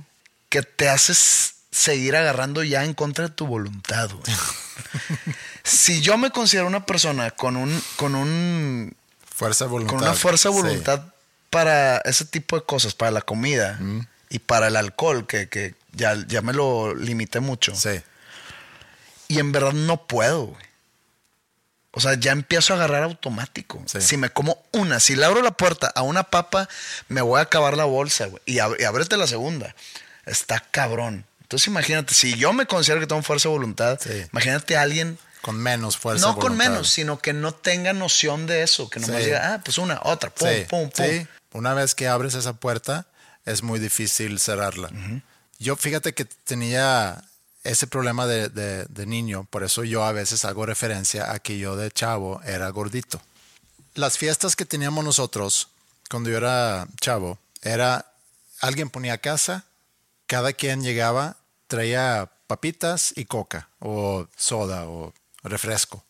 que 0.49 0.62
te 0.62 0.89
haces 0.89 1.55
seguir 1.70 2.16
agarrando 2.16 2.62
ya 2.64 2.85
en 2.85 2.95
contra 2.95 3.27
de 3.29 3.35
tu 3.35 3.47
voluntad, 3.47 4.11
güey. 4.11 4.22
si 5.64 6.01
yo 6.01 6.16
me 6.18 6.31
considero 6.31 6.66
una 6.66 6.87
persona 6.87 7.31
con 7.33 7.57
un, 7.57 7.83
con 7.97 8.14
un, 8.14 8.97
Fuerza 9.35 9.64
de 9.66 9.70
voluntad. 9.70 9.95
con 9.97 10.03
una 10.05 10.14
fuerza 10.14 10.49
de 10.49 10.55
Sí. 10.55 10.61
voluntad 10.62 11.03
para 11.51 11.99
ese 11.99 12.24
tipo 12.24 12.57
de 12.57 12.64
cosas, 12.64 12.95
para 12.95 13.11
la 13.11 13.20
comida 13.22 13.79
y 14.29 14.39
para 14.41 14.68
el 14.68 14.77
alcohol, 14.77 15.27
que, 15.27 15.49
que 15.49 15.74
ya, 15.93 16.16
ya 16.27 16.43
me 16.43 16.53
lo 16.53 16.95
limité 16.95 17.41
mucho. 17.41 17.74
Sí. 17.74 18.01
Y 19.29 19.39
en 19.39 19.53
verdad 19.53 19.72
no 19.72 20.07
puedo, 20.07 20.47
güey. 20.47 20.66
O 21.93 22.01
sea, 22.01 22.14
ya 22.14 22.33
empiezo 22.33 22.74
a 22.74 22.77
agarrar 22.77 23.05
automático. 23.05 23.83
Sí. 23.87 24.01
Si 24.03 24.16
me 24.18 24.29
como 24.29 24.62
una, 24.72 25.01
si 25.01 25.16
le 25.16 25.24
abro 25.24 25.41
la 25.41 25.53
puerta 25.53 25.91
a 25.95 26.03
una 26.03 26.24
papa, 26.24 26.68
me 27.09 27.22
voy 27.22 27.39
a 27.39 27.43
acabar 27.45 27.77
la 27.77 27.85
bolsa, 27.87 28.27
güey. 28.27 28.43
Y, 28.45 28.57
ab- 28.57 28.77
y 28.79 28.85
ábrete 28.85 29.16
la 29.16 29.27
segunda. 29.27 29.74
Está 30.27 30.61
cabrón. 30.61 31.24
Entonces 31.41 31.68
imagínate, 31.68 32.12
si 32.12 32.35
yo 32.37 32.53
me 32.53 32.66
considero 32.66 33.01
que 33.01 33.07
tengo 33.07 33.22
fuerza 33.22 33.49
de 33.49 33.55
voluntad, 33.55 33.99
Sí. 34.03 34.27
imagínate 34.33 34.77
a 34.77 34.83
alguien, 34.83 35.18
Con 35.41 35.57
menos 35.57 35.97
fuerza 35.97 36.27
no 36.27 36.35
con 36.35 36.43
voluntad. 36.43 36.70
menos, 36.70 36.91
sino 36.91 37.18
que 37.18 37.33
no 37.33 37.55
tenga 37.55 37.93
noción 37.95 38.47
de 38.47 38.62
eso. 38.62 38.91
Que 38.91 39.01
nomás 39.01 39.18
Sí. 39.20 39.27
diga, 39.27 39.55
ah, 39.55 39.61
pues 39.64 39.79
una, 39.79 40.01
otra, 40.03 40.29
pum, 40.31 40.49
sí, 40.51 40.64
pum, 40.68 40.91
pum. 40.91 41.07
sí. 41.07 41.27
Una 41.53 41.72
vez 41.72 41.95
que 41.95 42.09
abres 42.09 42.35
esa 42.35 42.53
puerta, 42.55 43.07
es 43.47 43.62
muy 43.62 43.78
difícil 43.80 44.38
cerrarla. 44.38 44.90
Yo 45.59 45.76
fíjate 45.76 46.12
que 46.12 46.24
tenía 46.26 47.24
ese 47.64 47.86
problema 47.86 48.26
de, 48.26 48.49
de- 48.51 48.84
de 48.84 49.07
niño, 49.07 49.44
por 49.51 49.64
eso 49.64 49.82
yo 49.84 50.05
a 50.05 50.12
veces 50.12 50.44
hago 50.44 50.66
referencia 50.66 51.32
a 51.32 51.38
que 51.38 51.59
yo 51.59 51.74
de 51.76 51.90
chavo 51.90 52.40
era 52.44 52.68
gordito. 52.68 53.20
Las 53.94 54.18
fiestas 54.18 54.55
que 54.57 54.66
teníamos 54.66 55.05
nosotros 55.05 55.68
cuando 56.11 56.28
yo 56.30 56.36
era 56.36 56.86
chavo, 57.01 57.38
era 57.62 58.12
alguien 58.61 58.90
ponía 58.90 59.18
casa, 59.18 59.64
cada 60.26 60.53
quien 60.53 60.82
llegaba, 60.82 61.36
traía 61.66 62.30
papitas 62.47 63.12
y 63.16 63.24
coca, 63.24 63.68
o 63.80 64.28
soda, 64.36 64.86
o 64.86 65.12
refresco. 65.42 66.05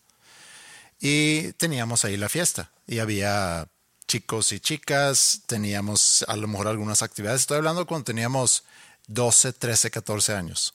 Y 0.99 1.53
teníamos 1.53 2.05
ahí 2.05 2.17
la 2.17 2.29
fiesta. 2.29 2.69
Y 2.87 2.99
había 2.99 3.67
chicos 4.07 4.53
y 4.53 4.59
chicas, 4.59 5.41
teníamos 5.45 6.25
a 6.27 6.35
lo 6.37 6.47
mejor 6.47 6.67
algunas 6.67 7.03
actividades. 7.03 7.41
Estoy 7.41 7.57
hablando 7.57 7.85
cuando 7.85 8.05
teníamos 8.05 8.63
12, 9.07 9.53
13, 9.53 9.91
14 9.91 10.33
años. 10.33 10.73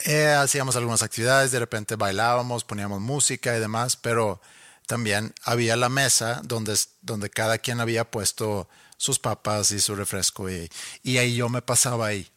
Eh, 0.00 0.28
hacíamos 0.28 0.76
algunas 0.76 1.02
actividades, 1.02 1.52
de 1.52 1.58
repente 1.58 1.96
bailábamos, 1.96 2.64
poníamos 2.64 3.00
música 3.00 3.56
y 3.56 3.60
demás, 3.60 3.96
pero 3.96 4.40
también 4.86 5.34
había 5.42 5.74
la 5.76 5.88
mesa 5.88 6.42
donde, 6.44 6.78
donde 7.00 7.30
cada 7.30 7.58
quien 7.58 7.80
había 7.80 8.10
puesto 8.10 8.68
sus 8.98 9.18
papas 9.18 9.70
y 9.70 9.80
su 9.80 9.96
refresco. 9.96 10.50
Y, 10.50 10.70
y 11.02 11.16
ahí 11.16 11.34
yo 11.34 11.48
me 11.48 11.62
pasaba 11.62 12.06
ahí 12.06 12.30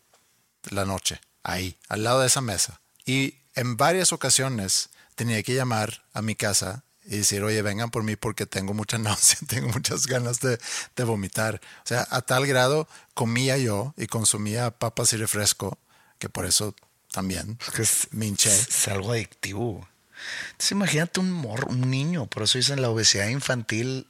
la 0.69 0.85
noche, 0.85 1.19
ahí, 1.43 1.77
al 1.89 2.03
lado 2.03 2.21
de 2.21 2.27
esa 2.27 2.41
mesa. 2.41 2.79
Y 3.05 3.35
en 3.55 3.75
varias 3.75 4.13
ocasiones 4.13 4.89
tenía 5.15 5.43
que 5.43 5.53
llamar 5.53 6.05
a 6.13 6.21
mi 6.21 6.35
casa 6.35 6.83
y 7.09 7.17
decir, 7.17 7.41
oye, 7.43 7.59
vengan 7.63 7.89
por 7.89 8.03
mí 8.03 8.15
porque 8.15 8.45
tengo 8.45 8.75
mucha 8.75 8.97
náusea, 8.99 9.39
tengo 9.47 9.69
muchas 9.69 10.05
ganas 10.05 10.39
de, 10.39 10.59
de 10.95 11.03
vomitar. 11.03 11.59
O 11.83 11.87
sea, 11.87 12.07
a 12.11 12.21
tal 12.21 12.45
grado 12.45 12.87
comía 13.15 13.57
yo 13.57 13.93
y 13.97 14.05
consumía 14.05 14.69
papas 14.69 15.11
y 15.13 15.17
refresco, 15.17 15.79
que 16.19 16.29
por 16.29 16.45
eso 16.45 16.75
también 17.11 17.57
que 17.75 17.81
es, 17.81 18.07
me 18.11 18.27
hinché. 18.27 18.53
es 18.53 18.87
algo 18.87 19.11
adictivo. 19.11 19.87
Entonces 20.51 20.71
imagínate 20.71 21.19
un 21.19 21.31
morro, 21.31 21.67
un 21.69 21.89
niño, 21.89 22.27
por 22.27 22.43
eso 22.43 22.59
dicen 22.59 22.81
la 22.81 22.89
obesidad 22.89 23.27
infantil 23.27 24.05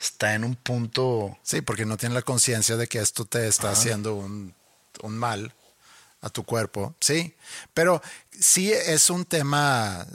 está 0.00 0.34
en 0.34 0.42
un 0.42 0.56
punto 0.56 1.38
Sí, 1.44 1.60
porque 1.60 1.86
no 1.86 1.96
tiene 1.96 2.16
la 2.16 2.22
conciencia 2.22 2.76
de 2.76 2.88
que 2.88 2.98
esto 2.98 3.24
te 3.24 3.46
está 3.46 3.70
haciendo 3.70 4.16
un, 4.16 4.52
un 5.02 5.16
mal 5.16 5.54
a 6.22 6.30
tu 6.30 6.44
cuerpo. 6.44 6.94
Sí, 7.00 7.34
pero 7.74 8.00
sí 8.30 8.72
es 8.72 9.10
un 9.10 9.24
tema, 9.24 10.06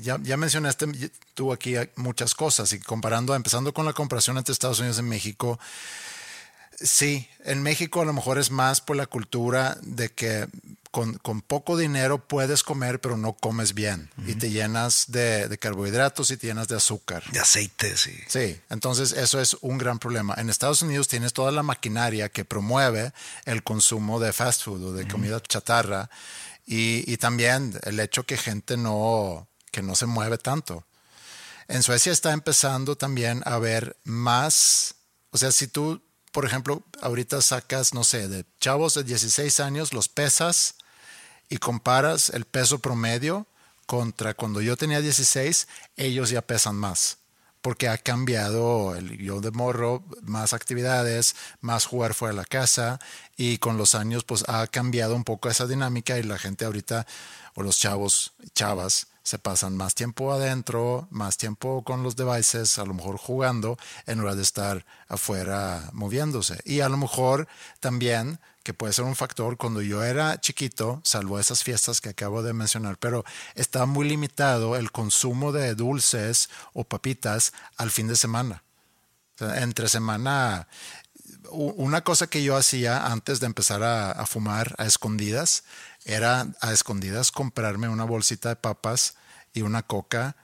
ya, 0.00 0.36
mencionaste 0.36 0.86
tú 1.34 1.52
aquí 1.52 1.74
muchas 1.96 2.34
cosas 2.34 2.72
y 2.72 2.80
comparando, 2.80 3.34
empezando 3.34 3.74
con 3.74 3.84
la 3.84 3.92
comparación 3.92 4.38
entre 4.38 4.52
Estados 4.52 4.78
Unidos 4.78 4.98
y 4.98 5.02
México, 5.02 5.58
sí, 6.80 7.28
en 7.44 7.62
México 7.62 8.02
a 8.02 8.04
lo 8.04 8.12
mejor 8.12 8.38
es 8.38 8.50
más 8.50 8.80
por 8.80 8.96
la 8.96 9.06
cultura 9.06 9.76
de 9.82 10.10
que 10.10 10.46
con, 10.90 11.14
con 11.18 11.42
poco 11.42 11.76
dinero 11.76 12.26
puedes 12.26 12.62
comer, 12.62 13.00
pero 13.00 13.16
no 13.18 13.34
comes 13.34 13.74
bien 13.74 14.08
y 14.26 14.34
te 14.34 14.50
llenas 14.50 15.04
de, 15.08 15.46
de 15.46 15.58
carbohidratos 15.58 16.30
y 16.30 16.38
te 16.38 16.46
llenas 16.46 16.68
de 16.68 16.76
azúcar. 16.76 17.22
de 17.32 17.38
aceite, 17.38 17.96
sí. 17.96 18.16
Sí, 18.28 18.58
entonces 18.70 19.12
eso 19.12 19.40
es 19.40 19.58
un 19.60 19.76
gran 19.76 19.98
problema. 19.98 20.34
En 20.38 20.48
Estados 20.48 20.80
Unidos 20.80 21.08
tienes 21.08 21.34
toda 21.34 21.52
la 21.52 21.62
maquinaria 21.62 22.30
que 22.30 22.46
promueve 22.46 23.12
el 23.44 23.62
consumo 23.62 24.20
de 24.20 24.32
fast 24.32 24.62
food 24.62 24.84
o 24.84 24.92
de 24.92 25.06
comida 25.06 25.40
chatarra 25.40 26.08
y, 26.64 27.04
y 27.10 27.18
también 27.18 27.78
el 27.82 28.00
hecho 28.00 28.24
que 28.24 28.38
gente 28.38 28.78
no, 28.78 29.48
que 29.70 29.82
no 29.82 29.94
se 29.94 30.06
mueve 30.06 30.38
tanto. 30.38 30.86
En 31.68 31.82
Suecia 31.82 32.12
está 32.12 32.32
empezando 32.32 32.96
también 32.96 33.42
a 33.44 33.54
haber 33.54 33.96
más, 34.04 34.94
o 35.30 35.38
sea, 35.38 35.52
si 35.52 35.66
tú, 35.66 36.00
por 36.36 36.44
ejemplo, 36.44 36.82
ahorita 37.00 37.40
sacas, 37.40 37.94
no 37.94 38.04
sé, 38.04 38.28
de 38.28 38.44
chavos 38.60 38.92
de 38.92 39.04
16 39.04 39.58
años, 39.58 39.94
los 39.94 40.10
pesas 40.10 40.74
y 41.48 41.56
comparas 41.56 42.28
el 42.28 42.44
peso 42.44 42.78
promedio 42.78 43.46
contra 43.86 44.34
cuando 44.34 44.60
yo 44.60 44.76
tenía 44.76 45.00
16, 45.00 45.66
ellos 45.96 46.28
ya 46.28 46.42
pesan 46.42 46.76
más. 46.76 47.16
Porque 47.62 47.88
ha 47.88 47.96
cambiado 47.96 48.94
el 48.96 49.16
yo 49.16 49.40
de 49.40 49.50
morro, 49.50 50.04
más 50.20 50.52
actividades, 50.52 51.36
más 51.62 51.86
jugar 51.86 52.12
fuera 52.12 52.34
de 52.34 52.42
la 52.42 52.44
casa 52.44 53.00
y 53.38 53.56
con 53.56 53.78
los 53.78 53.94
años 53.94 54.22
pues 54.22 54.44
ha 54.46 54.66
cambiado 54.66 55.16
un 55.16 55.24
poco 55.24 55.48
esa 55.48 55.66
dinámica 55.66 56.18
y 56.18 56.22
la 56.22 56.36
gente 56.36 56.66
ahorita 56.66 57.06
o 57.54 57.62
los 57.62 57.78
chavos, 57.78 58.34
chavas, 58.52 59.06
se 59.26 59.40
pasan 59.40 59.76
más 59.76 59.96
tiempo 59.96 60.32
adentro, 60.32 61.08
más 61.10 61.36
tiempo 61.36 61.82
con 61.82 62.04
los 62.04 62.14
devices, 62.14 62.78
a 62.78 62.84
lo 62.84 62.94
mejor 62.94 63.16
jugando, 63.16 63.76
en 64.06 64.20
lugar 64.20 64.36
de 64.36 64.42
estar 64.42 64.86
afuera 65.08 65.90
moviéndose. 65.92 66.60
Y 66.64 66.78
a 66.78 66.88
lo 66.88 66.96
mejor 66.96 67.48
también, 67.80 68.38
que 68.62 68.72
puede 68.72 68.92
ser 68.92 69.04
un 69.04 69.16
factor, 69.16 69.56
cuando 69.56 69.82
yo 69.82 70.04
era 70.04 70.40
chiquito, 70.40 71.00
salvo 71.02 71.40
esas 71.40 71.64
fiestas 71.64 72.00
que 72.00 72.10
acabo 72.10 72.44
de 72.44 72.52
mencionar, 72.52 72.98
pero 72.98 73.24
estaba 73.56 73.84
muy 73.84 74.08
limitado 74.08 74.76
el 74.76 74.92
consumo 74.92 75.50
de 75.50 75.74
dulces 75.74 76.48
o 76.72 76.84
papitas 76.84 77.52
al 77.78 77.90
fin 77.90 78.06
de 78.06 78.14
semana. 78.14 78.62
Entre 79.40 79.88
semana, 79.88 80.68
una 81.50 82.02
cosa 82.02 82.26
que 82.26 82.42
yo 82.42 82.56
hacía 82.56 83.06
antes 83.06 83.40
de 83.40 83.46
empezar 83.46 83.82
a, 83.82 84.26
fumar 84.26 84.74
a 84.78 84.86
escondidas 84.86 85.64
era 86.04 86.46
a 86.60 86.72
escondidas 86.72 87.30
comprarme 87.30 87.88
una 87.88 88.04
bolsita 88.04 88.50
de 88.50 88.56
papas 88.56 89.16
y 89.52 89.62
una 89.62 89.82
coca 89.82 90.36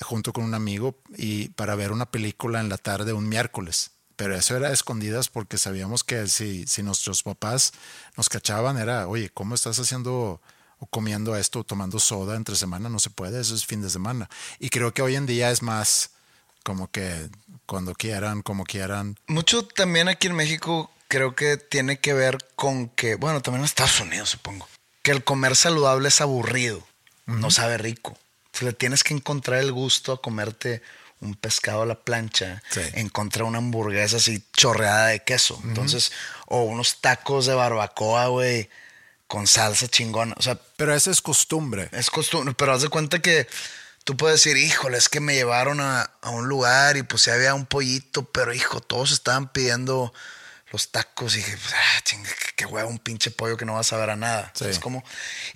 junto 0.00 0.32
con 0.32 0.44
un 0.44 0.54
amigo 0.54 1.00
y 1.16 1.48
para 1.50 1.74
ver 1.74 1.92
una 1.92 2.10
película 2.10 2.60
en 2.60 2.68
la 2.68 2.78
tarde 2.78 3.12
un 3.12 3.28
miércoles. 3.28 3.92
Pero 4.16 4.36
eso 4.36 4.56
era 4.56 4.68
a 4.68 4.72
escondidas 4.72 5.28
porque 5.28 5.58
sabíamos 5.58 6.04
que 6.04 6.28
si, 6.28 6.66
si 6.66 6.82
nuestros 6.82 7.22
papás 7.22 7.72
nos 8.16 8.28
cachaban 8.28 8.78
era, 8.78 9.08
oye, 9.08 9.30
¿cómo 9.30 9.54
estás 9.54 9.78
haciendo 9.78 10.40
o 10.78 10.86
comiendo 10.86 11.34
esto 11.36 11.60
o 11.60 11.64
tomando 11.64 11.98
soda 11.98 12.36
entre 12.36 12.54
semana? 12.54 12.88
No 12.88 13.00
se 13.00 13.10
puede, 13.10 13.40
eso 13.40 13.54
es 13.54 13.66
fin 13.66 13.82
de 13.82 13.90
semana. 13.90 14.28
Y 14.60 14.70
creo 14.70 14.94
que 14.94 15.02
hoy 15.02 15.16
en 15.16 15.26
día 15.26 15.50
es 15.50 15.62
más 15.62 16.13
como 16.64 16.90
que 16.90 17.28
cuando 17.66 17.94
quieran, 17.94 18.42
como 18.42 18.64
quieran. 18.64 19.16
Mucho 19.28 19.64
también 19.64 20.08
aquí 20.08 20.26
en 20.26 20.34
México 20.34 20.90
creo 21.06 21.36
que 21.36 21.56
tiene 21.56 22.00
que 22.00 22.12
ver 22.12 22.38
con 22.56 22.88
que, 22.88 23.14
bueno, 23.14 23.40
también 23.40 23.60
en 23.60 23.66
Estados 23.66 24.00
Unidos 24.00 24.30
supongo, 24.30 24.68
que 25.02 25.12
el 25.12 25.22
comer 25.22 25.54
saludable 25.54 26.08
es 26.08 26.20
aburrido, 26.20 26.78
uh 26.78 27.32
-huh. 27.32 27.38
no 27.38 27.52
sabe 27.52 27.78
rico. 27.78 28.18
Si 28.52 28.64
le 28.64 28.72
tienes 28.72 29.04
que 29.04 29.14
encontrar 29.14 29.60
el 29.60 29.70
gusto 29.70 30.12
a 30.12 30.20
comerte 30.20 30.82
un 31.20 31.34
pescado 31.34 31.82
a 31.82 31.86
la 31.86 31.94
plancha, 31.94 32.62
sí. 32.70 32.80
encontrar 32.94 33.44
una 33.44 33.58
hamburguesa 33.58 34.16
así 34.16 34.42
chorreada 34.56 35.08
de 35.08 35.22
queso, 35.22 35.54
uh 35.54 35.60
-huh. 35.60 35.68
entonces, 35.68 36.12
o 36.46 36.62
unos 36.64 37.00
tacos 37.00 37.46
de 37.46 37.54
barbacoa, 37.54 38.26
güey, 38.28 38.68
con 39.26 39.46
salsa 39.46 39.88
chingona, 39.88 40.34
o 40.36 40.42
sea. 40.42 40.58
Pero 40.76 40.94
eso 40.94 41.10
es 41.10 41.22
costumbre. 41.22 41.88
Es 41.92 42.10
costumbre, 42.10 42.54
pero 42.56 42.72
haz 42.72 42.82
de 42.82 42.88
cuenta 42.88 43.20
que 43.20 43.46
tú 44.04 44.16
puedes 44.16 44.42
decir, 44.42 44.56
híjole, 44.56 44.98
es 44.98 45.08
que 45.08 45.20
me 45.20 45.34
llevaron 45.34 45.80
a, 45.80 46.10
a 46.20 46.30
un 46.30 46.48
lugar 46.48 46.96
y 46.96 47.02
pues 47.02 47.26
había 47.28 47.54
un 47.54 47.66
pollito, 47.66 48.24
pero 48.24 48.52
hijo, 48.52 48.80
todos 48.80 49.12
estaban 49.12 49.50
pidiendo 49.50 50.12
los 50.70 50.90
tacos 50.90 51.34
y 51.34 51.38
dije, 51.38 51.56
pues, 51.56 51.74
ah, 51.74 52.00
chinga, 52.04 52.30
qué, 52.56 52.66
huevo, 52.66 52.88
un 52.88 52.98
pinche 52.98 53.30
pollo 53.30 53.56
que 53.56 53.64
no 53.64 53.74
vas 53.74 53.92
a 53.92 53.96
ver 53.96 54.10
a 54.10 54.16
nada. 54.16 54.52
Sí. 54.54 54.66
Es 54.66 54.78
como, 54.78 55.02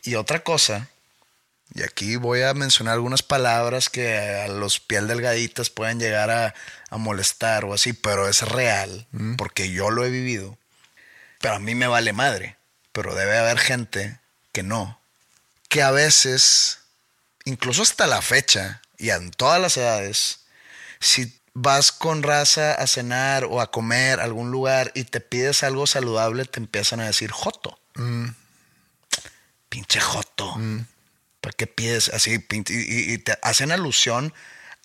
y 0.02 0.14
otra 0.14 0.40
cosa, 0.44 0.88
y 1.74 1.82
aquí 1.82 2.16
voy 2.16 2.42
a 2.42 2.54
mencionar 2.54 2.94
algunas 2.94 3.22
palabras 3.22 3.90
que 3.90 4.16
a 4.16 4.48
los 4.48 4.80
piel 4.80 5.06
delgaditas 5.06 5.70
pueden 5.70 5.98
llegar 5.98 6.30
a, 6.30 6.54
a 6.88 6.96
molestar 6.96 7.64
o 7.64 7.74
así, 7.74 7.92
pero 7.92 8.28
es 8.28 8.42
real, 8.42 9.06
mm. 9.10 9.36
porque 9.36 9.70
yo 9.70 9.90
lo 9.90 10.04
he 10.04 10.10
vivido. 10.10 10.56
Pero 11.40 11.54
a 11.54 11.58
mí 11.60 11.74
me 11.74 11.86
vale 11.86 12.12
madre, 12.12 12.56
pero 12.92 13.14
debe 13.14 13.36
haber 13.36 13.58
gente 13.58 14.18
que 14.52 14.62
no, 14.62 15.00
que 15.68 15.82
a 15.82 15.90
veces 15.90 16.78
incluso 17.48 17.82
hasta 17.82 18.06
la 18.06 18.22
fecha 18.22 18.80
y 18.96 19.10
en 19.10 19.30
todas 19.30 19.60
las 19.60 19.76
edades, 19.76 20.40
si 21.00 21.34
vas 21.54 21.90
con 21.92 22.22
raza 22.22 22.74
a 22.74 22.86
cenar 22.86 23.44
o 23.44 23.60
a 23.60 23.70
comer 23.70 24.20
a 24.20 24.24
algún 24.24 24.50
lugar 24.50 24.92
y 24.94 25.04
te 25.04 25.20
pides 25.20 25.62
algo 25.64 25.86
saludable, 25.86 26.44
te 26.44 26.60
empiezan 26.60 27.00
a 27.00 27.06
decir 27.06 27.30
joto. 27.30 27.78
Mm. 27.96 28.28
pinche 29.68 30.00
joto. 30.00 30.54
¿Para 31.40 31.52
qué 31.56 31.66
pides 31.66 32.08
así? 32.10 32.38
Y, 32.68 33.18
te 33.18 33.38
hacen 33.42 33.70
alusión 33.72 34.32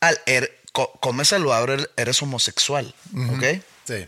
al 0.01 0.19
er- 0.25 0.51
co- 0.71 0.91
comes 0.99 1.29
saludable, 1.29 1.87
eres 1.97 2.21
homosexual. 2.21 2.93
¿Ok? 3.31 3.43
Sí. 3.87 4.07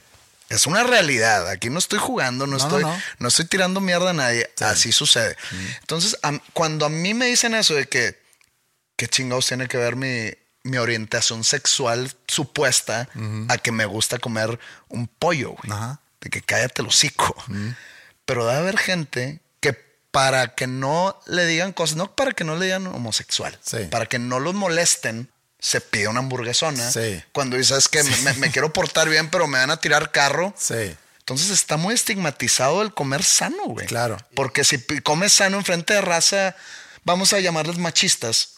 Es 0.50 0.68
una 0.68 0.84
realidad. 0.84 1.50
Aquí 1.50 1.70
no 1.70 1.80
estoy 1.80 1.98
jugando, 2.00 2.46
no, 2.46 2.58
estoy, 2.58 2.84
no. 2.84 3.02
no 3.20 3.28
estoy 3.30 3.46
tirando 3.46 3.80
mierda 3.80 4.12
a 4.12 4.14
nadie. 4.14 4.50
Así 4.62 4.92
sucede. 4.92 5.36
Entonces, 5.82 6.18
a- 6.24 6.40
cuando 6.54 6.86
a 6.86 6.90
mí 6.90 7.14
me 7.14 7.26
dicen 7.28 7.54
eso 7.56 7.74
de 7.74 7.88
que, 7.88 8.20
¿qué 8.96 9.08
chingados 9.08 9.48
tiene 9.48 9.68
que 9.68 9.78
ver 9.78 9.96
mi, 9.96 10.32
mi 10.64 10.78
orientación 10.78 11.44
sexual 11.44 12.12
supuesta 12.28 13.08
a 13.50 13.58
que 13.58 13.72
me 13.72 13.86
gusta 13.86 14.20
comer 14.20 14.60
un 14.90 15.08
pollo, 15.08 15.52
güey? 15.52 15.72
Ajá. 15.72 16.00
De 16.22 16.30
que 16.30 16.42
cállate 16.42 16.82
el 16.82 16.88
hocico. 16.88 17.36
Pero 18.26 18.46
debe 18.48 18.60
haber 18.60 18.78
gente 18.80 19.40
que 19.60 19.74
para 20.12 20.56
que 20.56 20.66
no 20.68 21.20
le 21.28 21.46
digan 21.46 21.74
cosas, 21.74 21.98
no 21.98 22.16
para 22.16 22.32
que 22.32 22.44
no 22.44 22.56
le 22.56 22.66
digan 22.66 22.88
homosexual, 22.88 23.58
Sí. 23.64 23.86
para 23.92 24.06
que 24.08 24.18
no 24.18 24.40
los 24.40 24.54
molesten, 24.56 25.30
se 25.60 25.82
pide 25.82 26.08
una 26.08 26.20
hamburguesona. 26.20 26.92
Sí. 26.92 27.22
Cuando 27.32 27.58
dices 27.58 27.88
que 27.88 28.04
me, 28.04 28.34
me 28.34 28.52
quiero 28.52 28.72
portar 28.74 29.10
bien, 29.10 29.30
pero 29.30 29.48
me 29.48 29.60
van 29.60 29.72
a 29.72 29.78
tirar 29.78 30.12
carro. 30.12 30.54
Sí. 30.58 30.96
Entonces 31.20 31.50
está 31.50 31.78
muy 31.78 31.96
estigmatizado 31.96 32.82
el 32.84 32.94
comer 32.94 33.24
sano, 33.24 33.64
güey. 33.66 33.88
Claro. 33.88 34.18
Porque 34.36 34.64
si 34.64 34.80
comes 35.02 35.34
sano 35.34 35.58
enfrente 35.58 35.96
de 35.96 36.02
raza, 36.02 36.56
vamos 37.06 37.32
a 37.32 37.40
llamarles 37.40 37.78
machistas, 37.78 38.56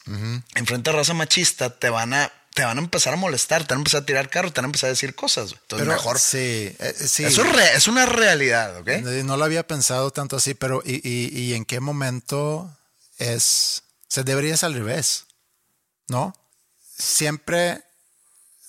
enfrente 0.55 0.89
de 0.89 0.97
raza 0.97 1.13
machista, 1.13 1.77
te 1.77 1.89
van 1.91 2.13
a 2.13 2.31
te 2.53 2.65
van 2.65 2.79
a 2.79 2.81
empezar 2.81 3.13
a 3.13 3.17
molestar, 3.17 3.67
te 3.67 3.75
van 3.75 3.77
a 3.77 3.81
empezar 3.81 4.01
a 4.01 4.05
tirar 4.07 4.29
carro, 4.31 4.51
te 4.51 4.59
van 4.61 4.65
a 4.65 4.69
empezar 4.69 4.87
a 4.87 4.93
decir 4.93 5.13
cosas. 5.13 5.51
Entonces 5.51 5.85
Pero 5.85 5.91
mejor. 5.91 6.17
Sí, 6.19 6.75
eh, 6.79 6.95
sí. 7.07 7.23
Eso 7.23 7.43
es, 7.43 7.53
re- 7.55 7.75
es 7.75 7.87
una 7.87 8.07
realidad, 8.07 8.77
¿ok? 8.79 8.87
Eh, 8.87 9.21
No 9.23 9.37
lo 9.37 9.45
había 9.45 9.67
pensado 9.67 10.09
tanto 10.09 10.37
así, 10.37 10.55
pero 10.55 10.81
¿y, 10.83 10.95
y, 11.07 11.27
y 11.39 11.53
en 11.53 11.65
qué 11.65 11.79
momento 11.79 12.75
es? 13.19 13.83
Se 14.07 14.23
debería 14.23 14.57
ser 14.57 14.67
al 14.67 14.73
revés, 14.73 15.25
¿no? 16.07 16.33
Siempre 16.97 17.83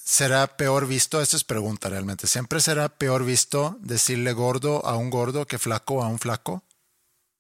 será 0.05 0.57
peor 0.59 0.87
visto, 0.87 1.23
esta 1.23 1.37
es 1.39 1.45
pregunta 1.45 1.89
realmente, 1.89 2.27
¿siempre 2.27 2.61
será 2.61 2.91
peor 2.91 3.25
visto 3.25 3.79
decirle 3.81 4.33
gordo 4.35 4.85
a 4.85 4.97
un 4.97 5.09
gordo 5.09 5.47
que 5.47 5.59
flaco 5.59 6.03
a 6.03 6.09
un 6.09 6.19
flaco? 6.19 6.63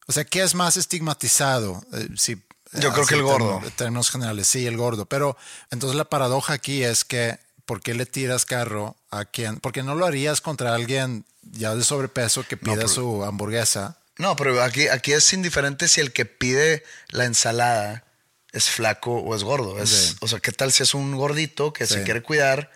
O 0.08 0.12
sea, 0.12 0.24
¿qué 0.24 0.42
es 0.42 0.54
más 0.54 0.76
estigmatizado? 0.76 1.84
Eh, 1.92 2.08
si, 2.16 2.34
Yo 2.72 2.92
creo 2.92 3.06
que 3.06 3.14
el 3.14 3.22
gordo. 3.22 3.60
en 3.62 3.70
términos 3.72 4.10
generales, 4.10 4.48
sí, 4.48 4.66
el 4.66 4.76
gordo. 4.76 5.06
Pero 5.06 5.36
entonces 5.70 5.96
la 5.96 6.04
paradoja 6.08 6.54
aquí 6.54 6.82
es 6.82 7.04
que, 7.04 7.38
¿por 7.66 7.80
qué 7.80 7.94
le 7.94 8.06
tiras 8.06 8.44
carro 8.46 8.96
a 9.10 9.24
quien? 9.26 9.58
Porque 9.60 9.82
no 9.82 9.94
lo 9.94 10.06
harías 10.06 10.40
contra 10.40 10.74
alguien 10.74 11.24
ya 11.42 11.74
de 11.74 11.84
sobrepeso 11.84 12.42
que 12.46 12.56
pida 12.56 12.74
pero- 12.74 12.88
su 12.88 13.24
hamburguesa. 13.24 13.98
No, 14.16 14.34
pero 14.34 14.60
aquí, 14.62 14.88
aquí 14.88 15.12
es 15.12 15.32
indiferente 15.32 15.86
si 15.86 16.00
el 16.00 16.12
que 16.12 16.24
pide 16.24 16.82
la 17.10 17.24
ensalada 17.24 18.02
es 18.50 18.68
flaco 18.68 19.12
o 19.18 19.36
es 19.36 19.44
gordo. 19.44 19.80
Es, 19.80 19.90
Sí. 19.90 20.16
O 20.20 20.26
sea, 20.26 20.40
¿qué 20.40 20.50
tal 20.50 20.72
si 20.72 20.82
es 20.82 20.92
un 20.94 21.14
gordito 21.16 21.72
que 21.72 21.86
se 21.86 22.02
quiere 22.02 22.22
cuidar 22.22 22.72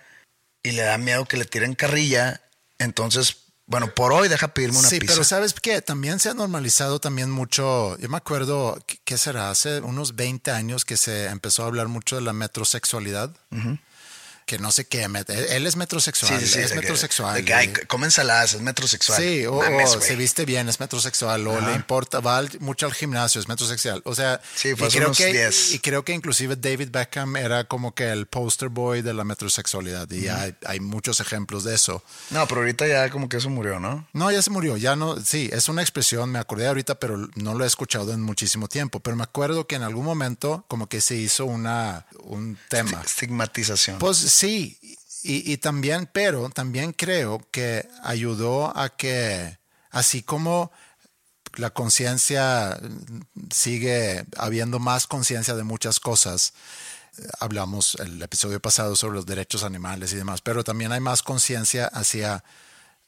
y 0.63 0.71
le 0.73 0.83
da 0.83 0.99
miedo 0.99 1.25
que 1.25 1.37
le 1.39 1.45
tiren 1.45 1.75
carrilla? 1.75 2.43
Entonces, 2.79 3.39
bueno, 3.67 3.95
por 3.95 4.13
hoy 4.13 4.29
deja 4.29 4.49
pedirme 4.49 4.79
una 4.79 4.89
sí, 4.89 4.99
pizza. 4.99 5.15
pero 5.15 5.25
sabes 5.25 5.55
que 5.55 5.81
también 5.83 6.19
se 6.19 6.29
ha 6.29 6.35
normalizado 6.35 6.99
también 6.99 7.31
mucho. 7.31 7.97
Yo 7.99 8.09
me 8.09 8.17
acuerdo, 8.17 8.79
¿qué, 8.87 8.99
qué 9.05 9.17
será? 9.17 9.51
Hace 9.51 9.81
unos 9.81 10.17
20 10.17 10.51
años 10.51 10.85
que 10.85 10.97
se 10.97 11.27
empezó 11.27 11.63
a 11.63 11.67
hablar 11.67 11.89
mucho 11.89 12.17
de 12.17 12.23
la 12.23 12.33
metrosexualidad. 12.33 13.35
Que 14.53 14.59
no 14.59 14.71
sé 14.71 14.85
qué, 14.85 15.09
met- 15.09 15.31
él 15.31 15.67
es 15.67 15.77
metrosexual, 15.77 16.39
Sí, 16.39 16.47
sí, 16.47 16.59
es 16.61 16.75
metrosexual. 16.75 17.37
de 17.37 17.43
que, 17.47 17.55
ay, 17.55 17.73
y- 17.75 17.87
come 17.87 18.05
ensaladas, 18.05 18.53
es 18.53 18.61
metrosexual. 18.61 19.19
Sí, 19.19 19.47
o, 19.47 19.63
Mames, 19.63 19.97
o 19.97 20.01
se 20.03 20.15
viste 20.15 20.45
bien, 20.45 20.69
es 20.69 20.79
metrosexual, 20.79 21.47
o 21.47 21.59
le 21.59 21.73
importa, 21.75 22.21
va 22.21 22.43
mucho 22.61 22.85
al 22.85 22.93
gimnasio, 22.93 23.41
es 23.41 23.49
metrosexual. 23.49 24.03
O 24.05 24.15
sea, 24.15 24.43
Sí, 24.55 24.75
fue 24.77 24.89
y, 24.89 24.91
creo 24.91 25.07
unos 25.07 25.17
que, 25.17 25.33
10. 25.33 25.73
y 25.73 25.79
creo 25.79 26.05
que 26.05 26.13
inclusive 26.13 26.57
David 26.57 26.91
Beckham 26.93 27.35
era 27.37 27.65
como 27.65 27.95
que 27.95 28.11
el 28.13 28.27
poster 28.27 28.69
boy 28.69 29.01
de 29.01 29.15
la 29.15 29.25
metrosexualidad. 29.25 30.11
Y 30.11 30.29
hay, 30.29 30.55
hay 30.67 30.81
muchos 30.81 31.21
ejemplos 31.21 31.65
de 31.65 31.75
eso. 31.75 32.05
No, 32.29 32.47
pero 32.47 32.61
ahorita 32.61 32.87
ya 32.87 33.09
como 33.09 33.31
que 33.31 33.39
eso 33.39 33.49
murió, 33.49 33.81
¿no? 33.81 34.07
No, 34.13 34.31
ya 34.31 34.43
se 34.43 34.51
murió, 34.51 34.77
ya 34.77 34.97
no, 34.97 35.19
sí, 35.19 35.49
es 35.51 35.71
una 35.71 35.81
expresión, 35.81 36.31
me 36.31 36.39
acordé 36.39 36.67
ahorita, 36.69 36.97
pero 36.97 37.17
no 37.37 37.55
lo 37.55 37.65
he 37.65 37.67
escuchado 37.67 38.13
en 38.13 38.21
muchísimo 38.21 38.69
tiempo. 38.69 39.01
Pero 39.01 39.17
me 39.17 39.23
acuerdo 39.23 39.67
que 39.67 39.77
en 39.77 39.83
algún 39.83 40.05
momento 40.05 40.67
como 40.69 40.91
que 40.91 41.01
se 41.01 41.15
hizo 41.15 41.47
una, 41.47 42.05
un 42.25 42.59
tema. 42.69 43.01
Estigmatización. 43.03 43.99
Pues 43.99 44.19
sí, 44.43 44.77
y, 45.23 45.57
también, 45.59 46.11
pero 46.13 46.51
también 46.51 46.93
creo 46.93 47.47
que 47.53 47.89
ayudó 48.03 48.77
a 48.77 48.89
que, 48.89 49.57
así 49.91 50.25
como 50.25 50.73
la 51.55 51.71
conciencia 51.71 52.77
sigue 53.55 54.25
habiendo 54.37 54.81
más 54.81 55.07
conciencia 55.07 55.55
de 55.55 55.63
muchas 55.63 56.01
cosas, 56.01 56.55
eh, 57.19 57.29
hablamos 57.39 57.95
el 58.01 58.21
episodio 58.21 58.59
pasado 58.59 58.97
sobre 58.97 59.15
los 59.15 59.27
derechos 59.27 59.63
animales 59.63 60.13
y 60.13 60.17
demás, 60.17 60.41
pero 60.41 60.65
también 60.65 60.91
hay 60.91 60.99
más 60.99 61.23
conciencia 61.23 61.87
hacia 61.87 62.43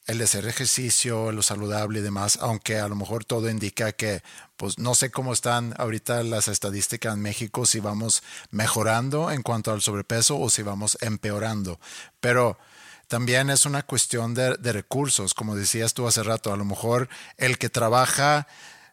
el 0.07 0.21
hacer 0.21 0.47
ejercicio, 0.47 1.31
lo 1.31 1.41
saludable 1.41 1.99
y 1.99 2.03
demás, 2.03 2.37
aunque 2.41 2.79
a 2.79 2.87
lo 2.87 2.95
mejor 2.95 3.25
todo 3.25 3.49
indica 3.49 3.91
que, 3.91 4.21
pues 4.55 4.77
no 4.77 4.93
sé 4.95 5.09
cómo 5.09 5.33
están 5.33 5.73
ahorita 5.77 6.23
las 6.23 6.47
estadísticas 6.47 7.15
en 7.15 7.21
México, 7.21 7.65
si 7.65 7.79
vamos 7.79 8.23
mejorando 8.51 9.31
en 9.31 9.41
cuanto 9.41 9.71
al 9.71 9.81
sobrepeso 9.81 10.39
o 10.39 10.49
si 10.49 10.61
vamos 10.61 10.97
empeorando. 11.01 11.79
Pero 12.19 12.57
también 13.07 13.49
es 13.49 13.65
una 13.65 13.83
cuestión 13.83 14.33
de, 14.33 14.57
de 14.57 14.73
recursos, 14.73 15.33
como 15.33 15.55
decías 15.55 15.93
tú 15.93 16.07
hace 16.07 16.23
rato, 16.23 16.53
a 16.53 16.57
lo 16.57 16.65
mejor 16.65 17.09
el 17.37 17.57
que 17.57 17.69
trabaja 17.69 18.47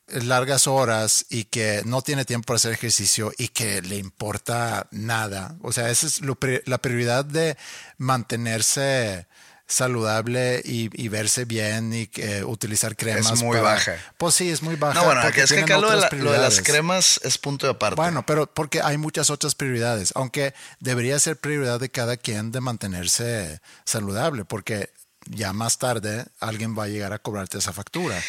largas 0.08 0.66
horas 0.66 1.26
y 1.30 1.44
que 1.44 1.82
no 1.84 2.02
tiene 2.02 2.24
tiempo 2.24 2.46
para 2.46 2.56
hacer 2.56 2.72
ejercicio 2.72 3.32
y 3.38 3.48
que 3.48 3.82
le 3.82 3.96
importa 3.96 4.86
nada. 4.90 5.56
O 5.62 5.72
sea, 5.72 5.90
esa 5.90 6.06
es 6.06 6.20
la 6.66 6.78
prioridad 6.78 7.24
de 7.24 7.56
mantenerse 7.98 9.26
saludable 9.66 10.60
y, 10.64 10.90
y 11.02 11.08
verse 11.08 11.44
bien 11.44 11.92
y 11.92 12.06
que 12.06 12.44
utilizar 12.44 12.96
cremas. 12.96 13.42
muy 13.42 13.56
para- 13.58 13.74
baja. 13.74 13.96
Pues 14.18 14.34
sí, 14.34 14.50
es 14.50 14.62
muy 14.62 14.76
baja. 14.76 14.94
no, 15.00 15.04
bueno, 15.06 15.22
porque 15.22 15.42
es 15.42 15.52
que 15.52 15.60
acá 15.60 15.78
lo 15.78 15.90
de, 15.90 15.96
la- 15.96 16.08
lo 16.10 16.32
de 16.32 16.38
las 16.38 16.60
cremas 16.60 17.20
es 17.24 17.38
punto 17.38 17.66
de 17.66 17.72
aparte. 17.72 17.96
Bueno, 17.96 18.24
pero 18.26 18.46
porque 18.52 18.80
hay 18.82 18.98
muchas 18.98 19.30
otras 19.30 19.54
prioridades, 19.54 20.12
aunque 20.14 20.54
debería 20.80 21.18
ser 21.18 21.36
prioridad 21.38 21.80
de 21.80 21.90
cada 21.90 22.16
quien 22.16 22.52
de 22.52 22.60
mantenerse 22.60 23.60
saludable, 23.84 24.44
porque 24.44 24.90
ya 25.26 25.52
más 25.52 25.78
tarde 25.78 26.26
alguien 26.40 26.76
va 26.78 26.84
a 26.84 26.88
llegar 26.88 27.12
a 27.12 27.18
cobrarte 27.18 27.58
esa 27.58 27.72
factura. 27.72 28.20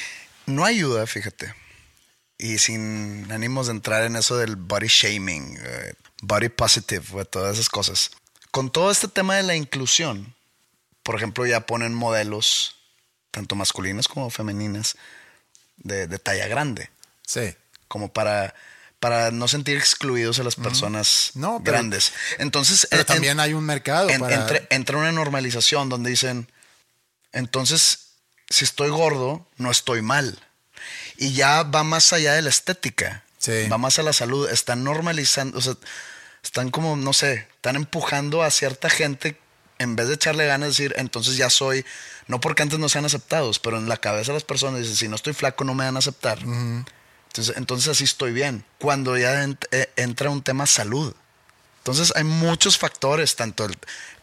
No 0.45 0.63
ayuda, 0.65 1.05
fíjate. 1.07 1.53
Y 2.37 2.57
sin 2.57 3.31
ánimos 3.31 3.67
de 3.67 3.73
entrar 3.73 4.03
en 4.03 4.15
eso 4.15 4.37
del 4.37 4.55
body 4.55 4.87
shaming, 4.87 5.57
eh, 5.61 5.93
body 6.21 6.49
positive, 6.49 7.05
güey, 7.09 7.25
todas 7.25 7.53
esas 7.55 7.69
cosas. 7.69 8.11
Con 8.51 8.71
todo 8.71 8.91
este 8.91 9.07
tema 9.07 9.35
de 9.37 9.43
la 9.43 9.55
inclusión, 9.55 10.35
por 11.03 11.15
ejemplo, 11.15 11.45
ya 11.45 11.65
ponen 11.65 11.93
modelos, 11.93 12.75
tanto 13.31 13.55
masculinas 13.55 14.07
como 14.07 14.29
femeninas, 14.29 14.95
de, 15.77 16.07
de 16.07 16.19
talla 16.19 16.47
grande, 16.47 16.89
Sí. 17.25 17.55
como 17.87 18.11
para, 18.13 18.53
para 18.99 19.31
no 19.31 19.47
sentir 19.47 19.77
excluidos 19.77 20.39
a 20.39 20.43
las 20.43 20.55
personas 20.55 21.31
No, 21.35 21.59
pero- 21.63 21.73
grandes. 21.77 22.13
Entonces, 22.37 22.87
Pero 22.89 23.01
en- 23.01 23.05
también 23.07 23.39
hay 23.39 23.53
un 23.53 23.65
mercado 23.65 24.09
en- 24.09 24.19
para... 24.21 24.35
entre- 24.35 24.67
entra 24.69 24.97
una 24.97 25.11
normalización 25.11 25.89
donde 25.89 26.09
dicen, 26.11 26.47
entonces, 27.31 28.11
si 28.49 28.63
estoy 28.63 28.89
gordo, 28.89 29.47
no 29.57 29.71
estoy 29.71 30.01
mal. 30.01 30.39
Y 31.17 31.33
ya 31.33 31.63
va 31.63 31.83
más 31.83 32.13
allá 32.13 32.33
de 32.33 32.41
la 32.41 32.49
estética. 32.49 33.23
Sí. 33.37 33.67
Va 33.67 33.77
más 33.77 33.99
a 33.99 34.03
la 34.03 34.13
salud. 34.13 34.49
Están 34.49 34.83
normalizando, 34.83 35.57
o 35.57 35.61
sea, 35.61 35.75
están 36.43 36.69
como, 36.71 36.95
no 36.95 37.13
sé, 37.13 37.47
están 37.55 37.75
empujando 37.75 38.43
a 38.43 38.51
cierta 38.51 38.89
gente 38.89 39.37
en 39.79 39.95
vez 39.95 40.07
de 40.07 40.13
echarle 40.15 40.45
ganas, 40.45 40.69
decir, 40.69 40.93
entonces 40.97 41.35
ya 41.37 41.49
soy, 41.49 41.85
no 42.27 42.39
porque 42.39 42.63
antes 42.63 42.79
no 42.79 42.89
sean 42.89 43.05
aceptados, 43.05 43.59
pero 43.59 43.77
en 43.77 43.89
la 43.89 43.97
cabeza 43.97 44.31
de 44.31 44.37
las 44.37 44.43
personas 44.43 44.79
dicen, 44.81 44.95
si 44.95 45.07
no 45.07 45.15
estoy 45.15 45.33
flaco 45.33 45.63
no 45.63 45.73
me 45.73 45.83
van 45.85 45.95
a 45.95 45.99
aceptar. 45.99 46.39
entonces, 46.39 47.55
entonces 47.57 47.89
así 47.89 48.03
estoy 48.03 48.31
bien. 48.31 48.63
Cuando 48.79 49.17
ya 49.17 49.43
ent- 49.43 49.67
eh, 49.71 49.89
entra 49.95 50.29
un 50.29 50.41
tema 50.43 50.65
salud. 50.67 51.13
Entonces 51.79 52.13
hay 52.15 52.23
muchos 52.23 52.77
factores, 52.77 53.35
tanto 53.35 53.65
el- 53.65 53.77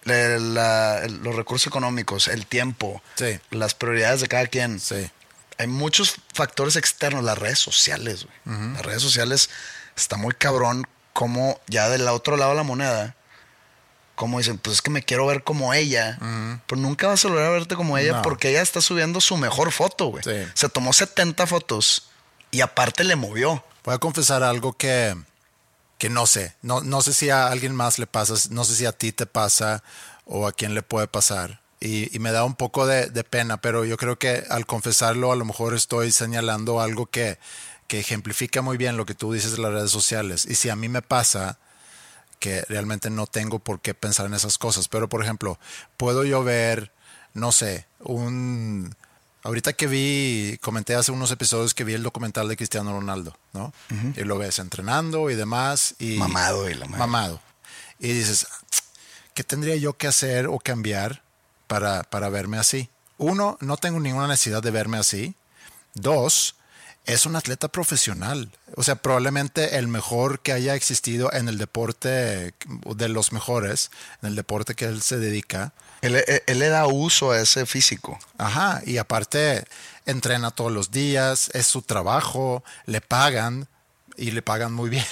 la- 0.04 0.38
la- 0.38 1.04
el- 1.04 1.16
los 1.22 1.34
recursos 1.34 1.66
económicos, 1.66 2.28
el 2.28 2.46
tiempo, 2.46 3.02
Sí. 3.16 3.38
las 3.50 3.74
prioridades 3.74 4.20
de 4.22 4.28
cada 4.28 4.46
quien. 4.46 4.80
Sí. 4.80 5.10
Hay 5.58 5.66
muchos 5.66 6.14
factores 6.32 6.76
externos, 6.76 7.22
las 7.22 7.36
redes 7.36 7.58
sociales. 7.58 8.24
güey. 8.46 8.72
Las 8.72 8.82
redes 8.86 9.02
sociales 9.02 9.50
está 9.94 10.16
muy 10.16 10.32
cabrón 10.34 10.86
como 11.12 11.60
ya 11.66 11.90
del 11.90 12.08
otro 12.08 12.38
lado 12.38 12.52
de 12.52 12.56
la 12.56 12.62
moneda, 12.62 13.14
como 14.20 14.36
dicen, 14.36 14.58
pues 14.58 14.74
es 14.76 14.82
que 14.82 14.90
me 14.90 15.02
quiero 15.02 15.24
ver 15.26 15.42
como 15.44 15.72
ella, 15.72 16.18
pero 16.66 16.78
nunca 16.78 17.06
vas 17.08 17.24
a 17.24 17.28
lograr 17.28 17.52
verte 17.52 17.74
como 17.74 17.96
ella 17.96 18.12
No. 18.16 18.22
porque 18.22 18.50
ella 18.50 18.60
está 18.60 18.82
subiendo 18.82 19.18
su 19.22 19.38
mejor 19.38 19.72
foto, 19.72 20.08
güey. 20.08 20.22
Sí. 20.22 20.46
Se 20.52 20.68
tomó 20.68 20.92
70 20.92 21.46
fotos 21.46 22.10
y 22.50 22.60
aparte 22.60 23.02
le 23.02 23.16
movió. 23.16 23.64
Voy 23.82 23.94
a 23.94 23.98
confesar 23.98 24.42
algo 24.42 24.74
que, 24.74 25.16
que 25.96 26.10
no 26.10 26.26
sé. 26.26 26.54
No, 26.60 26.82
no 26.82 27.00
sé 27.00 27.14
si 27.14 27.30
a 27.30 27.46
alguien 27.48 27.74
más 27.74 27.98
le 27.98 28.06
pasa, 28.06 28.34
no 28.50 28.64
sé 28.64 28.74
si 28.76 28.84
a 28.84 28.92
ti 28.92 29.10
te 29.10 29.24
pasa 29.24 29.82
o 30.26 30.46
a 30.46 30.52
quién 30.52 30.74
le 30.74 30.82
puede 30.82 31.06
pasar. 31.08 31.62
Y, 31.80 32.14
y 32.14 32.18
me 32.18 32.30
da 32.30 32.44
un 32.44 32.56
poco 32.56 32.86
de, 32.86 33.06
de 33.06 33.24
pena, 33.24 33.56
pero 33.62 33.86
yo 33.86 33.96
creo 33.96 34.18
que 34.18 34.44
al 34.50 34.66
confesarlo 34.66 35.32
a 35.32 35.36
lo 35.36 35.46
mejor 35.46 35.72
estoy 35.74 36.12
señalando 36.12 36.82
algo 36.82 37.06
que, 37.06 37.38
que 37.86 38.00
ejemplifica 38.00 38.60
muy 38.60 38.76
bien 38.76 38.98
lo 38.98 39.06
que 39.06 39.14
tú 39.14 39.32
dices 39.32 39.52
de 39.52 39.62
las 39.62 39.72
redes 39.72 39.90
sociales. 39.90 40.44
Y 40.44 40.56
si 40.56 40.68
a 40.68 40.76
mí 40.76 40.90
me 40.90 41.00
pasa 41.00 41.58
que 42.40 42.62
realmente 42.62 43.10
no 43.10 43.26
tengo 43.26 43.60
por 43.60 43.80
qué 43.80 43.94
pensar 43.94 44.26
en 44.26 44.34
esas 44.34 44.58
cosas, 44.58 44.88
pero 44.88 45.08
por 45.08 45.22
ejemplo, 45.22 45.60
puedo 45.96 46.24
yo 46.24 46.42
ver, 46.42 46.90
no 47.34 47.52
sé, 47.52 47.86
un... 48.00 48.96
Ahorita 49.42 49.72
que 49.72 49.86
vi, 49.86 50.58
comenté 50.60 50.94
hace 50.94 51.12
unos 51.12 51.30
episodios 51.30 51.72
que 51.72 51.84
vi 51.84 51.94
el 51.94 52.02
documental 52.02 52.46
de 52.46 52.58
Cristiano 52.58 52.92
Ronaldo, 52.92 53.34
¿no? 53.54 53.72
Y 54.14 54.24
lo 54.24 54.36
ves 54.36 54.58
entrenando 54.58 55.30
y 55.30 55.34
demás. 55.34 55.94
Y 55.98 56.18
Mamado 56.18 56.68
y 56.68 56.74
la 56.74 56.84
madre. 56.84 56.98
Mamado. 56.98 57.40
Y 57.98 58.12
dices, 58.12 58.46
¿qué 59.32 59.42
tendría 59.42 59.76
yo 59.76 59.94
que 59.94 60.08
hacer 60.08 60.46
o 60.46 60.58
cambiar 60.58 61.22
para, 61.68 62.02
para 62.02 62.28
verme 62.28 62.58
así? 62.58 62.90
Uno, 63.16 63.56
no 63.60 63.78
tengo 63.78 63.98
ninguna 63.98 64.28
necesidad 64.28 64.62
de 64.62 64.70
verme 64.70 64.98
así. 64.98 65.34
Dos, 65.94 66.54
es 67.06 67.26
un 67.26 67.34
atleta 67.36 67.68
profesional. 67.68 68.50
O 68.76 68.82
sea, 68.82 68.96
probablemente 68.96 69.76
el 69.78 69.88
mejor 69.88 70.40
que 70.40 70.52
haya 70.52 70.74
existido 70.74 71.32
en 71.32 71.48
el 71.48 71.58
deporte, 71.58 72.54
de 72.96 73.08
los 73.08 73.32
mejores, 73.32 73.90
en 74.22 74.28
el 74.28 74.36
deporte 74.36 74.74
que 74.74 74.84
él 74.84 75.02
se 75.02 75.18
dedica. 75.18 75.72
Él, 76.02 76.16
él- 76.16 76.42
él 76.46 76.58
le 76.58 76.68
da 76.68 76.86
uso 76.86 77.32
a 77.32 77.40
ese 77.40 77.66
físico. 77.66 78.18
Ajá, 78.38 78.80
y 78.86 78.98
aparte 78.98 79.64
entrena 80.06 80.50
todos 80.50 80.72
los 80.72 80.90
días, 80.90 81.50
es 81.54 81.66
su 81.66 81.82
trabajo, 81.82 82.62
le 82.86 83.00
pagan 83.00 83.68
y 84.16 84.30
le 84.32 84.42
pagan 84.42 84.72
muy 84.72 84.90
bien 84.90 85.04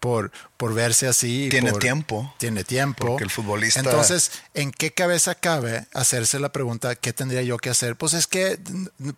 por, 0.00 0.30
por 0.56 0.74
verse 0.74 1.06
así. 1.08 1.48
Tiene 1.50 1.70
por- 1.72 1.80
tiempo. 1.80 2.34
Tiene 2.38 2.64
tiempo. 2.64 3.06
Porque 3.06 3.24
el 3.24 3.30
futbolista- 3.30 3.80
Entonces, 3.80 4.30
¿en 4.54 4.70
qué 4.70 4.92
cabeza 4.92 5.34
cabe 5.34 5.86
hacerse 5.94 6.38
la 6.38 6.50
pregunta, 6.52 6.94
¿qué 6.96 7.12
tendría 7.12 7.42
yo 7.42 7.58
que 7.58 7.70
hacer? 7.70 7.96
Pues 7.96 8.14
es 8.14 8.26
que, 8.26 8.58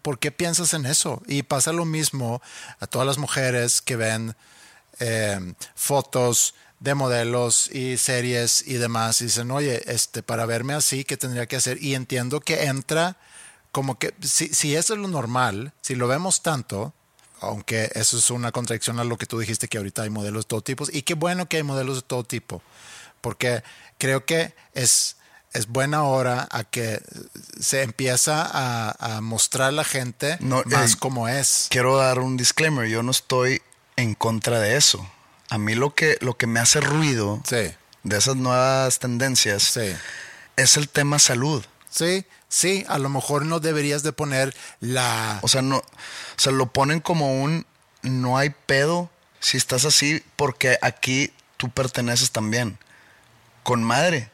¿por 0.02 0.18
qué 0.18 0.30
piensas 0.32 0.74
en 0.74 0.86
eso? 0.86 1.22
Y 1.26 1.42
pasa 1.42 1.72
lo 1.72 1.84
mismo 1.84 2.40
a 2.78 2.86
todas 2.86 3.06
las 3.06 3.18
mujeres 3.18 3.80
que 3.82 3.96
ven 3.96 4.34
eh, 5.00 5.54
fotos 5.74 6.54
de 6.78 6.94
modelos 6.94 7.68
y 7.72 7.98
series 7.98 8.66
y 8.66 8.74
demás 8.74 9.20
y 9.20 9.24
dicen, 9.24 9.50
oye, 9.50 9.82
este, 9.92 10.22
para 10.22 10.46
verme 10.46 10.72
así, 10.74 11.04
¿qué 11.04 11.16
tendría 11.18 11.46
que 11.46 11.56
hacer? 11.56 11.82
Y 11.82 11.94
entiendo 11.94 12.40
que 12.40 12.64
entra 12.64 13.16
como 13.70 13.98
que, 13.98 14.14
si, 14.22 14.48
si 14.48 14.74
eso 14.76 14.94
es 14.94 15.00
lo 15.00 15.08
normal, 15.08 15.72
si 15.82 15.94
lo 15.94 16.08
vemos 16.08 16.42
tanto, 16.42 16.94
aunque 17.40 17.90
eso 17.94 18.18
es 18.18 18.30
una 18.30 18.52
contradicción 18.52 18.98
a 19.00 19.04
lo 19.04 19.16
que 19.16 19.26
tú 19.26 19.38
dijiste 19.38 19.68
que 19.68 19.78
ahorita 19.78 20.02
hay 20.02 20.10
modelos 20.10 20.44
de 20.44 20.48
todo 20.48 20.62
tipo, 20.62 20.84
y 20.92 21.02
qué 21.02 21.14
bueno 21.14 21.48
que 21.48 21.58
hay 21.58 21.62
modelos 21.62 21.96
de 21.96 22.02
todo 22.02 22.24
tipo, 22.24 22.62
porque 23.20 23.62
creo 23.98 24.24
que 24.24 24.54
es, 24.74 25.16
es 25.52 25.66
buena 25.66 26.04
hora 26.04 26.48
a 26.50 26.64
que 26.64 27.00
se 27.60 27.82
empieza 27.82 28.42
a, 28.44 29.16
a 29.16 29.20
mostrar 29.20 29.68
a 29.68 29.72
la 29.72 29.84
gente 29.84 30.36
No, 30.40 30.62
más 30.66 30.92
eh, 30.92 30.96
como 30.98 31.28
es. 31.28 31.66
Quiero 31.70 31.96
dar 31.96 32.18
un 32.20 32.36
disclaimer. 32.36 32.88
Yo 32.88 33.02
no 33.02 33.10
estoy 33.10 33.60
en 33.96 34.14
contra 34.14 34.60
de 34.60 34.76
eso. 34.76 35.06
A 35.48 35.58
mí 35.58 35.74
lo 35.74 35.94
que, 35.94 36.16
lo 36.20 36.36
que 36.36 36.46
me 36.46 36.60
hace 36.60 36.80
ruido 36.80 37.42
Sí, 37.44 37.74
de 38.04 38.16
esas 38.16 38.36
nuevas 38.36 38.98
tendencias 39.00 39.62
sí. 39.64 39.92
es 40.56 40.76
el 40.76 40.88
tema 40.88 41.18
salud. 41.18 41.64
Sí, 41.90 42.24
sí, 42.50 42.84
a 42.88 42.98
lo 42.98 43.08
mejor 43.08 43.46
no 43.46 43.60
deberías 43.60 44.02
de 44.02 44.12
poner 44.12 44.54
la... 44.80 45.38
O 45.40 45.48
sea, 45.48 45.62
no, 45.62 45.78
o 45.78 45.84
sea, 46.36 46.52
lo 46.52 46.66
ponen 46.66 47.00
como 47.00 47.42
un 47.42 47.64
no 48.02 48.36
hay 48.36 48.50
pedo 48.66 49.08
si 49.40 49.56
estás 49.56 49.86
así 49.86 50.22
porque 50.36 50.78
aquí 50.82 51.32
tú 51.56 51.70
perteneces 51.70 52.30
también. 52.30 52.78
Con 53.62 53.82
madre. 53.82 54.30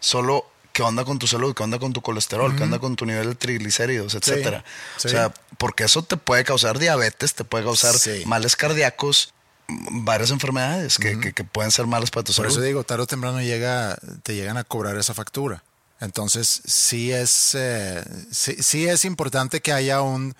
Solo 0.00 0.46
qué 0.72 0.82
onda 0.82 1.04
con 1.04 1.18
tu 1.18 1.26
salud, 1.26 1.54
qué 1.54 1.62
onda 1.62 1.78
con 1.78 1.92
tu 1.92 2.00
colesterol, 2.02 2.56
qué 2.56 2.62
onda 2.64 2.78
con 2.78 2.96
tu 2.96 3.04
nivel 3.06 3.28
de 3.28 3.34
triglicéridos, 3.34 4.14
etcétera. 4.14 4.64
sí. 4.96 5.08
O 5.08 5.10
sea, 5.10 5.32
porque 5.58 5.84
eso 5.84 6.02
te 6.02 6.16
puede 6.16 6.44
causar 6.44 6.78
diabetes, 6.78 7.34
te 7.34 7.44
puede 7.44 7.64
causar 7.64 7.96
Sí. 7.98 8.22
males 8.26 8.56
cardíacos, 8.56 9.34
varias 9.68 10.30
enfermedades 10.30 10.96
que, 10.98 11.20
que- 11.20 11.32
que 11.34 11.44
pueden 11.44 11.70
ser 11.70 11.86
malas 11.86 12.10
para 12.10 12.24
tu 12.24 12.28
Por 12.32 12.46
salud. 12.46 12.50
eso 12.50 12.60
digo, 12.62 12.82
tarde 12.84 13.02
o 13.04 13.06
temprano 13.06 13.40
llega, 13.42 13.96
te 14.22 14.34
llegan 14.34 14.56
a 14.56 14.64
cobrar 14.64 14.96
esa 14.96 15.12
factura. 15.14 15.62
Entonces, 16.02 16.62
sí 16.66 17.12
es, 17.12 17.54
eh, 17.54 18.04
sí, 18.32 18.56
sí 18.60 18.88
es 18.88 19.04
importante 19.04 19.60
que 19.60 19.72
haya 19.72 20.02
un, 20.02 20.34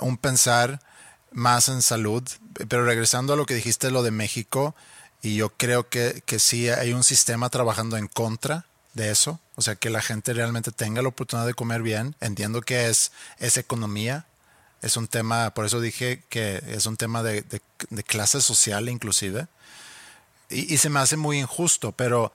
un 0.00 0.16
pensar 0.18 0.80
más 1.32 1.68
en 1.68 1.82
salud. 1.82 2.22
Pero 2.68 2.84
regresando 2.84 3.32
a 3.32 3.36
lo 3.36 3.44
que 3.44 3.54
dijiste, 3.54 3.90
lo 3.90 4.04
de 4.04 4.12
México, 4.12 4.76
y 5.20 5.34
yo 5.34 5.48
creo 5.50 5.88
que, 5.88 6.22
que 6.26 6.38
sí 6.38 6.68
hay 6.68 6.92
un 6.92 7.02
sistema 7.02 7.50
trabajando 7.50 7.96
en 7.96 8.06
contra 8.06 8.66
de 8.94 9.10
eso. 9.10 9.40
O 9.56 9.62
sea, 9.62 9.74
que 9.74 9.90
la 9.90 10.00
gente 10.00 10.32
realmente 10.32 10.70
tenga 10.70 11.02
la 11.02 11.08
oportunidad 11.08 11.48
de 11.48 11.54
comer 11.54 11.82
bien. 11.82 12.14
Entiendo 12.20 12.62
que 12.62 12.88
es, 12.88 13.10
es 13.40 13.56
economía. 13.56 14.26
Es 14.80 14.96
un 14.96 15.08
tema, 15.08 15.50
por 15.54 15.66
eso 15.66 15.80
dije 15.80 16.22
que 16.28 16.62
es 16.68 16.86
un 16.86 16.96
tema 16.96 17.24
de, 17.24 17.42
de- 17.42 18.02
clase 18.04 18.40
social 18.40 18.88
inclusive. 18.88 19.48
Y 20.50 20.78
se 20.78 20.88
me 20.88 21.00
hace 21.00 21.16
muy 21.16 21.40
injusto, 21.40 21.90
pero 21.92 22.32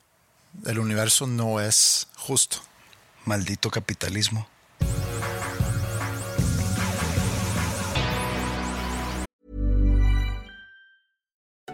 el 0.66 0.78
universo 0.78 1.26
no 1.26 1.60
es 1.60 2.06
justo. 2.16 2.58
Maldito 3.24 3.70
capitalismo. 3.70 4.46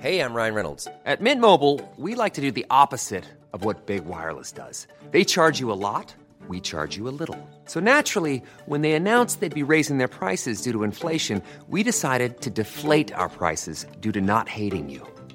Hey, 0.00 0.20
I'm 0.20 0.32
Ryan 0.32 0.54
Reynolds. 0.54 0.88
At 1.04 1.20
Mint 1.20 1.42
Mobile, 1.42 1.78
we 1.98 2.14
like 2.14 2.32
to 2.34 2.40
do 2.40 2.50
the 2.50 2.64
opposite 2.70 3.26
of 3.52 3.66
what 3.66 3.84
Big 3.84 4.06
Wireless 4.06 4.50
does. 4.50 4.86
They 5.10 5.24
charge 5.24 5.60
you 5.60 5.70
a 5.70 5.76
lot, 5.76 6.14
we 6.48 6.58
charge 6.58 6.96
you 6.96 7.06
a 7.06 7.12
little. 7.12 7.36
So 7.66 7.80
naturally, 7.80 8.42
when 8.64 8.80
they 8.80 8.94
announced 8.94 9.40
they'd 9.40 9.54
be 9.54 9.72
raising 9.74 9.98
their 9.98 10.08
prices 10.08 10.62
due 10.62 10.72
to 10.72 10.84
inflation, 10.84 11.42
we 11.68 11.82
decided 11.82 12.40
to 12.40 12.50
deflate 12.50 13.12
our 13.12 13.28
prices 13.28 13.84
due 14.00 14.12
to 14.12 14.22
not 14.22 14.48
hating 14.48 14.88
you. 14.88 15.06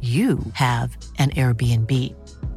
you 0.00 0.38
have 0.54 0.96
an 1.18 1.28
Airbnb. 1.30 1.90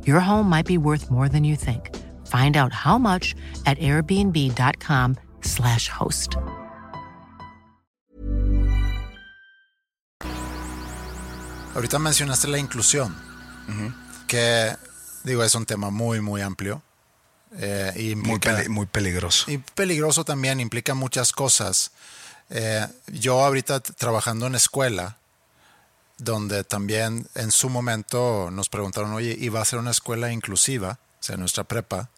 Your 0.06 0.20
home 0.22 0.50
might 0.50 0.66
be 0.66 0.78
worth 0.78 1.10
more 1.12 1.28
than 1.30 1.44
you 1.44 1.56
think. 1.58 1.90
Find 2.28 2.56
out 2.56 2.72
how 2.74 2.98
much 2.98 3.36
at 3.66 3.78
airbnb.com/slash 3.80 5.90
host. 5.90 6.38
Ahorita 11.76 12.00
mencionaste 12.00 12.48
la 12.48 12.58
inclusión, 12.60 13.16
que 14.28 14.76
digo 15.24 15.44
es 15.44 15.56
un 15.56 15.66
tema 15.66 15.90
muy, 15.90 16.22
muy 16.22 16.42
amplio. 16.42 16.82
eh, 17.56 17.94
y 17.96 18.16
Muy, 18.16 18.40
peli- 18.40 18.68
muy 18.68 18.88
peligroso. 18.88 19.52
y 19.52 19.60
peligroso 19.60 20.26
también, 20.26 20.60
implica 20.60 20.96
muchas 20.96 21.32
cosas. 21.32 21.92
Eh, 22.50 22.88
yo 23.12 23.46
ahorita 23.46 23.80
trabajando 23.80 24.48
en 24.48 24.56
escuela, 24.56 25.18
donde 26.24 26.64
también 26.64 27.28
en 27.36 27.52
su 27.52 27.70
momento 27.70 28.50
nos 28.52 28.70
preguntaron, 28.70 29.14
oye, 29.14 29.36
¿y 29.40 29.50
va 29.50 29.62
a 29.62 29.66
ser 29.66 29.80
una 29.80 29.92
escuela 29.92 30.32
inclusiva? 30.32 31.00
O 31.20 31.24
sea, 31.24 31.38
nuestra 31.38 31.64
prepa, 31.64 32.10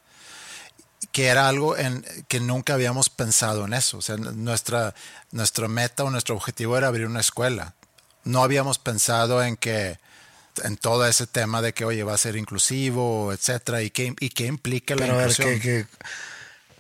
que 1.12 1.28
era 1.28 1.47
algo 1.47 1.78
en 1.78 2.06
que 2.28 2.39
nunca 2.39 2.74
habíamos 2.74 3.10
pensado 3.10 3.66
en 3.66 3.74
eso. 3.74 3.97
O 3.97 4.01
sea, 4.01 4.18
nuestra, 4.18 4.95
nuestra 5.32 5.68
meta 5.68 6.03
o 6.03 6.10
nuestro 6.10 6.36
objetivo 6.36 6.78
era 6.78 6.88
abrir 6.88 7.06
una 7.06 7.20
escuela. 7.20 7.76
No 8.24 8.43
habíamos 8.43 8.80
pensado 8.80 9.43
en 9.43 9.56
que 9.56 9.99
en 10.64 10.78
todo 10.78 11.06
ese 11.06 11.28
tema 11.28 11.62
de 11.62 11.74
que, 11.74 11.86
oye, 11.86 12.03
va 12.03 12.14
a 12.14 12.18
ser 12.18 12.36
inclusivo, 12.36 13.34
etcétera, 13.34 13.82
y 13.84 13.91
qué, 13.91 14.16
y 14.20 14.30
qué 14.30 14.45
implica 14.47 14.95
la 14.95 15.01
Pero 15.01 15.14
a 15.14 15.18
ver, 15.18 15.30
inclusión. 15.30 15.60
¿qué, 15.60 15.88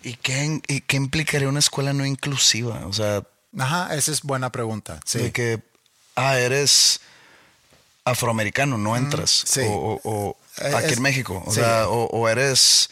qué, 0.01 0.09
y 0.09 0.15
qué, 0.15 0.61
y 0.67 0.81
qué 0.81 0.97
implicaría 0.97 1.49
una 1.49 1.59
escuela 1.59 1.93
no 1.93 2.05
inclusiva? 2.05 2.85
O 2.87 2.93
sea, 2.93 3.21
Ajá, 3.57 3.95
esa 3.95 4.11
es 4.11 4.21
buena 4.21 4.51
pregunta. 4.51 4.99
Sí. 5.05 5.19
de 5.19 5.31
que, 5.31 5.61
ah, 6.15 6.37
eres 6.37 6.99
afroamericano, 8.05 8.77
no 8.77 8.95
entras. 8.95 9.43
sí. 9.45 9.61
O, 9.65 9.73
o- 9.73 10.01
o 10.03 10.37
Eh, 10.59 10.73
aquí 10.73 10.85
es- 10.91 10.97
en 10.97 11.01
México. 11.01 11.43
O 11.45 11.49
sí. 11.51 11.59
sea, 11.59 11.89
o, 11.89 12.05
o 12.05 12.29
eres 12.29 12.89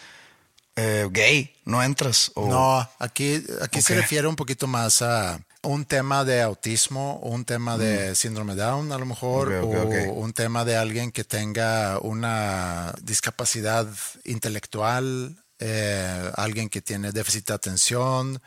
eh, 0.76 1.08
gay, 1.12 1.56
no 1.66 1.82
entras. 1.84 2.32
O, 2.34 2.48
No, 2.50 2.90
aquí, 3.00 3.42
aquí 3.62 3.82
se 3.82 3.96
refiere 3.96 4.28
un 4.28 4.36
poquito 4.36 4.68
más 4.68 5.02
a, 5.04 5.40
un 5.62 5.86
tema 5.86 6.26
de 6.26 6.42
autismo, 6.42 7.20
un 7.20 7.46
tema 7.46 7.78
de 7.78 8.16
síndrome 8.16 8.56
Down 8.56 8.92
a 8.92 8.98
lo 8.98 9.06
mejor, 9.06 9.54
o 9.54 9.66
un 9.68 10.34
tema 10.34 10.66
de 10.66 10.76
alguien 10.76 11.12
que 11.12 11.24
tenga 11.24 12.00
una 12.02 12.94
discapacidad 13.02 13.88
intelectual, 14.26 15.38
eh, 15.60 16.32
alguien 16.36 16.68
que 16.70 16.82
tiene 16.82 17.12
déficit 17.14 17.48
de 17.48 17.54
atención, 17.54 18.42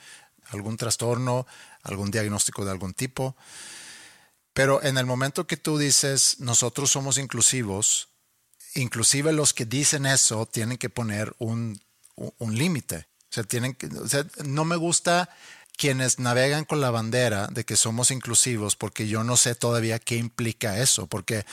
algún 0.50 0.76
trastorno, 0.76 1.46
algún 1.84 2.10
diagnóstico 2.10 2.64
de 2.66 2.70
algún 2.72 2.92
tipo. 2.92 3.34
Pero 4.56 4.82
en 4.82 4.96
el 4.96 5.04
momento 5.04 5.46
que 5.46 5.58
tú 5.58 5.76
dices, 5.76 6.36
nosotros 6.40 6.90
somos 6.90 7.18
inclusivos, 7.18 8.08
inclusive 8.74 9.34
los 9.34 9.52
que 9.52 9.66
dicen 9.66 10.06
eso 10.06 10.46
tienen 10.46 10.78
que 10.78 10.88
poner 10.88 11.34
un, 11.36 11.78
un- 12.14 12.56
límite. 12.56 13.06
O 13.30 13.34
sea, 13.34 13.44
o 14.02 14.08
sea, 14.08 14.24
no 14.46 14.64
me 14.64 14.76
gusta 14.76 15.28
quienes 15.76 16.18
navegan 16.20 16.64
con 16.64 16.80
la 16.80 16.90
bandera 16.90 17.48
de 17.48 17.64
que 17.66 17.76
somos 17.76 18.10
inclusivos 18.10 18.76
porque 18.76 19.06
yo 19.06 19.24
no 19.24 19.36
sé 19.36 19.54
todavía 19.56 19.98
qué 19.98 20.16
implica 20.16 20.78
eso. 20.78 21.06
Porque 21.06 21.44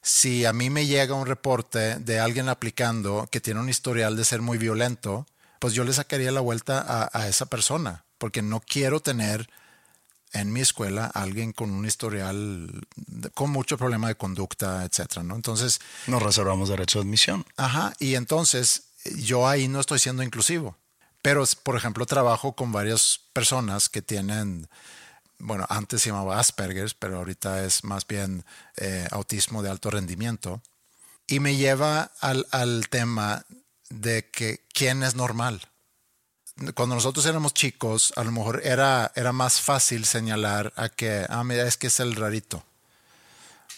si 0.00 0.46
a 0.46 0.54
mí 0.54 0.70
me 0.70 0.86
llega 0.86 1.12
un 1.14 1.26
reporte 1.26 1.96
de 1.98 2.20
alguien 2.20 2.48
aplicando 2.48 3.28
que 3.30 3.42
tiene 3.42 3.60
un 3.60 3.68
historial 3.68 4.16
de 4.16 4.24
ser 4.24 4.40
muy 4.40 4.56
violento, 4.56 5.26
pues 5.58 5.74
yo 5.74 5.84
le 5.84 5.92
sacaría 5.92 6.32
la 6.32 6.40
vuelta 6.40 6.80
a, 6.80 7.10
a 7.12 7.28
esa 7.28 7.44
persona 7.44 8.06
porque 8.16 8.40
no 8.40 8.60
quiero 8.60 9.00
tener 9.00 9.50
en 10.40 10.52
mi 10.52 10.60
escuela 10.60 11.06
alguien 11.06 11.52
con 11.52 11.70
un 11.70 11.84
historial 11.86 12.70
de- 12.96 13.30
con 13.30 13.50
mucho 13.50 13.76
problema 13.78 14.08
de 14.08 14.14
conducta, 14.16 14.84
etcétera, 14.84 15.22
¿no? 15.22 15.34
Entonces, 15.36 15.80
Nos 16.06 16.22
reservamos 16.22 16.68
derecho 16.68 16.98
de 16.98 17.04
admisión. 17.04 17.44
Ajá, 17.56 17.92
y 17.98 18.14
entonces 18.14 18.84
yo 19.16 19.48
ahí 19.48 19.68
no 19.68 19.80
estoy 19.80 19.98
siendo 19.98 20.22
inclusivo. 20.22 20.76
Pero, 21.22 21.44
por 21.62 21.76
ejemplo, 21.76 22.06
trabajo 22.06 22.54
con 22.54 22.70
varias 22.72 23.20
personas 23.32 23.88
que 23.88 24.00
tienen, 24.02 24.68
bueno, 25.38 25.66
antes 25.68 26.02
se 26.02 26.10
llamaba 26.10 26.38
Asperger's, 26.38 26.94
pero 26.94 27.16
ahorita 27.18 27.64
es 27.64 27.82
más 27.82 28.06
bien 28.06 28.44
eh, 28.76 29.08
autismo 29.10 29.62
de 29.62 29.70
alto 29.70 29.90
rendimiento. 29.90 30.62
Y 31.26 31.40
me 31.40 31.56
lleva 31.56 32.12
al, 32.20 32.46
al 32.52 32.88
tema 32.88 33.44
de 33.90 34.28
que 34.30 34.64
quién 34.72 35.02
es 35.02 35.14
normal. 35.16 35.60
Cuando 36.74 36.94
nosotros 36.94 37.26
éramos 37.26 37.52
chicos, 37.52 38.12
a 38.16 38.24
lo 38.24 38.32
mejor 38.32 38.62
era, 38.64 39.12
era 39.14 39.32
más 39.32 39.60
fácil 39.60 40.06
señalar 40.06 40.72
a 40.76 40.88
que, 40.88 41.26
ah, 41.28 41.44
mira, 41.44 41.66
es 41.66 41.76
que 41.76 41.88
es 41.88 42.00
el 42.00 42.16
rarito 42.16 42.64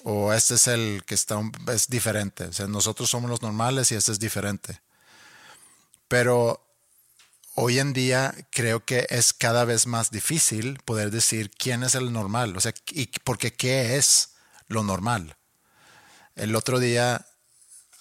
o 0.05 0.33
este 0.33 0.55
es 0.55 0.67
el 0.69 1.03
que 1.07 1.15
está 1.15 1.37
un- 1.37 1.53
es 1.69 1.89
diferente. 1.89 2.45
O 2.45 2.53
sea, 2.53 2.67
nosotros 2.67 3.11
somos 3.11 3.31
los 3.31 3.43
normales 3.43 3.91
y 3.91 3.97
este 3.97 4.13
es 4.13 4.19
diferente. 4.21 4.81
Pero 6.09 6.65
hoy 7.55 7.79
en 7.79 7.93
día 7.93 8.35
creo 8.51 8.85
que 8.85 9.07
es 9.11 9.33
cada 9.33 9.65
vez 9.65 9.87
más 9.87 10.11
difícil 10.11 10.79
poder 10.85 11.11
decir 11.11 11.51
quién 11.51 11.83
es 11.83 11.95
el 11.95 12.13
normal. 12.13 12.57
O 12.57 12.61
sea, 12.61 12.73
y 12.93 13.07
porque 13.25 13.53
qué 13.53 13.97
es 13.97 14.31
lo 14.69 14.83
normal. 14.83 15.37
El 16.37 16.55
otro 16.55 16.79
día 16.79 17.27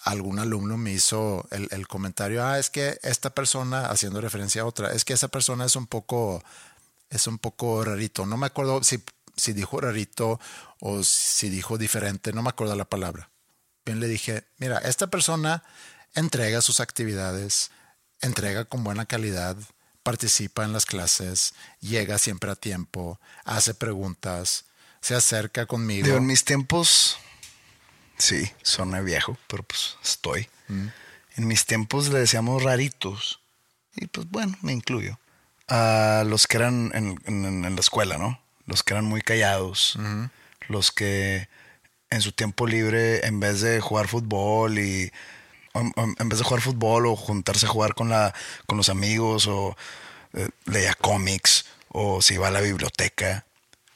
algún 0.02 0.38
alumno 0.38 0.76
me 0.76 0.92
hizo 0.92 1.46
el, 1.50 1.68
el 1.70 1.88
comentario, 1.88 2.44
ah, 2.44 2.58
es 2.58 2.70
que 2.70 2.98
esta 3.02 3.30
persona, 3.30 3.86
haciendo 3.86 4.20
referencia 4.20 4.62
a 4.62 4.66
otra, 4.66 4.92
es 4.92 5.04
que 5.04 5.12
esa 5.12 5.28
persona 5.28 5.64
es 5.64 5.76
un 5.76 5.86
poco, 5.86 6.42
es 7.10 7.26
un 7.26 7.38
poco 7.38 7.84
rarito. 7.84 8.26
No 8.26 8.36
me 8.36 8.46
acuerdo 8.46 8.82
si, 8.82 9.02
si 9.36 9.52
dijo 9.52 9.80
rarito 9.80 10.40
o 10.80 11.02
si 11.02 11.48
dijo 11.48 11.78
diferente, 11.78 12.32
no 12.32 12.42
me 12.42 12.50
acuerdo 12.50 12.76
la 12.76 12.84
palabra. 12.84 13.30
Bien 13.84 14.00
le 14.00 14.08
dije, 14.08 14.44
mira, 14.58 14.78
esta 14.78 15.08
persona 15.08 15.64
entrega 16.14 16.60
sus 16.60 16.80
actividades, 16.80 17.70
entrega 18.20 18.64
con 18.64 18.84
buena 18.84 19.06
calidad, 19.06 19.56
participa 20.02 20.64
en 20.64 20.72
las 20.72 20.86
clases, 20.86 21.54
llega 21.80 22.18
siempre 22.18 22.50
a 22.50 22.56
tiempo, 22.56 23.20
hace 23.44 23.74
preguntas, 23.74 24.66
se 25.00 25.14
acerca 25.14 25.66
conmigo. 25.66 26.04
Digo, 26.04 26.18
en 26.18 26.26
mis 26.26 26.44
tiempos, 26.44 27.18
sí, 28.18 28.50
soné 28.62 29.02
viejo, 29.02 29.36
pero 29.48 29.62
pues 29.62 29.96
estoy. 30.02 30.48
En 31.36 31.46
mis 31.46 31.64
tiempos 31.66 32.08
le 32.08 32.18
decíamos 32.18 32.62
raritos. 32.62 33.40
Y 33.96 34.06
pues 34.06 34.28
bueno, 34.30 34.56
me 34.62 34.72
incluyo. 34.72 35.18
A 35.68 36.24
los 36.26 36.46
que 36.46 36.56
eran 36.56 36.90
en, 36.94 37.18
en- 37.26 37.64
en 37.64 37.74
la 37.74 37.80
escuela, 37.80 38.16
¿no? 38.18 38.40
Los 38.66 38.82
que 38.82 38.94
eran 38.94 39.04
muy 39.04 39.22
callados. 39.22 39.96
Los 40.68 40.92
que 40.92 41.48
en 42.10 42.20
su 42.22 42.32
tiempo 42.32 42.66
libre, 42.66 43.26
en 43.26 43.38
vez 43.40 43.60
de 43.60 43.80
jugar 43.80 44.08
fútbol 44.08 44.78
y... 44.78 45.10
o- 45.74 45.80
o 45.96 46.02
En 46.18 46.28
vez 46.28 46.38
de 46.38 46.44
jugar 46.44 46.60
fútbol 46.62 47.06
o 47.06 47.16
juntarse 47.16 47.66
a 47.66 47.68
jugar 47.68 47.94
con, 47.94 48.08
la, 48.08 48.34
con 48.66 48.76
los 48.76 48.88
amigos 48.88 49.46
o 49.46 49.76
eh, 50.34 50.48
leía 50.66 50.94
cómics 50.94 51.66
o 51.88 52.20
se 52.22 52.34
iba 52.34 52.48
a 52.48 52.50
la 52.50 52.60
biblioteca. 52.60 53.44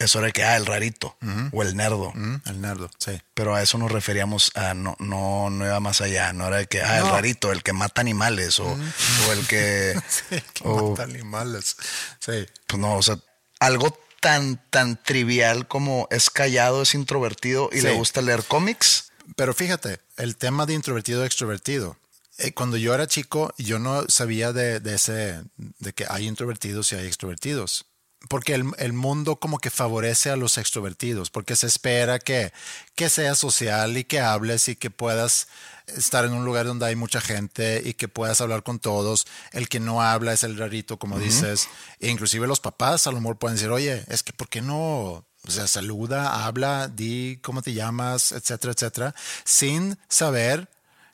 Eso 0.03 0.19
era 0.19 0.31
que, 0.33 0.43
ah, 0.45 0.57
el 0.57 0.67
rarito 0.67 1.17
o 1.53 1.63
el 1.63 1.77
nerdo. 1.77 2.13
El 2.47 2.61
nerdo, 2.61 2.91
sí. 2.99 3.21
Pero 3.35 3.55
a 3.55 3.63
eso 3.63 3.79
nos 3.79 3.91
referíamos 3.93 4.51
a 4.55 4.75
no, 4.75 4.97
no, 4.99 5.49
no 5.51 5.65
iba 5.65 5.81
más 5.81 6.01
allá, 6.01 6.33
no 6.33 6.49
era 6.49 6.59
de 6.59 6.67
que, 6.67 6.83
ah, 6.83 6.99
el 6.99 7.09
rarito, 7.09 7.53
el 7.53 7.63
que 7.63 7.73
mata 7.73 8.01
animales, 8.01 8.59
o, 8.61 8.67
o 8.67 9.33
el 9.33 9.47
que. 9.47 9.95
Sí, 10.09 10.37
que 10.55 10.63
o, 10.69 10.91
mata 10.91 11.05
animales. 11.05 11.77
Sí. 12.21 12.47
pues 12.67 12.81
no, 12.81 12.97
o 12.97 13.03
sea, 13.03 13.19
algo 13.61 13.97
tan, 14.21 14.61
tan 14.71 15.03
trivial 15.03 15.67
como 15.69 16.07
es 16.11 16.31
callado, 16.31 16.83
es 16.83 16.95
introvertido 16.95 17.69
y 17.73 17.77
Sí. 17.79 17.83
le 17.87 17.93
gusta 17.95 18.23
leer 18.23 18.45
cómics. 18.45 19.13
Pero 19.37 19.55
fíjate, 19.55 20.01
el 20.17 20.37
tema 20.37 20.67
de 20.67 20.75
introvertido 20.75 21.25
extrovertido. 21.25 21.97
eh, 22.39 22.53
cuando 22.55 22.77
yo 22.77 22.95
era 22.95 23.07
chico, 23.07 23.53
yo 23.59 23.79
no 23.79 24.05
sabía 24.09 24.53
de, 24.53 24.81
de 24.81 24.95
ese, 24.95 25.43
de 25.57 25.93
que 25.93 26.07
hay 26.09 26.27
introvertidos 26.27 26.91
y 26.93 26.97
hay 26.97 27.07
extrovertidos. 27.07 27.87
Porque 28.29 28.55
el, 28.55 28.71
el 28.79 28.93
mundo 28.93 29.37
como 29.37 29.59
que 29.59 29.71
favorece 29.71 30.31
a 30.31 30.37
los 30.37 30.57
extrovertidos, 30.59 31.31
porque 31.31 31.57
se 31.57 31.67
espera 31.67 32.19
que, 32.19 32.53
que 32.95 33.09
seas 33.09 33.39
social 33.39 33.97
y 33.97 34.05
que 34.05 34.21
hables 34.21 34.69
y 34.69 34.77
que 34.77 34.91
puedas 34.91 35.49
estar 35.87 36.25
en 36.25 36.33
un 36.33 36.45
lugar 36.45 36.67
donde 36.67 36.87
hay 36.87 36.97
mucha 36.97 37.21
gente 37.21 37.83
y 37.85 37.95
que 37.95 38.09
puedas 38.09 38.41
hablar 38.41 38.63
con 38.63 38.79
todos. 38.79 39.27
El 39.53 39.69
que 39.69 39.81
no 39.81 40.03
habla 40.03 40.33
es 40.33 40.45
el 40.45 40.57
rarito, 40.57 40.99
como 40.99 41.19
dices. 41.19 41.69
E 42.01 42.09
inclusive 42.09 42.47
los 42.47 42.61
papás 42.61 43.07
a 43.07 43.13
lo 43.13 43.21
mejor 43.21 43.39
pueden 43.39 43.57
decir, 43.57 43.71
oye, 43.71 44.05
es 44.09 44.23
que 44.23 44.33
¿por 44.33 44.49
qué 44.49 44.63
no? 44.63 45.25
O 45.45 45.51
sea, 45.51 45.67
saluda, 45.67 46.47
habla, 46.47 46.89
di 46.89 47.39
cómo 47.43 47.63
te 47.63 47.73
llamas, 47.73 48.33
etcétera, 48.33 48.73
etcétera, 48.75 49.15
sin 49.45 49.99
saber 50.09 50.69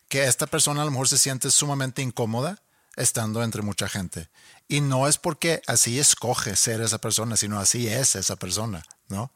que 0.08 0.24
esta 0.24 0.46
persona 0.46 0.82
a 0.82 0.84
lo 0.84 0.90
mejor 0.90 1.08
se 1.08 1.18
siente 1.18 1.50
sumamente 1.50 2.02
incómoda 2.02 2.60
estando 2.96 3.42
entre 3.42 3.62
mucha 3.62 3.88
gente. 3.88 4.28
Y 4.68 4.82
no 4.82 5.08
es 5.08 5.16
porque 5.16 5.62
así 5.66 5.98
escoge 5.98 6.54
ser 6.54 6.82
esa 6.82 6.98
persona, 6.98 7.36
sino 7.36 7.58
así 7.58 7.88
es 7.88 8.14
esa 8.16 8.36
persona, 8.36 8.84
¿no? 9.08 9.32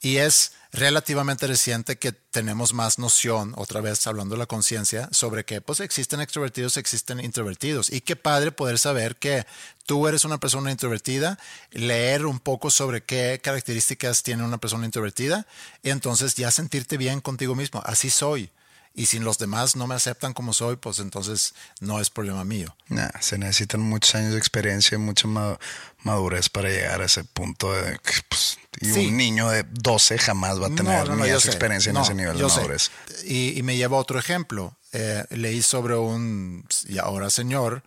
Y 0.00 0.16
es 0.16 0.52
relativamente 0.72 1.46
reciente 1.46 1.98
que 1.98 2.10
tenemos 2.10 2.72
más 2.74 2.98
noción, 2.98 3.52
otra 3.56 3.80
vez 3.80 4.04
hablando 4.08 4.34
de 4.34 4.40
la 4.40 4.46
conciencia, 4.46 5.08
sobre 5.12 5.44
que 5.44 5.60
pues 5.60 5.78
existen 5.78 6.20
extrovertidos, 6.20 6.76
existen 6.76 7.20
introvertidos. 7.20 7.92
Y 7.92 8.00
qué 8.00 8.16
padre 8.16 8.50
poder 8.50 8.80
saber 8.80 9.14
que 9.16 9.46
tú 9.86 10.08
eres 10.08 10.24
una 10.24 10.38
persona 10.38 10.72
introvertida, 10.72 11.38
leer 11.70 12.26
un 12.26 12.40
poco 12.40 12.70
sobre 12.70 13.04
qué 13.04 13.40
características 13.40 14.24
tiene 14.24 14.42
una 14.42 14.58
persona 14.58 14.86
introvertida 14.86 15.46
y 15.84 15.90
entonces 15.90 16.34
ya 16.34 16.50
sentirte 16.50 16.96
bien 16.96 17.20
contigo 17.20 17.54
mismo. 17.54 17.82
Así 17.84 18.10
soy. 18.10 18.50
Y 18.94 19.06
si 19.06 19.18
los 19.18 19.38
demás 19.38 19.74
no 19.74 19.86
me 19.86 19.94
aceptan 19.94 20.34
como 20.34 20.52
soy, 20.52 20.76
pues 20.76 20.98
entonces 20.98 21.54
no 21.80 21.98
es 22.00 22.10
problema 22.10 22.44
mío. 22.44 22.76
Nah, 22.88 23.08
se 23.20 23.38
necesitan 23.38 23.80
muchos 23.80 24.14
años 24.14 24.32
de 24.32 24.38
experiencia 24.38 24.96
y 24.96 24.98
mucha 24.98 25.26
ma- 25.28 25.58
madurez 26.02 26.50
para 26.50 26.68
llegar 26.68 27.00
a 27.00 27.06
ese 27.06 27.24
punto 27.24 27.72
de 27.72 27.98
que, 28.00 28.12
pues, 28.28 28.58
y 28.80 28.86
Sí. 28.92 29.06
un 29.08 29.16
niño 29.16 29.48
de 29.48 29.62
12 29.64 30.18
jamás 30.18 30.60
va 30.60 30.66
a 30.66 30.74
tener 30.74 31.08
ni 31.08 31.28
yo 31.28 31.36
esa 31.38 31.48
experiencia 31.48 31.88
en 31.90 31.94
No, 31.94 32.02
ese 32.02 32.14
nivel 32.14 32.36
de 32.36 32.42
madurez. 32.44 32.90
Y, 33.24 33.58
y 33.58 33.62
me 33.62 33.76
lleva 33.76 33.96
a 33.96 34.00
otro 34.00 34.18
ejemplo. 34.18 34.76
Eh, 34.92 35.24
leí 35.30 35.62
sobre 35.62 35.94
un, 35.96 36.66
y 36.86 36.98
ahora 36.98 37.30
señor, 37.30 37.82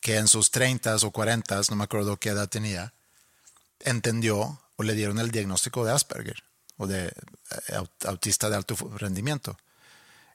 que 0.00 0.16
en 0.16 0.26
sus 0.26 0.50
30 0.50 0.96
o 0.96 1.10
40, 1.12 1.60
no 1.70 1.76
me 1.76 1.84
acuerdo 1.84 2.16
qué 2.16 2.30
edad 2.30 2.48
tenía, 2.48 2.92
entendió 3.80 4.60
o 4.76 4.82
le 4.82 4.94
dieron 4.94 5.18
el 5.18 5.30
diagnóstico 5.30 5.84
de 5.84 5.92
Asperger 5.92 6.42
o 6.76 6.86
de 6.86 7.06
eh, 7.06 7.12
aut- 7.74 8.06
autista 8.06 8.48
de 8.50 8.56
alto 8.56 8.74
rendimiento. 8.96 9.56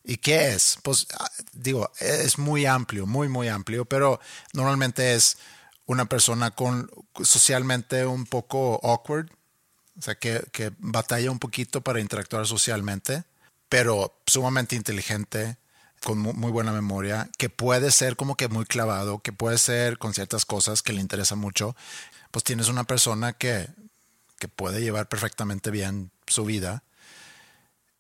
¿Y 0.04 0.18
qué 0.18 0.50
es? 0.50 0.78
Pues 0.84 1.08
ah, 1.20 1.30
digo, 1.54 1.92
es 2.00 2.38
muy 2.38 2.66
amplio, 2.66 3.06
muy, 3.06 3.30
muy 3.30 3.48
amplio, 3.48 3.86
pero 3.86 4.20
normalmente 4.54 5.14
es 5.16 5.38
una 5.86 6.06
persona 6.06 6.52
con 6.52 6.90
socialmente 7.24 8.06
un 8.06 8.26
poco 8.26 8.80
awkward, 8.84 9.30
o 10.00 10.02
sea, 10.02 10.16
que, 10.16 10.44
que 10.52 10.72
batalla 10.80 11.32
un 11.32 11.40
poquito 11.40 11.82
para 11.82 12.02
interactuar 12.02 12.48
socialmente, 12.48 13.24
pero 13.70 14.22
sumamente 14.28 14.76
inteligente, 14.76 15.58
con 16.04 16.20
mu- 16.20 16.34
muy 16.34 16.52
buena 16.52 16.72
memoria, 16.74 17.30
que 17.38 17.50
puede 17.50 17.92
ser 17.92 18.16
como 18.18 18.36
que 18.38 18.50
muy 18.50 18.66
clavado, 18.66 19.20
que 19.20 19.34
puede 19.34 19.58
ser 19.58 19.98
con 20.00 20.14
ciertas 20.14 20.46
cosas 20.46 20.82
que 20.84 20.94
le 20.94 21.02
interesan 21.02 21.40
mucho, 21.40 21.76
pues 22.32 22.44
tienes 22.44 22.70
una 22.70 22.86
persona 22.86 23.34
que, 23.34 23.68
que 24.40 24.48
puede 24.48 24.82
llevar 24.82 25.08
perfectamente 25.10 25.72
bien 25.72 26.12
su 26.28 26.46
vida 26.46 26.84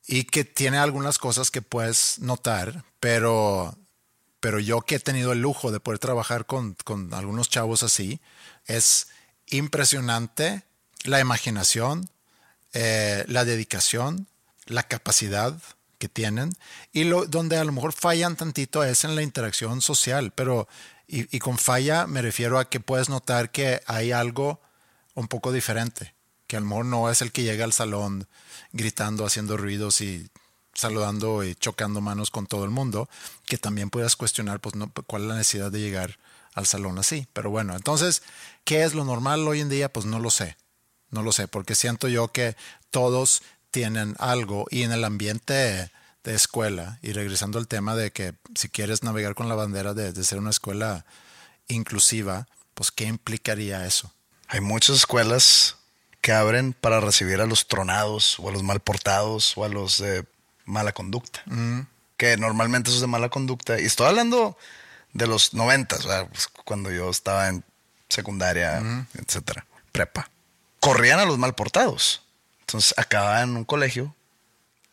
y 0.06 0.26
que 0.26 0.44
tiene 0.44 0.78
algunas 0.78 1.18
cosas 1.18 1.52
que 1.52 1.62
puedes 1.62 2.20
notar, 2.20 2.84
pero, 3.00 3.78
pero 4.40 4.60
yo 4.60 4.82
que 4.82 4.96
he 4.96 5.00
tenido 5.00 5.32
el 5.32 5.42
lujo 5.42 5.72
de 5.72 5.80
poder 5.80 6.00
trabajar 6.00 6.46
con, 6.46 6.76
con 6.84 7.14
algunos 7.14 7.50
chavos 7.50 7.84
así, 7.84 8.20
es 8.66 9.08
impresionante 9.48 10.64
la 11.04 11.20
imaginación, 11.20 12.10
eh, 12.74 13.24
la 13.28 13.46
dedicación, 13.46 14.28
la 14.66 14.84
capacidad 14.84 15.58
que 15.98 16.10
tienen. 16.10 16.54
Y 16.92 17.06
lo, 17.06 17.26
donde 17.26 17.58
a 17.58 17.64
lo 17.64 17.72
mejor 17.72 17.94
fallan 17.94 18.36
tantito 18.36 18.84
es 18.84 19.04
en 19.04 19.16
la 19.16 19.22
interacción 19.22 19.82
social, 19.82 20.32
pero 20.34 20.68
y, 21.08 21.36
y 21.36 21.40
con 21.40 21.58
falla 21.58 22.08
me 22.08 22.22
refiero 22.22 22.60
a 22.60 22.70
que 22.70 22.80
puedes 22.80 23.10
notar 23.10 23.52
que 23.52 23.82
hay 23.86 24.12
algo 24.12 24.62
un 25.14 25.28
poco 25.28 25.52
diferente, 25.52 26.14
que 26.54 26.58
a 26.58 26.84
no 26.84 27.10
es 27.10 27.24
el 27.24 27.32
que 27.32 27.42
llega 27.42 27.66
al 27.66 27.74
salón 27.74 28.28
gritando, 28.74 29.26
haciendo 29.26 29.58
ruidos 29.58 30.02
y 30.02 30.30
saludando 30.76 31.44
y 31.44 31.56
chocando 31.56 32.00
manos 32.00 32.30
con 32.30 32.46
todo 32.46 32.64
el 32.64 32.70
mundo, 32.70 33.10
que 33.48 33.58
también 33.58 33.90
puedas 33.90 34.16
cuestionar 34.16 34.60
pues 34.60 34.76
no, 34.76 34.92
cuál 35.08 35.24
es 35.24 35.28
la 35.30 35.36
necesidad 35.36 35.72
de 35.72 35.80
llegar 35.80 36.20
al 36.54 36.68
salón 36.68 37.00
así. 37.00 37.28
Pero 37.34 37.50
bueno, 37.50 37.76
entonces, 37.76 38.22
¿qué 38.66 38.84
es 38.84 38.94
lo 38.94 39.04
normal 39.04 39.48
hoy 39.48 39.62
en 39.62 39.70
día? 39.70 39.92
Pues 39.92 40.06
no 40.06 40.20
lo 40.20 40.30
sé. 40.30 40.56
No 41.10 41.24
lo 41.24 41.32
sé, 41.32 41.48
porque 41.48 41.74
siento 41.74 42.08
yo 42.08 42.28
que 42.28 42.56
todos 42.92 43.42
tienen 43.72 44.16
algo 44.20 44.68
y 44.70 44.84
en 44.84 44.92
el 44.92 45.06
ambiente 45.06 45.92
de 46.24 46.36
escuela, 46.36 47.00
y 47.02 47.14
regresando 47.14 47.58
al 47.58 47.68
tema 47.68 47.96
de 47.96 48.12
que 48.12 48.36
si 48.54 48.70
quieres 48.70 49.02
navegar 49.02 49.34
con 49.34 49.50
la 49.50 49.56
bandera 49.56 49.96
de, 49.96 50.14
de 50.14 50.24
ser 50.24 50.38
una 50.38 50.52
escuela 50.52 51.04
inclusiva, 51.68 52.48
pues 52.76 52.92
¿qué 52.92 53.06
implicaría 53.06 53.88
eso? 53.88 54.14
Hay 54.48 54.62
muchas 54.62 54.98
escuelas 54.98 55.78
que 56.24 56.32
abren 56.32 56.72
para 56.72 57.02
recibir 57.02 57.42
a 57.42 57.46
los 57.46 57.68
tronados 57.68 58.40
o 58.40 58.48
a 58.48 58.52
los 58.54 58.64
mal 58.64 58.80
portados 58.80 59.58
o 59.58 59.66
a 59.66 59.68
los 59.68 59.98
de 59.98 60.26
mala 60.64 60.94
conducta. 60.94 61.44
Que 62.16 62.38
normalmente 62.38 62.90
esos 62.90 63.02
de 63.02 63.08
mala 63.08 63.28
conducta, 63.28 63.78
y 63.78 63.84
estoy 63.84 64.08
hablando 64.08 64.58
de 65.12 65.28
los 65.28 65.54
noventas, 65.54 66.08
pues, 66.32 66.48
cuando 66.48 66.92
yo 66.92 67.10
estaba 67.10 67.50
en 67.50 67.66
secundaria, 68.08 69.06
etcétera, 69.16 69.66
prepa. 69.92 70.30
Corrían 70.80 71.20
a 71.20 71.26
los 71.26 71.38
mal 71.38 71.56
portados. 71.56 72.22
Entonces 72.62 72.94
acababa 72.96 73.42
en 73.42 73.58
un 73.58 73.66
colegio 73.66 74.16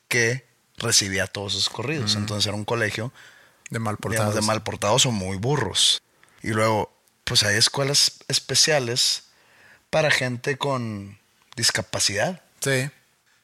que 0.09 0.45
recibía 0.79 1.29
todos 1.29 1.53
esos 1.55 1.69
corridos. 1.69 2.17
Entonces 2.17 2.49
era 2.49 2.57
un 2.57 2.65
colegio 2.65 3.13
De 3.71 3.79
mal 3.79 3.95
digamos, 3.95 4.17
portados. 4.17 4.35
de 4.35 4.41
mal 4.41 4.65
portados 4.65 5.07
o 5.07 5.13
muy 5.13 5.37
burros. 5.37 6.03
Y 6.43 6.49
luego, 6.49 6.93
pues 7.23 7.45
hay 7.45 7.57
escuelas 7.57 8.15
especiales 8.27 9.27
para 9.91 10.11
gente 10.11 10.59
con 10.59 11.20
discapacidad. 11.61 12.41
Sí, 12.61 12.91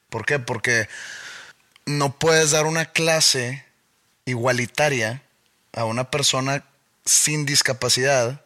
¿Por 0.08 0.24
qué? 0.24 0.38
Porque 0.38 0.88
no 1.84 2.18
puedes 2.18 2.52
dar 2.52 2.64
una 2.64 2.86
clase 2.86 3.64
igualitaria 4.24 5.22
a 5.74 5.84
una 5.84 6.10
persona 6.10 6.64
sin 7.04 7.44
discapacidad 7.44 8.40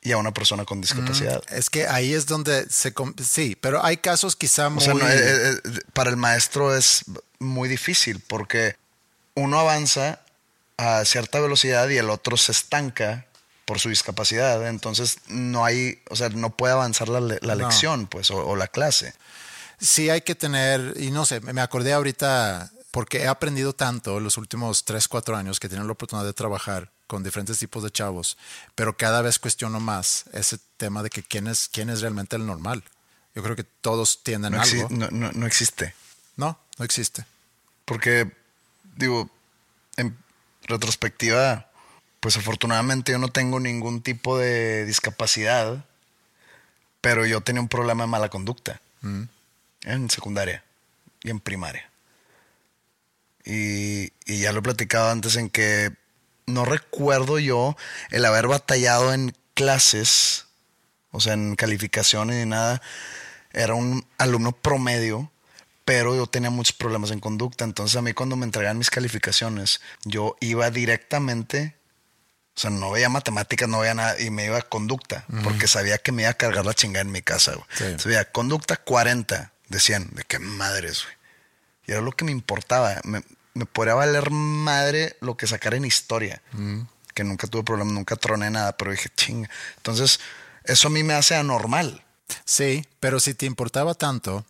y 0.00 0.12
a 0.12 0.16
una 0.16 0.32
persona 0.32 0.64
con 0.64 0.80
discapacidad. 0.80 1.42
es 1.50 1.68
que 1.68 1.86
ahí 1.86 2.14
es 2.14 2.24
donde 2.26 2.66
se... 2.70 2.94
Sí, 3.22 3.56
pero 3.60 3.84
hay 3.84 3.98
casos 3.98 4.34
quizá 4.34 4.70
muy... 4.70 4.82
O 4.82 4.84
sea, 4.84 4.94
no, 4.94 5.06
eh, 5.06 5.14
eh, 5.14 5.60
eh, 5.64 5.78
para 5.92 6.10
el 6.10 6.16
maestro 6.16 6.74
es 6.74 7.04
muy 7.38 7.68
difícil 7.68 8.20
porque 8.26 8.76
uno 9.34 9.60
avanza 9.60 10.20
a 10.78 11.04
cierta 11.04 11.40
velocidad 11.40 11.88
y 11.90 11.98
el 11.98 12.08
otro 12.08 12.36
se 12.36 12.52
estanca 12.52 13.26
por 13.72 13.80
su 13.80 13.88
discapacidad. 13.88 14.68
Entonces 14.68 15.16
no 15.28 15.64
hay, 15.64 16.02
o 16.10 16.14
sea, 16.16 16.28
no 16.28 16.50
puede 16.54 16.74
avanzar 16.74 17.08
la, 17.08 17.20
la 17.20 17.54
No. 17.54 17.66
lección, 17.66 18.06
pues, 18.06 18.30
o, 18.30 18.36
o 18.46 18.54
la 18.54 18.66
clase. 18.68 19.14
sí 19.80 20.10
hay 20.10 20.20
que 20.20 20.34
tener, 20.34 20.92
y 20.98 21.10
no 21.10 21.24
sé, 21.24 21.40
me 21.40 21.62
acordé 21.62 21.94
ahorita, 21.94 22.70
porque 22.90 23.22
he 23.22 23.26
aprendido 23.28 23.72
tanto 23.72 24.20
los 24.20 24.36
últimos 24.36 24.84
3, 24.84 25.08
4 25.08 25.34
años 25.38 25.58
que 25.58 25.68
he 25.68 25.70
tenido 25.70 25.86
la 25.86 25.92
oportunidad 25.94 26.26
de 26.26 26.34
trabajar 26.34 26.90
con 27.06 27.22
diferentes 27.22 27.58
tipos 27.58 27.82
de 27.82 27.90
chavos, 27.90 28.36
pero 28.74 28.94
cada 28.94 29.22
vez 29.22 29.38
cuestiono 29.38 29.80
más 29.80 30.24
ese 30.34 30.58
tema 30.76 31.02
de 31.02 31.08
que 31.08 31.22
quién 31.22 31.46
es, 31.46 31.70
quién 31.72 31.88
es 31.88 32.02
realmente 32.02 32.36
el 32.36 32.44
normal. 32.44 32.84
Yo 33.34 33.42
creo 33.42 33.56
que 33.56 33.64
todos 33.64 34.22
tienen 34.22 34.52
No, 34.52 34.60
algo. 34.60 34.88
no- 34.90 35.08
no- 35.10 35.32
no 35.32 35.46
existe. 35.46 35.94
No, 36.36 36.58
no 36.76 36.84
existe. 36.84 37.24
Porque, 37.86 38.30
digo, 38.96 39.30
en 39.96 40.14
retrospectiva, 40.64 41.70
pues 42.22 42.36
afortunadamente 42.36 43.10
yo 43.10 43.18
no 43.18 43.26
tengo 43.26 43.58
ningún 43.58 44.00
tipo 44.00 44.38
de 44.38 44.84
discapacidad, 44.84 45.84
pero 47.00 47.26
yo 47.26 47.40
tenía 47.40 47.60
un 47.60 47.66
problema 47.66 48.04
de 48.04 48.10
mala 48.10 48.28
conducta 48.28 48.80
en 49.82 50.08
secundaria 50.08 50.62
y 51.24 51.30
en 51.30 51.40
primaria. 51.40 51.90
Y, 53.44 54.12
y 54.24 54.38
ya 54.38 54.52
lo 54.52 54.60
he 54.60 54.62
platicado 54.62 55.10
antes 55.10 55.34
en 55.34 55.50
que 55.50 55.90
no 56.46 56.64
recuerdo 56.64 57.40
yo 57.40 57.76
el 58.10 58.24
haber 58.24 58.46
batallado 58.46 59.12
en 59.12 59.34
clases, 59.54 60.46
o 61.10 61.18
sea, 61.18 61.32
en 61.32 61.56
calificaciones 61.56 62.36
ni 62.36 62.48
nada. 62.48 62.80
Era 63.52 63.74
un 63.74 64.06
alumno 64.16 64.52
promedio, 64.52 65.28
pero 65.84 66.14
yo 66.14 66.28
tenía 66.28 66.50
muchos 66.50 66.76
problemas 66.76 67.10
en 67.10 67.18
conducta. 67.18 67.64
Entonces 67.64 67.96
a 67.96 68.02
mí 68.02 68.12
cuando 68.12 68.36
me 68.36 68.44
entregaban 68.44 68.78
mis 68.78 68.90
calificaciones, 68.90 69.80
yo 70.04 70.36
iba 70.38 70.70
directamente, 70.70 71.74
o 72.54 72.60
sea, 72.60 72.70
no 72.70 72.90
veía 72.90 73.08
matemáticas, 73.08 73.68
no 73.68 73.80
veía 73.80 73.94
nada, 73.94 74.20
y 74.20 74.30
me 74.30 74.44
iba 74.44 74.58
a 74.58 74.62
conducta, 74.62 75.24
porque 75.42 75.66
sabía 75.66 75.98
que 75.98 76.12
me 76.12 76.22
iba 76.22 76.30
a 76.30 76.34
cargar 76.34 76.66
la 76.66 76.74
chingada 76.74 77.02
en 77.02 77.10
mi 77.12 77.22
casa, 77.22 77.52
güey. 77.52 77.66
Sí. 77.74 77.84
Entonces, 77.84 78.06
veía 78.06 78.30
conducta 78.30 78.76
40 78.76 79.52
de 79.68 79.80
100, 79.80 80.10
de 80.12 80.24
qué 80.24 80.38
madres, 80.38 81.04
güey. 81.04 81.16
Y 81.86 81.92
era 81.92 82.00
lo 82.00 82.12
que 82.12 82.24
me 82.24 82.30
importaba. 82.30 83.00
Me, 83.04 83.22
me 83.54 83.66
podría 83.66 83.94
valer 83.94 84.30
madre 84.30 85.16
lo 85.20 85.36
que 85.36 85.46
sacara 85.46 85.76
en 85.76 85.84
historia. 85.84 86.42
Que 87.14 87.24
nunca 87.24 87.46
tuve 87.46 87.64
problemas, 87.64 87.92
nunca 87.94 88.16
troné 88.16 88.50
nada, 88.50 88.76
pero 88.76 88.90
dije, 88.90 89.08
chinga. 89.16 89.50
Entonces, 89.78 90.20
eso 90.64 90.88
a 90.88 90.90
mí 90.90 91.02
me 91.02 91.14
hace 91.14 91.34
anormal. 91.34 92.04
Sí, 92.44 92.86
pero 93.00 93.20
si 93.20 93.34
te 93.34 93.46
importaba 93.46 93.94
tanto, 93.94 94.46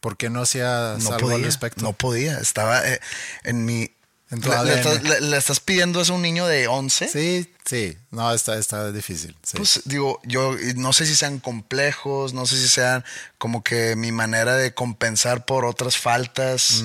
¿por 0.00 0.16
qué 0.16 0.28
no 0.30 0.42
hacías 0.42 1.02
No 1.02 1.10
algo 1.14 1.20
podía. 1.20 1.36
al 1.36 1.44
respecto? 1.44 1.82
No 1.82 1.92
podía. 1.92 2.38
Estaba 2.38 2.86
eh, 2.86 3.00
en 3.44 3.64
mi. 3.64 3.92
Le, 4.32 4.74
estás, 4.74 5.02
le- 5.02 5.20
le 5.20 5.36
estás 5.36 5.60
pidiendo 5.60 6.00
eso 6.00 6.14
a 6.14 6.16
un 6.16 6.22
niño 6.22 6.46
de 6.46 6.66
11? 6.66 7.08
Sí, 7.08 7.52
sí, 7.66 7.96
no, 8.10 8.32
está, 8.32 8.56
está 8.58 8.90
difícil. 8.90 9.36
sí. 9.42 9.58
Pues 9.58 9.82
digo, 9.84 10.20
yo 10.24 10.56
no 10.76 10.92
sé 10.94 11.04
si 11.06 11.14
sean 11.14 11.38
complejos, 11.38 12.32
no 12.32 12.46
sé 12.46 12.56
si 12.56 12.68
sean 12.68 13.04
como 13.38 13.62
que 13.62 13.94
mi 13.94 14.10
manera 14.10 14.56
de 14.56 14.72
compensar 14.74 15.44
por 15.44 15.64
otras 15.66 15.98
faltas 15.98 16.82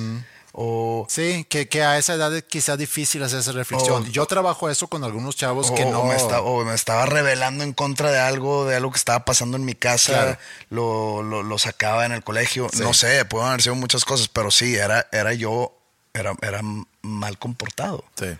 o, 0.59 1.05
Sí, 1.07 1.45
que, 1.49 1.69
que 1.69 1.83
a 1.83 1.97
esa 1.99 2.15
edad 2.15 2.35
es 2.35 2.43
quizá 2.43 2.77
difícil 2.77 3.21
hacer 3.21 3.39
esa 3.39 3.51
reflexión. 3.51 4.03
O- 4.03 4.07
Yo 4.07 4.25
trabajo 4.25 4.69
eso 4.71 4.87
con 4.87 5.03
algunos 5.03 5.35
chavos 5.35 5.69
o- 5.69 5.75
que 5.75 5.85
no... 5.85 6.03
me 6.05 6.15
o 6.15 6.65
me 6.65 6.73
estaba 6.73 7.05
rebelando 7.05 7.63
en 7.63 7.73
contra 7.73 8.11
de 8.11 8.17
algo, 8.19 8.65
de 8.65 8.75
algo 8.75 8.91
que 8.91 8.97
estaba 8.97 9.23
pasando 9.23 9.55
en 9.57 9.65
mi 9.65 9.75
casa, 9.75 10.13
Claro. 10.13 10.37
lo, 10.71 11.21
lo, 11.23 11.43
lo 11.43 11.57
sacaba 11.59 12.05
en 12.07 12.11
el 12.11 12.23
colegio. 12.23 12.69
Sí. 12.73 12.79
No 12.79 12.93
sé, 12.95 13.23
pueden 13.25 13.49
haber 13.49 13.61
sido 13.61 13.75
muchas 13.75 14.03
cosas, 14.03 14.27
pero 14.29 14.49
sí, 14.49 14.75
era, 14.75 15.07
era 15.11 15.33
yo, 15.33 15.76
era, 16.17 16.33
era 16.41 16.61
mal 17.01 17.37
comportado. 17.37 18.03
Sí. 18.19 18.37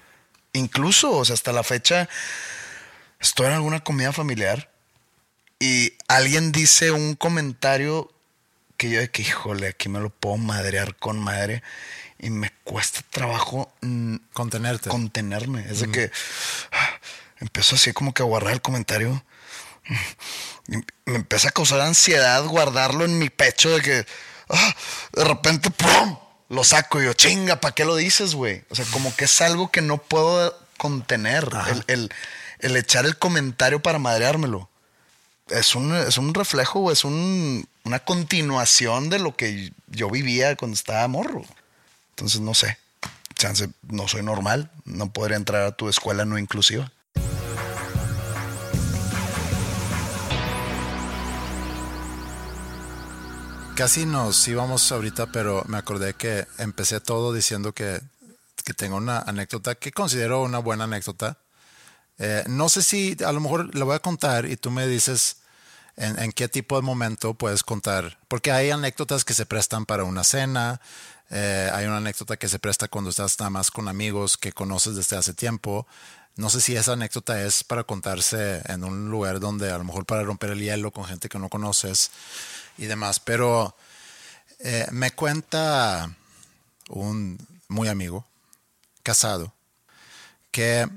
Incluso, 0.54 1.12
o 1.12 1.26
sea, 1.26 1.34
hasta 1.36 1.52
la 1.52 1.64
fecha, 1.64 2.10
estoy 3.20 3.48
en 3.48 3.54
alguna 3.54 3.82
comida 3.84 4.12
familiar 4.12 4.70
y 5.60 5.94
alguien 6.08 6.52
dice 6.52 6.92
un 6.92 7.16
comentario 7.16 8.12
que 8.78 8.90
yo 8.90 9.00
de 9.00 9.10
que, 9.10 9.24
híjole, 9.24 9.68
aquí 9.70 9.90
me 9.90 10.00
lo 10.00 10.10
puedo 10.10 10.38
madrear 10.38 10.96
con 10.96 11.20
madre 11.20 11.64
y 12.20 12.30
me 12.30 12.52
cuesta 12.64 13.02
trabajo 13.10 13.74
Contenerte. 14.34 14.90
contenerme. 14.90 15.66
Es 15.70 15.80
de 15.82 15.92
que 15.92 16.12
ah, 16.72 17.00
empiezo 17.40 17.76
así 17.76 17.94
como 17.94 18.14
que 18.14 18.24
a 18.24 18.26
guardar 18.26 18.54
el 18.54 18.62
comentario. 18.62 19.24
Y 20.68 20.78
me 21.06 21.16
empieza 21.16 21.50
a 21.50 21.52
causar 21.52 21.82
ansiedad 21.82 22.44
guardarlo 22.46 23.06
en 23.06 23.18
mi 23.18 23.30
pecho 23.30 23.70
de 23.70 23.82
que 23.82 24.06
ah, 24.50 24.76
de 25.14 25.24
repente 25.24 25.70
¡pum! 25.72 26.18
Lo 26.50 26.64
saco 26.64 27.02
y 27.02 27.06
yo, 27.06 27.14
chinga, 27.14 27.60
¿para 27.60 27.76
qué 27.76 27.86
lo 27.86 27.96
dices, 27.96 28.34
güey? 28.36 28.64
O 28.70 28.76
sea, 28.76 28.86
como 28.92 29.16
que 29.16 29.26
es 29.26 29.42
algo 29.42 29.70
que 29.72 29.82
no 29.82 29.98
puedo 29.98 30.58
contener. 30.78 31.50
El, 31.72 31.84
el- 31.88 32.10
el 32.60 32.76
echar 32.76 33.06
el 33.06 33.18
comentario 33.18 33.82
para 33.84 34.00
madreármelo. 34.00 34.68
Es 35.50 35.76
un, 35.76 35.96
es 35.96 36.18
un 36.18 36.34
reflejo, 36.34 36.92
es 36.92 37.04
un- 37.06 37.68
una 37.84 38.00
continuación 38.00 39.10
de 39.10 39.20
lo 39.20 39.36
que 39.36 39.72
yo 39.88 40.10
vivía 40.10 40.56
cuando 40.56 40.74
estaba 40.76 41.08
morro. 41.08 41.44
Entonces, 42.12 42.42
no 42.42 42.54
sé. 42.54 42.78
Chance, 43.36 43.70
no 43.84 44.08
soy 44.08 44.24
normal. 44.24 44.72
No 44.86 45.12
podría 45.12 45.38
entrar 45.38 45.62
a 45.64 45.72
tu 45.74 45.88
escuela 45.88 46.26
no 46.26 46.38
inclusiva. 46.40 46.92
Casi 53.78 54.08
nos 54.08 54.48
íbamos 54.48 54.92
ahorita, 54.92 55.28
pero 55.28 55.64
me 55.68 55.78
acordé 55.78 56.16
que 56.16 56.48
empecé 56.58 57.00
todo 57.00 57.32
diciendo 57.32 57.74
que, 57.74 58.02
que 58.66 58.74
tengo 58.74 58.98
una 58.98 59.20
anécdota 59.20 59.76
que 59.76 59.92
considero 59.92 60.42
una 60.42 60.58
buena 60.58 60.86
anécdota. 60.86 61.38
Eh, 62.18 62.44
no 62.48 62.70
sé 62.70 62.82
si 62.82 63.16
a 63.24 63.32
lo 63.32 63.40
mejor 63.40 63.76
la 63.76 63.86
voy 63.86 63.96
a 63.96 64.00
contar 64.00 64.48
y 64.48 64.58
tú 64.58 64.72
me 64.72 64.88
dices 64.88 65.38
en, 65.96 66.32
qué 66.32 66.48
tipo 66.48 66.76
de 66.76 66.82
momento 66.82 67.36
puedes 67.36 67.62
contar, 67.62 68.18
porque 68.28 68.52
hay 68.52 68.72
anécdotas 68.72 69.24
que 69.24 69.36
se 69.36 69.46
prestan 69.46 69.86
para 69.86 70.06
una 70.06 70.24
cena, 70.24 70.82
eh, 71.30 71.70
hay 71.72 71.86
una 71.86 71.98
anécdota 71.98 72.36
que 72.36 72.50
se 72.50 72.58
presta 72.58 72.88
cuando 72.88 73.12
estás 73.12 73.40
nada 73.40 73.52
más 73.52 73.70
con 73.70 73.88
amigos 73.88 74.40
que 74.40 74.54
conoces 74.54 74.96
desde 74.96 75.18
hace 75.18 75.36
tiempo. 75.36 75.86
No 76.36 76.50
sé 76.50 76.62
si 76.62 76.76
esa 76.76 76.94
anécdota 76.94 77.44
es 77.44 77.64
para 77.64 77.84
contarse 77.84 78.64
en 78.66 78.84
un 78.84 79.12
lugar 79.12 79.40
donde 79.40 79.72
a 79.72 79.78
lo 79.78 79.84
mejor 79.84 80.08
para 80.08 80.24
romper 80.24 80.50
el 80.52 80.62
hielo 80.62 80.92
con 80.92 81.06
gente 81.06 81.30
que 81.30 81.38
no 81.38 81.50
conoces. 81.50 82.10
Y 82.78 82.86
demás. 82.86 83.20
Pero 83.20 83.76
eh, 84.60 84.88
me 84.92 85.12
cuenta 85.12 86.16
un 86.90 87.38
muy 87.68 87.88
amigo, 87.88 88.26
casado, 89.04 89.54
que 90.52 90.88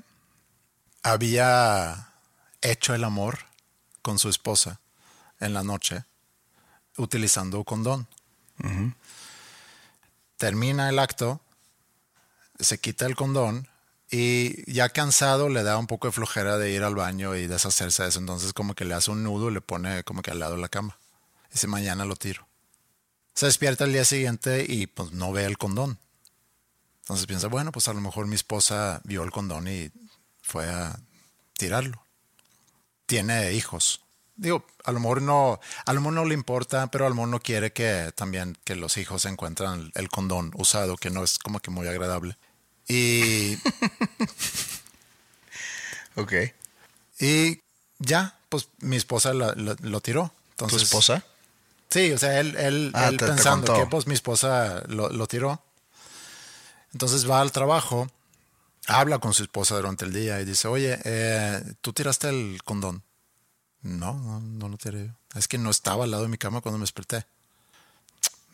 había 1.02 2.12
hecho 2.62 2.94
el 2.94 3.04
amor 3.04 3.38
con 4.02 4.18
su 4.18 4.28
esposa 4.28 4.80
en 5.40 5.54
la 5.54 5.62
noche 5.62 6.04
utilizando 6.96 7.64
condón. 7.64 8.06
Termina 10.36 10.88
el 10.88 10.98
acto, 10.98 11.40
se 12.58 12.78
quita 12.78 13.06
el 13.06 13.16
condón 13.16 13.68
y 14.10 14.70
ya 14.70 14.88
cansado 14.88 15.48
le 15.48 15.62
da 15.62 15.78
un 15.78 15.86
poco 15.86 16.08
de 16.08 16.12
flojera 16.12 16.58
de 16.58 16.70
ir 16.70 16.82
al 16.82 16.94
baño 16.94 17.36
y 17.36 17.46
deshacerse 17.46 18.02
de 18.02 18.08
eso. 18.10 18.18
Entonces 18.18 18.52
como 18.52 18.74
que 18.74 18.84
le 18.84 18.94
hace 18.94 19.10
un 19.10 19.22
nudo 19.22 19.50
y 19.50 19.54
le 19.54 19.60
pone 19.60 20.04
como 20.04 20.22
que 20.22 20.30
al 20.30 20.40
lado 20.40 20.56
de 20.56 20.60
la 20.60 20.68
cama. 20.68 20.98
Dice, 21.52 21.66
mañana 21.66 22.04
lo 22.04 22.16
tiro. 22.16 22.46
Se 23.34 23.46
despierta 23.46 23.84
el 23.84 23.92
día 23.92 24.04
siguiente 24.04 24.64
y 24.68 24.86
pues 24.86 25.12
no 25.12 25.32
ve 25.32 25.44
el 25.44 25.58
condón. 25.58 25.98
Entonces 27.02 27.26
piensa, 27.26 27.48
bueno, 27.48 27.72
pues 27.72 27.88
a 27.88 27.94
lo 27.94 28.00
mejor 28.00 28.26
mi 28.26 28.34
esposa 28.34 29.00
vio 29.04 29.24
el 29.24 29.30
condón 29.30 29.66
y 29.68 29.90
fue 30.42 30.68
a 30.68 30.98
tirarlo. 31.56 32.04
Tiene 33.06 33.52
hijos. 33.52 34.00
Digo, 34.36 34.64
a 34.84 34.92
lo 34.92 35.00
mejor 35.00 35.22
no, 35.22 35.60
a 35.84 35.92
lo 35.92 36.00
mejor 36.00 36.14
no 36.14 36.24
le 36.24 36.34
importa, 36.34 36.86
pero 36.90 37.06
a 37.06 37.08
lo 37.08 37.14
mejor 37.14 37.28
no 37.28 37.40
quiere 37.40 37.72
que 37.72 38.12
también 38.14 38.56
que 38.64 38.76
los 38.76 38.96
hijos 38.96 39.24
encuentran 39.24 39.90
el 39.94 40.08
condón 40.08 40.52
usado, 40.54 40.96
que 40.96 41.10
no 41.10 41.24
es 41.24 41.38
como 41.38 41.60
que 41.60 41.70
muy 41.70 41.88
agradable. 41.88 42.36
Y. 42.88 43.58
Ok. 46.16 46.32
Y 47.18 47.60
ya, 47.98 48.38
pues 48.48 48.68
mi 48.80 48.96
esposa 48.96 49.32
lo, 49.32 50.00
tiró. 50.00 50.32
¿Tu 50.56 50.64
Entonces, 50.64 50.82
esposa? 50.82 51.24
Sí, 51.90 52.12
o 52.12 52.18
sea, 52.18 52.38
él, 52.40 52.56
él, 52.56 52.92
Ah, 52.94 53.08
él 53.08 53.16
te- 53.16 53.26
pensando 53.26 53.74
que 53.74 53.86
pues 53.86 54.06
mi 54.06 54.14
esposa 54.14 54.82
lo, 54.86 55.08
lo 55.08 55.26
tiró. 55.26 55.62
Entonces 56.92 57.28
va 57.28 57.40
al 57.40 57.52
trabajo, 57.52 58.08
habla 58.86 59.18
con 59.18 59.34
su 59.34 59.42
esposa 59.42 59.76
durante 59.76 60.04
el 60.04 60.12
día 60.12 60.40
y 60.40 60.44
dice, 60.44 60.68
oye, 60.68 60.98
eh, 61.04 61.62
¿tú 61.80 61.92
tiraste 61.92 62.28
el 62.28 62.62
condón? 62.64 63.02
No, 63.82 64.14
no, 64.14 64.40
no 64.40 64.68
lo 64.68 64.76
tiré 64.76 65.06
yo. 65.06 65.12
Es 65.34 65.48
que 65.48 65.58
no 65.58 65.70
estaba 65.70 66.04
al 66.04 66.10
lado 66.10 66.24
de 66.24 66.28
mi 66.28 66.38
cama 66.38 66.60
cuando 66.60 66.78
me 66.78 66.82
desperté. 66.82 67.24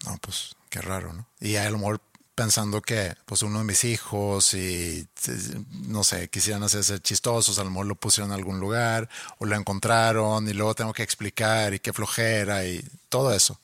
No, 0.05 0.17
pues 0.19 0.55
qué 0.71 0.81
raro, 0.81 1.13
¿no? 1.13 1.27
Y 1.41 1.57
a 1.57 1.69
lo 1.71 1.79
mejor 1.79 2.01
pensando 2.37 2.83
que 2.83 3.17
pues 3.25 3.43
uno 3.43 3.59
de 3.59 3.65
mis 3.65 3.83
hijos 3.85 4.53
y 4.55 5.09
eh, 5.27 5.65
no 5.89 6.05
sé, 6.05 6.29
quisieran 6.29 6.63
hacerse 6.63 7.01
chistosos, 7.01 7.59
a 7.59 7.65
lo 7.65 7.71
mejor 7.71 7.87
lo 7.87 7.95
pusieron 7.97 8.31
en 8.31 8.39
algún 8.39 8.61
lugar 8.61 9.09
o 9.39 9.47
lo 9.47 9.57
encontraron 9.57 10.47
y 10.47 10.53
luego 10.53 10.75
tengo 10.75 10.93
que 10.93 11.03
explicar 11.03 11.73
y 11.75 11.81
qué 11.81 11.93
flojera 11.95 12.65
y 12.67 12.87
todo 13.09 13.33
eso. 13.33 13.59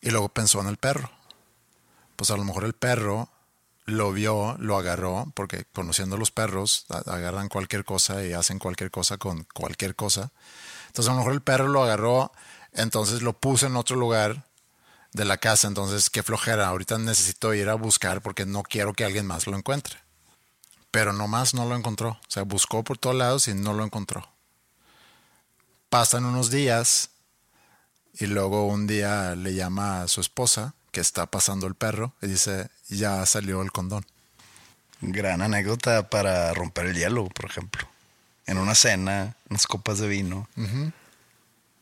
Y 0.00 0.10
luego 0.10 0.30
pensó 0.30 0.60
en 0.60 0.68
el 0.68 0.78
perro. 0.78 1.10
Pues 2.16 2.30
a 2.30 2.36
lo 2.36 2.44
mejor 2.44 2.64
el 2.64 2.72
perro 2.72 3.28
lo 3.84 4.10
vio, 4.10 4.56
lo 4.58 4.78
agarró, 4.78 5.30
porque 5.34 5.66
conociendo 5.72 6.16
los 6.16 6.30
perros, 6.30 6.86
agarran 6.88 7.48
cualquier 7.48 7.84
cosa 7.84 8.24
y 8.24 8.32
hacen 8.32 8.58
cualquier 8.58 8.90
cosa 8.90 9.18
con 9.18 9.46
cualquier 9.52 9.94
cosa. 9.94 10.32
Entonces 10.88 11.10
a 11.10 11.12
lo 11.12 11.18
mejor 11.18 11.34
el 11.34 11.42
perro 11.42 11.68
lo 11.68 11.84
agarró, 11.84 12.32
entonces 12.72 13.20
lo 13.20 13.34
puso 13.34 13.66
en 13.66 13.76
otro 13.76 13.96
lugar 13.96 14.46
de 15.16 15.24
la 15.24 15.38
casa, 15.38 15.66
entonces 15.66 16.10
qué 16.10 16.22
flojera, 16.22 16.68
ahorita 16.68 16.98
necesito 16.98 17.54
ir 17.54 17.70
a 17.70 17.74
buscar 17.74 18.20
porque 18.20 18.44
no 18.44 18.62
quiero 18.62 18.92
que 18.92 19.04
alguien 19.04 19.26
más 19.26 19.46
lo 19.46 19.56
encuentre. 19.56 19.96
Pero 20.90 21.14
nomás 21.14 21.54
no 21.54 21.64
lo 21.64 21.74
encontró, 21.74 22.10
o 22.10 22.20
sea, 22.28 22.42
buscó 22.42 22.84
por 22.84 22.98
todos 22.98 23.16
lados 23.16 23.48
y 23.48 23.54
no 23.54 23.72
lo 23.72 23.82
encontró. 23.82 24.28
Pasan 25.88 26.26
unos 26.26 26.50
días 26.50 27.10
y 28.12 28.26
luego 28.26 28.66
un 28.66 28.86
día 28.86 29.34
le 29.34 29.54
llama 29.54 30.02
a 30.02 30.08
su 30.08 30.20
esposa 30.20 30.74
que 30.92 31.00
está 31.00 31.26
pasando 31.26 31.66
el 31.66 31.74
perro 31.74 32.14
y 32.20 32.26
dice, 32.26 32.68
ya 32.88 33.24
salió 33.24 33.62
el 33.62 33.72
condón. 33.72 34.04
Gran 35.00 35.40
anécdota 35.40 36.10
para 36.10 36.52
romper 36.52 36.86
el 36.86 36.96
hielo, 36.96 37.26
por 37.28 37.46
ejemplo. 37.46 37.88
En 38.46 38.58
una 38.58 38.74
cena, 38.74 39.34
unas 39.48 39.66
copas 39.66 39.98
de 39.98 40.08
vino. 40.08 40.48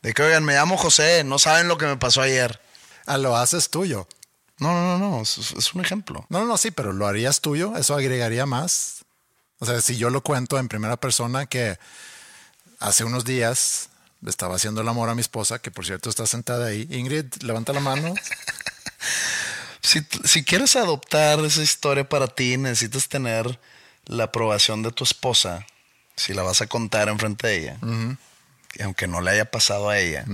De 0.02 0.12
que, 0.12 0.22
oigan, 0.22 0.44
me 0.44 0.54
llamo 0.54 0.76
José, 0.76 1.24
no 1.24 1.38
saben 1.38 1.66
lo 1.66 1.78
que 1.78 1.86
me 1.86 1.96
pasó 1.96 2.22
ayer. 2.22 2.60
Ah, 3.06 3.18
lo 3.18 3.36
haces 3.36 3.70
tuyo. 3.70 4.06
No, 4.58 4.72
no, 4.72 4.98
no, 4.98 5.10
no, 5.10 5.22
es, 5.22 5.36
es 5.38 5.74
un 5.74 5.80
ejemplo. 5.84 6.26
No, 6.28 6.40
no, 6.40 6.46
no, 6.46 6.56
sí, 6.56 6.70
pero 6.70 6.92
lo 6.92 7.06
harías 7.06 7.40
tuyo, 7.40 7.76
eso 7.76 7.94
agregaría 7.94 8.46
más. 8.46 9.04
O 9.58 9.66
sea, 9.66 9.80
si 9.80 9.96
yo 9.96 10.10
lo 10.10 10.22
cuento 10.22 10.58
en 10.58 10.68
primera 10.68 10.96
persona 10.96 11.46
que 11.46 11.78
hace 12.80 13.04
unos 13.04 13.24
días 13.24 13.88
le 14.20 14.30
estaba 14.30 14.56
haciendo 14.56 14.80
el 14.80 14.88
amor 14.88 15.08
a 15.08 15.14
mi 15.14 15.20
esposa, 15.20 15.58
que 15.58 15.70
por 15.70 15.84
cierto 15.84 16.08
está 16.08 16.26
sentada 16.26 16.66
ahí. 16.66 16.88
Ingrid, 16.90 17.26
levanta 17.42 17.72
la 17.72 17.80
mano. 17.80 18.14
Si, 19.84 20.00
si 20.24 20.42
quieres 20.44 20.76
adoptar 20.76 21.38
esa 21.40 21.62
historia 21.62 22.08
para 22.08 22.26
ti, 22.26 22.56
necesitas 22.56 23.06
tener 23.06 23.60
la 24.06 24.24
aprobación 24.24 24.82
de 24.82 24.90
tu 24.90 25.04
esposa. 25.04 25.66
Si 26.16 26.32
la 26.32 26.42
vas 26.42 26.62
a 26.62 26.66
contar 26.66 27.10
enfrente 27.10 27.46
de 27.46 27.56
ella. 27.58 27.78
Y 28.76 28.82
aunque 28.82 29.06
no 29.06 29.20
le 29.20 29.32
haya 29.32 29.50
pasado 29.50 29.90
a 29.90 29.98
ella. 29.98 30.24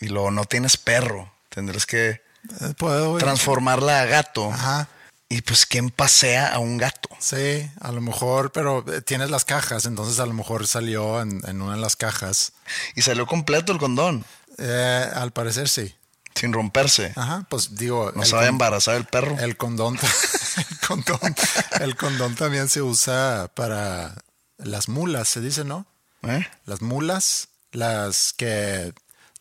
Y 0.00 0.08
luego 0.08 0.32
no 0.32 0.46
tienes 0.46 0.76
perro. 0.76 1.32
Tendrás 1.56 1.86
que 1.86 2.20
Eh, 2.60 2.74
Puedo. 2.78 3.18
transformarla 3.18 4.02
a 4.02 4.04
gato. 4.04 4.52
Ajá. 4.52 4.86
Y 5.28 5.42
pues, 5.42 5.66
¿quién 5.66 5.90
pasea 5.90 6.54
a 6.54 6.60
un 6.60 6.76
gato? 6.76 7.08
Sí, 7.18 7.68
a 7.80 7.90
lo 7.90 8.00
mejor, 8.00 8.52
pero 8.52 8.84
eh, 8.92 9.00
tienes 9.00 9.30
las 9.30 9.44
cajas, 9.44 9.84
entonces 9.86 10.20
a 10.20 10.26
lo 10.26 10.32
mejor 10.32 10.68
salió 10.68 11.20
en, 11.20 11.42
en 11.48 11.60
una 11.60 11.74
de 11.74 11.80
las 11.80 11.96
cajas. 11.96 12.52
Y 12.94 13.02
salió 13.02 13.26
completo 13.26 13.72
el 13.72 13.78
condón, 13.78 14.24
Eh, 14.58 15.10
al 15.12 15.32
parecer 15.32 15.68
sí. 15.68 15.92
sin 16.36 16.52
romperse. 16.52 17.12
Ajá, 17.16 17.44
pues 17.48 17.74
digo. 17.74 18.12
No 18.14 18.22
con- 18.22 18.44
embarazar 18.44 18.94
el 18.94 19.06
perro. 19.06 19.36
El 19.40 19.56
condón, 19.56 19.98
el 20.70 20.78
condón, 20.86 21.34
el 21.80 21.96
condón 21.96 22.34
también 22.36 22.68
se 22.68 22.80
usa 22.82 23.50
para 23.54 24.14
las 24.58 24.88
mulas, 24.88 25.26
se 25.28 25.40
dice, 25.40 25.64
¿no? 25.64 25.84
¿Eh? 26.22 26.46
Las 26.66 26.80
mulas, 26.82 27.48
las 27.72 28.32
que 28.36 28.92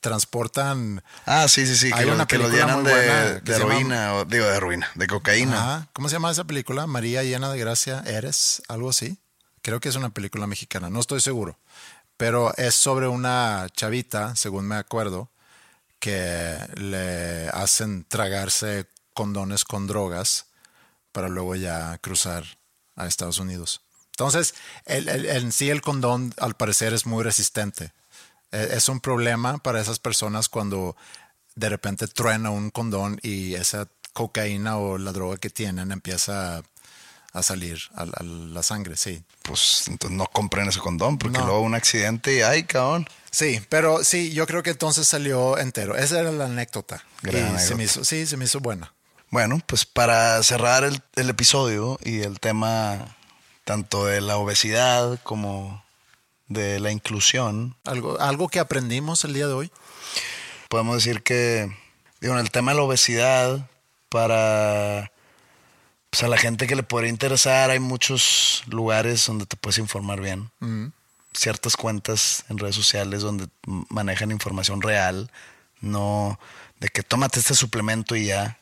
transportan. 0.09 1.03
Ah, 1.25 1.47
sí, 1.47 1.65
sí, 1.65 1.75
sí. 1.75 1.89
Que, 1.91 1.95
Hay 1.99 2.05
lo, 2.05 2.13
una 2.13 2.27
que 2.27 2.37
lo 2.37 2.43
película 2.45 2.65
llenan 2.67 2.83
muy 2.83 2.91
de, 2.91 2.97
buena 2.97 3.23
de 3.23 3.41
llama- 3.59 3.73
heroína, 3.73 4.13
o, 4.13 4.25
digo, 4.25 4.45
de 4.45 4.55
heroína, 4.55 4.87
de 4.93 5.07
cocaína. 5.07 5.57
Ajá, 5.57 5.87
¿Cómo 5.93 6.07
se 6.09 6.13
llama 6.15 6.29
esa 6.31 6.43
película? 6.43 6.85
María 6.87 7.23
llena 7.23 7.51
de 7.51 7.59
gracia, 7.59 8.03
eres, 8.05 8.61
algo 8.67 8.89
así. 8.91 9.17
Creo 9.63 9.79
que 9.79 9.89
es 9.89 9.95
una 9.95 10.11
película 10.11 10.45
mexicana, 10.47 10.89
no 10.91 10.99
estoy 10.99 11.21
seguro. 11.21 11.57
Pero 12.17 12.53
es 12.55 12.75
sobre 12.75 13.07
una 13.07 13.67
chavita, 13.75 14.35
según 14.35 14.67
me 14.67 14.75
acuerdo, 14.75 15.29
que 15.99 16.55
le 16.75 17.49
hacen 17.49 18.05
tragarse 18.07 18.85
condones 19.13 19.63
con 19.65 19.87
drogas 19.87 20.45
para 21.11 21.29
luego 21.29 21.55
ya 21.55 21.97
cruzar 21.97 22.43
a 22.95 23.07
Estados 23.07 23.39
Unidos. 23.39 23.81
Entonces, 24.11 24.53
el- 24.85 25.09
el- 25.09 25.25
en 25.25 25.51
sí 25.51 25.69
el 25.69 25.81
condón 25.81 26.33
al 26.37 26.53
parecer 26.55 26.93
es 26.93 27.05
muy 27.05 27.23
resistente. 27.23 27.91
Eh, 28.55 28.69
Es 28.77 28.89
un 28.89 28.99
problema 28.99 29.57
para 29.57 29.81
esas 29.81 29.99
personas 29.99 30.49
cuando 30.49 30.95
de 31.55 31.69
repente 31.69 32.07
truena 32.07 32.49
un 32.49 32.69
condón 32.69 33.19
y 33.23 33.55
esa 33.55 33.87
cocaína 34.13 34.77
o 34.77 34.97
la 34.97 35.11
droga 35.11 35.37
que 35.37 35.49
tienen 35.49 35.91
empieza 35.91 36.57
a, 36.57 36.63
a 37.33 37.43
salir 37.43 37.79
a, 37.95 38.03
a 38.03 38.23
la 38.23 38.63
sangre, 38.63 38.95
sí. 38.97 39.23
Pues 39.41 39.87
entonces 39.87 40.17
no 40.17 40.25
compren 40.27 40.67
ese 40.69 40.79
condón, 40.79 41.17
porque 41.17 41.37
No. 41.37 41.45
luego 41.45 41.61
un 41.61 41.75
accidente 41.75 42.35
y 42.37 42.41
ay, 42.41 42.63
cabrón. 42.63 43.07
Sí, 43.31 43.61
pero 43.69 44.03
sí, 44.03 44.31
yo 44.33 44.47
creo 44.47 44.63
que 44.63 44.69
entonces 44.71 45.07
salió 45.07 45.57
entero. 45.57 45.95
Esa 45.97 46.19
era 46.21 46.31
la 46.31 46.45
anécdota. 46.45 47.03
Gran 47.21 47.35
Y 47.35 47.41
se 47.41 47.49
anécdota. 47.49 47.75
me 47.75 47.83
hizo, 47.83 48.03
sí, 48.05 48.25
se 48.25 48.37
me 48.37 48.45
hizo 48.45 48.59
buena. 48.61 48.93
Bueno, 49.31 49.59
pues 49.67 49.85
para 49.85 50.41
cerrar 50.43 50.83
el, 50.85 51.01
el 51.15 51.29
episodio 51.29 51.99
y 52.03 52.21
el 52.21 52.39
tema 52.39 53.15
tanto 53.65 54.05
de 54.05 54.21
la 54.21 54.37
obesidad 54.37 55.19
como 55.23 55.83
de 56.47 56.79
la 56.79 56.91
inclusión, 56.91 57.75
Algo, 57.85 58.19
algo 58.19 58.47
que 58.49 58.59
aprendimos 58.59 59.23
el 59.23 59.33
día 59.33 59.47
de 59.47 59.53
hoy. 59.53 59.71
podemos 60.69 60.95
decir 60.95 61.23
que, 61.23 61.75
digo, 62.21 62.33
en 62.33 62.39
el 62.39 62.51
tema 62.51 62.71
de 62.71 62.77
la 62.77 62.83
obesidad, 62.83 63.69
para 64.09 65.11
pues, 66.09 66.23
a 66.23 66.27
la 66.27 66.37
gente 66.37 66.67
que 66.67 66.75
le 66.75 66.83
podría 66.83 67.09
interesar, 67.09 67.69
hay 67.69 67.79
muchos 67.79 68.63
lugares 68.67 69.25
donde 69.25 69.45
te 69.45 69.57
puedes 69.57 69.77
informar 69.79 70.21
bien. 70.21 70.49
Ciertas 71.33 71.75
cuentas 71.75 72.45
en 72.47 72.57
redes 72.57 72.75
sociales 72.75 73.21
donde 73.21 73.47
manejan 73.65 74.31
información 74.31 74.81
real, 74.81 75.29
no 75.81 76.39
de 76.79 76.87
que 76.87 77.03
tómate 77.03 77.39
este 77.39 77.55
suplemento 77.55 78.15
y 78.15 78.27
ya, 78.27 78.57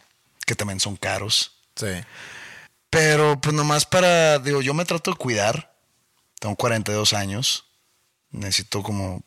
que 0.45 0.55
también 0.55 0.79
son 0.79 0.95
caros. 0.95 1.51
Sí. 1.75 2.01
Pero 2.89 3.39
pues 3.39 3.53
nomás 3.53 3.85
para, 3.85 4.39
digo, 4.39 4.61
yo 4.61 4.73
me 4.73 4.85
trato 4.85 5.11
de 5.11 5.17
cuidar. 5.17 5.75
Tengo 6.39 6.55
42 6.55 7.13
años. 7.13 7.65
Necesito 8.33 8.83
como 8.83 9.23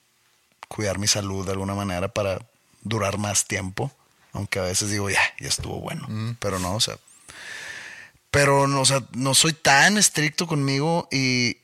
cuidar 0.68 0.98
mi 0.98 1.06
salud 1.06 1.46
de 1.46 1.52
alguna 1.52 1.74
manera 1.74 2.08
para 2.08 2.38
durar 2.82 3.16
más 3.18 3.46
tiempo. 3.46 3.90
Aunque 4.32 4.58
a 4.58 4.62
veces 4.62 4.90
digo, 4.90 5.08
ya, 5.08 5.20
ya 5.40 5.48
estuvo 5.48 5.80
bueno. 5.80 6.06
Pero 6.40 6.58
no, 6.58 6.74
o 6.74 6.80
sea. 6.80 6.98
Pero 8.30 8.66
no, 8.66 8.80
o 8.80 8.84
sea, 8.84 9.02
no 9.12 9.34
soy 9.34 9.52
tan 9.54 9.96
estricto 9.96 10.46
conmigo 10.46 11.08
y, 11.10 11.56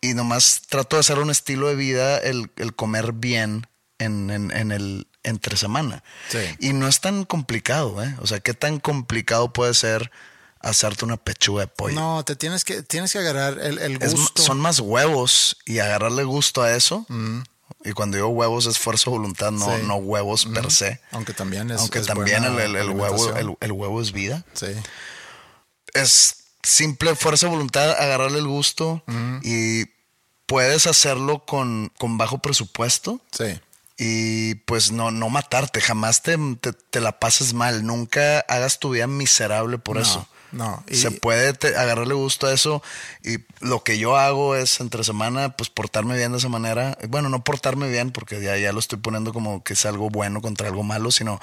y 0.00 0.14
nomás 0.14 0.62
trato 0.68 0.96
de 0.96 1.00
hacer 1.00 1.18
un 1.18 1.30
estilo 1.30 1.68
de 1.68 1.74
vida, 1.74 2.18
el, 2.18 2.50
el 2.56 2.74
comer 2.74 3.12
bien 3.12 3.66
en, 3.98 4.30
en- 4.30 4.50
en 4.50 4.72
el, 4.72 5.08
entre 5.24 5.56
semana. 5.58 6.02
Sí. 6.30 6.38
Y 6.60 6.72
no 6.72 6.88
es 6.88 7.00
tan 7.00 7.24
complicado, 7.24 8.02
¿eh? 8.02 8.14
O 8.20 8.26
sea, 8.26 8.40
¿qué 8.40 8.54
tan 8.54 8.80
complicado 8.80 9.52
puede 9.52 9.74
ser 9.74 10.10
hacerte 10.68 11.04
una 11.04 11.16
pechuga 11.16 11.62
de 11.62 11.66
pollo? 11.68 11.94
No, 11.94 12.24
te 12.24 12.36
tienes 12.36 12.64
que, 12.64 12.82
tienes 12.82 13.12
que 13.12 13.18
agarrar 13.18 13.58
el, 13.58 13.78
el 13.78 14.02
Es- 14.02 14.14
gusto. 14.14 14.42
son 14.42 14.58
más 14.60 14.80
huevos 14.80 15.56
y 15.64 15.78
agarrarle 15.78 16.24
gusto 16.24 16.62
a 16.62 16.72
eso. 16.74 17.06
Y 17.84 17.92
cuando 17.92 18.16
digo 18.16 18.28
huevos 18.28 18.66
es 18.66 18.78
fuerza 18.78 19.04
de 19.10 19.16
voluntad, 19.16 19.52
no, 19.52 19.66
Mm. 19.68 19.80
Sí. 19.80 19.86
no 19.86 19.96
huevos 19.96 20.46
per 20.46 20.70
se. 20.72 21.00
Aunque 21.12 21.32
también 21.32 21.70
es. 21.70 21.80
Aunque 21.80 21.98
es 22.00 22.06
también 22.06 22.44
el, 22.44 22.58
el- 22.58 22.76
el 22.76 22.90
huevo, 22.90 23.36
el, 23.36 23.56
el 23.60 23.72
huevo 23.72 24.00
es 24.02 24.12
vida. 24.12 24.44
Sí. 24.54 24.66
Es 25.94 26.36
simple 26.62 27.14
fuerza 27.14 27.46
voluntad, 27.48 27.90
agarrarle 27.92 28.38
el 28.38 28.46
gusto 28.48 29.02
y 29.42 29.84
puedes 30.46 30.86
hacerlo 30.86 31.44
con, 31.44 31.92
con 31.98 32.18
bajo 32.18 32.38
presupuesto 32.38 33.20
Sí. 33.32 33.60
y 33.98 34.54
pues 34.66 34.90
no, 34.92 35.10
no 35.10 35.28
matarte, 35.28 35.80
jamás 35.80 36.22
te, 36.22 36.36
te, 36.60 36.72
te 36.72 37.00
la 37.00 37.18
pases 37.20 37.52
mal, 37.54 37.86
nunca 37.86 38.40
hagas 38.40 38.78
tu 38.78 38.90
vida 38.90 39.06
miserable 39.06 39.78
por 39.78 39.96
No, 39.96 40.02
eso. 40.02 40.28
No, 40.52 40.84
y- 40.88 40.94
Se 40.96 41.10
puede 41.10 41.52
te- 41.52 41.76
agarrarle 41.76 42.14
gusto 42.14 42.46
a 42.46 42.52
eso 42.52 42.82
y 43.22 43.38
lo 43.60 43.82
que 43.84 43.98
yo 43.98 44.16
hago 44.16 44.56
es 44.56 44.80
entre 44.80 45.04
semana 45.04 45.56
pues 45.56 45.70
portarme 45.70 46.16
bien 46.16 46.32
de 46.32 46.38
esa 46.38 46.48
manera. 46.48 46.96
Bueno, 47.08 47.28
no 47.28 47.42
portarme 47.44 47.88
bien 47.88 48.10
porque 48.12 48.40
ya, 48.42 48.56
ya 48.56 48.72
lo 48.72 48.78
estoy 48.78 48.98
poniendo 48.98 49.32
como 49.32 49.62
que 49.64 49.72
es 49.74 49.84
algo 49.86 50.08
bueno 50.10 50.40
contra 50.40 50.68
algo 50.68 50.82
malo, 50.82 51.10
sino 51.10 51.40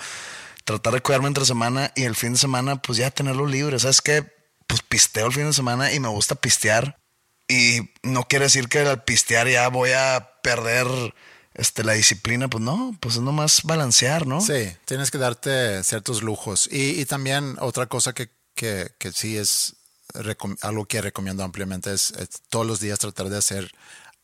tratar 0.66 0.94
de 0.94 1.02
cuidarme 1.02 1.28
entre 1.28 1.46
semana 1.46 1.92
y 1.96 2.04
el 2.04 2.16
fin 2.16 2.34
de 2.34 2.40
semana 2.40 2.82
pues 2.82 2.98
ya 2.98 3.12
tenerlo 3.12 3.46
libre. 3.48 3.78
¿Sabes 3.80 4.02
qué? 4.02 4.26
Pues 4.68 4.82
pisteo 4.82 5.28
el 5.28 5.34
fin 5.34 5.46
de 5.46 5.54
semana 5.54 5.92
y 5.92 6.00
me 6.00 6.08
gusta 6.08 6.36
pistear 6.36 6.98
y 7.48 7.92
no 8.02 8.24
quiere 8.28 8.46
decir 8.46 8.70
que 8.70 8.80
al 8.80 9.04
pistear 9.04 9.48
ya 9.50 9.68
voy 9.68 9.92
a 9.92 10.30
perder 10.42 10.88
este, 11.54 11.84
la 11.84 11.94
disciplina. 11.94 12.48
Pues 12.48 12.64
no, 12.64 12.96
pues 13.02 13.16
es 13.16 13.22
nomás 13.22 13.62
balancear, 13.64 14.26
¿no? 14.26 14.40
Sí, 14.42 14.72
tienes 14.86 15.12
que 15.12 15.18
darte 15.18 15.84
ciertos 15.84 16.24
lujos. 16.24 16.70
Y, 16.72 17.00
y 17.02 17.06
también 17.06 17.58
otra 17.60 17.86
cosa 17.88 18.14
que, 18.14 18.30
que, 18.56 18.92
que 19.00 19.12
sí 19.12 19.38
es 19.38 19.76
algo 20.62 20.86
que 20.86 21.02
recomiendo 21.02 21.44
ampliamente 21.44 21.92
es, 21.94 22.12
es 22.12 22.30
todos 22.50 22.66
los 22.68 22.80
días 22.80 23.00
tratar 23.00 23.30
de 23.30 23.38
hacer 23.38 23.72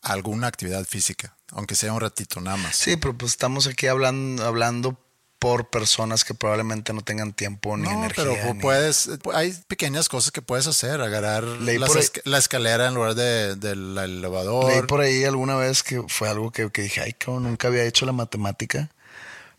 alguna 0.02 0.48
actividad 0.48 0.86
física, 0.86 1.36
aunque 1.52 1.76
sea 1.76 1.92
un 1.94 2.00
ratito 2.02 2.40
nada 2.42 2.58
más. 2.58 2.76
Sí, 2.76 2.96
pero 2.96 3.18
pues 3.18 3.32
estamos 3.32 3.68
aquí 3.68 3.88
hablando, 3.88 4.46
hablando 4.46 4.98
por 5.40 5.70
personas 5.70 6.26
que 6.26 6.34
probablemente 6.34 6.92
no 6.94 7.02
tengan 7.02 7.32
tiempo 7.34 7.76
ni 7.78 7.84
No, 7.84 7.92
energía. 7.92 8.26
pero 8.26 8.54
ni- 8.54 8.62
puedes, 8.62 9.10
hay 9.34 9.54
pequeñas 9.68 10.10
cosas 10.10 10.32
que 10.32 10.42
puedes 10.42 10.68
hacer, 10.68 11.00
agarrar 11.02 11.44
esca- 11.46 12.22
la 12.26 12.38
escalera 12.38 12.88
en 12.88 12.94
lugar 12.94 13.16
de, 13.16 13.56
del 13.56 13.98
elevador. 13.98 14.66
Leí 14.72 14.82
por 14.84 15.00
ahí 15.02 15.24
alguna 15.24 15.56
vez 15.56 15.82
que 15.82 16.04
fue 16.10 16.28
algo 16.30 16.52
que, 16.52 16.70
que 16.72 16.82
dije, 16.84 17.02
ay, 17.02 17.14
cabrón, 17.14 17.44
nunca 17.44 17.70
había 17.70 17.84
hecho 17.86 18.06
la 18.06 18.12
matemática, 18.12 18.90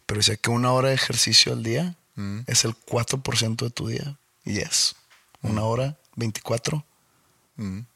pero 0.06 0.18
decía 0.20 0.36
que 0.36 0.50
una 0.50 0.72
hora 0.72 0.90
de 0.90 0.94
ejercicio 0.94 1.52
al 1.52 1.62
día 1.62 1.96
Mm. 2.16 2.40
es 2.46 2.64
el 2.64 2.74
4% 2.76 3.64
de 3.64 3.70
tu 3.70 3.86
día. 3.88 4.18
Y 4.44 4.58
es. 4.58 4.94
Una 5.42 5.62
hora, 5.64 5.96
24, 6.16 6.84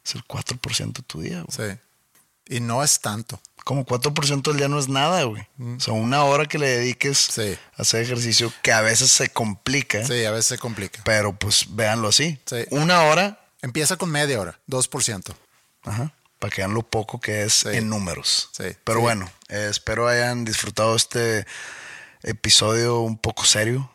es 0.03 0.15
el 0.15 0.23
4% 0.25 0.93
de 0.93 1.03
tu 1.03 1.21
día. 1.21 1.43
güey. 1.43 1.69
Mm. 1.69 1.73
Sí. 1.73 1.79
Y 2.47 2.59
no 2.59 2.83
es 2.83 2.99
tanto. 3.01 3.39
Como 3.63 3.83
4% 3.85 4.43
del 4.51 4.57
día 4.57 4.67
no 4.67 4.77
es 4.77 4.87
nada, 4.87 5.23
güey. 5.23 5.47
O 5.59 5.79
sea, 5.79 5.93
una 5.95 6.23
hora 6.25 6.45
que 6.45 6.59
le 6.59 6.67
dediques 6.67 7.29
Mm. 7.29 7.41
Sí. 7.41 7.57
a 7.77 7.81
hacer 7.81 8.01
ejercicio 8.03 8.53
que 8.61 8.71
a 8.71 8.81
veces 8.81 9.11
se 9.11 9.29
complica, 9.29 10.05
Sí, 10.05 10.23
a 10.25 10.31
veces 10.31 10.45
se 10.45 10.57
complica. 10.59 11.01
pero 11.03 11.33
pues 11.35 11.65
véanlo 11.75 12.09
así. 12.09 12.39
Sí. 12.45 12.65
Una 12.71 13.03
hora, 13.03 13.41
Empieza 13.61 13.97
con 13.97 14.11
media 14.11 14.39
hora, 14.39 14.59
2%. 14.67 15.35
Ajá. 15.85 16.13
Para 16.37 16.51
que 16.53 16.61
vean 16.61 16.75
lo 16.75 16.83
poco 16.83 17.19
que 17.19 17.41
es 17.45 17.53
Sí. 17.53 17.69
en 17.71 17.89
números. 17.89 18.49
Sí. 18.55 18.65
Pero 18.83 18.99
bueno, 18.99 19.27
eh, 19.49 19.69
espero 19.71 20.07
hayan 20.07 20.45
disfrutado 20.45 20.95
este 20.95 21.47
episodio 22.21 22.99
un 22.99 23.17
poco 23.17 23.43
serio. 23.43 23.89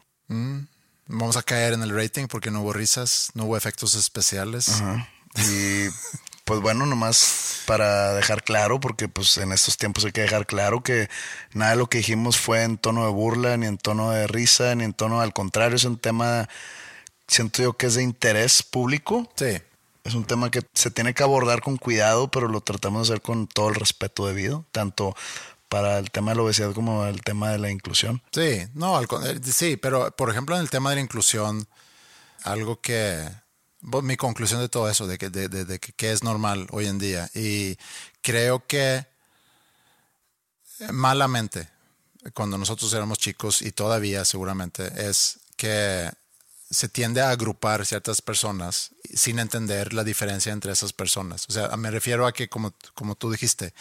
Vamos 1.11 1.37
a 1.37 1.43
caer 1.43 1.73
en 1.73 1.83
el 1.83 1.95
rating 1.95 2.27
porque 2.27 2.51
no 2.51 2.63
hubo 2.63 2.73
risas, 2.73 3.31
no 3.35 3.45
hubo 3.45 3.57
efectos 3.57 3.95
especiales. 3.95 4.69
Ajá. 4.69 5.09
Y 5.37 5.89
pues 6.45 6.61
bueno, 6.61 6.85
nomás 6.87 7.63
para 7.67 8.15
dejar 8.15 8.43
claro, 8.43 8.81
porque 8.81 9.09
pues 9.09 9.39
en 9.39 9.53
estos 9.53 9.77
tiempos 9.77 10.05
hay 10.05 10.13
que 10.13 10.23
dejar 10.23 10.47
claro 10.47 10.83
que 10.83 11.09
nada 11.53 11.73
de 11.73 11.77
lo 11.77 11.89
que 11.89 11.99
dijimos 11.99 12.39
fue 12.39 12.65
en 12.65 12.77
tono 12.77 13.05
de 13.05 13.13
burla, 13.13 13.57
ni 13.57 13.67
en 13.67 13.79
tono 13.79 14.11
de 14.11 14.27
risa, 14.27 14.75
ni 14.75 14.85
en 14.85 14.93
tono 14.93 15.21
al 15.21 15.33
contrario, 15.33 15.77
es 15.77 15.85
un 15.85 15.97
tema, 15.99 16.49
siento 17.29 17.63
yo 17.63 17.75
que 17.75 17.87
es 17.87 17.95
de 17.95 18.03
interés 18.03 18.65
público. 18.65 19.31
Sí, 19.37 19.59
Es 20.03 20.15
un 20.15 20.25
tema 20.25 20.51
que 20.51 20.63
se 20.75 20.91
tiene 20.91 21.15
que 21.15 21.23
abordar 21.23 21.61
con 21.61 21.77
cuidado, 21.77 22.31
pero 22.33 22.49
lo 22.49 22.61
tratamos 22.61 23.07
de 23.07 23.15
hacer 23.15 23.23
con 23.23 23.47
todo 23.47 23.69
el 23.69 23.77
respeto 23.77 24.27
debido, 24.27 24.65
tanto 24.73 25.15
para 25.71 25.99
el 25.99 26.11
tema 26.11 26.33
de 26.33 26.37
la 26.37 26.43
obesidad 26.43 26.75
como 26.75 27.07
el 27.07 27.23
tema 27.23 27.51
de 27.53 27.59
la 27.59 27.71
inclusión. 27.71 28.21
sí, 28.33 28.67
no, 28.75 28.97
al 28.99 29.07
eh, 29.25 29.41
sí, 29.51 29.77
pero 29.79 30.11
por 30.15 30.29
ejemplo 30.29 30.57
en 30.57 30.61
el 30.63 30.69
tema 30.69 30.91
de 30.91 30.97
la 30.97 31.03
inclusión, 31.03 31.67
algo 32.43 32.81
que, 32.81 33.27
mi 34.03 34.17
conclusión 34.17 34.61
de 34.61 34.69
todo 34.69 34.91
eso, 34.91 35.07
de 35.07 35.17
que, 35.17 35.31
de, 35.31 35.49
de- 35.49 35.65
de 35.65 35.81
es 35.99 36.23
normal 36.23 36.67
hoy 36.73 36.87
en 36.87 36.99
día, 36.99 37.31
y 37.35 37.79
creo 38.21 38.67
que 38.67 39.07
eh, 40.81 40.93
malamente, 40.93 41.69
cuando 42.35 42.59
nosotros 42.59 42.93
éramos 42.93 43.19
chicos 43.19 43.63
y 43.63 43.71
todavía 43.73 44.25
seguramente, 44.25 44.91
es 45.09 45.39
que 45.57 46.11
se 46.71 46.89
tiende 46.89 47.21
a 47.21 47.31
agrupar 47.31 47.85
ciertas 47.87 48.23
personas 48.23 48.91
sin 49.15 49.39
entender 49.39 49.93
la 49.93 50.05
diferencia 50.05 50.53
entre 50.53 50.73
esas 50.73 50.93
personas. 50.93 51.47
O 51.49 51.53
sea, 51.53 51.69
me 51.77 51.91
refiero 51.91 52.27
a 52.27 52.33
que, 52.33 52.49
como, 52.49 52.75
como 52.95 53.15
tú 53.17 53.31
dijiste, 53.31 53.73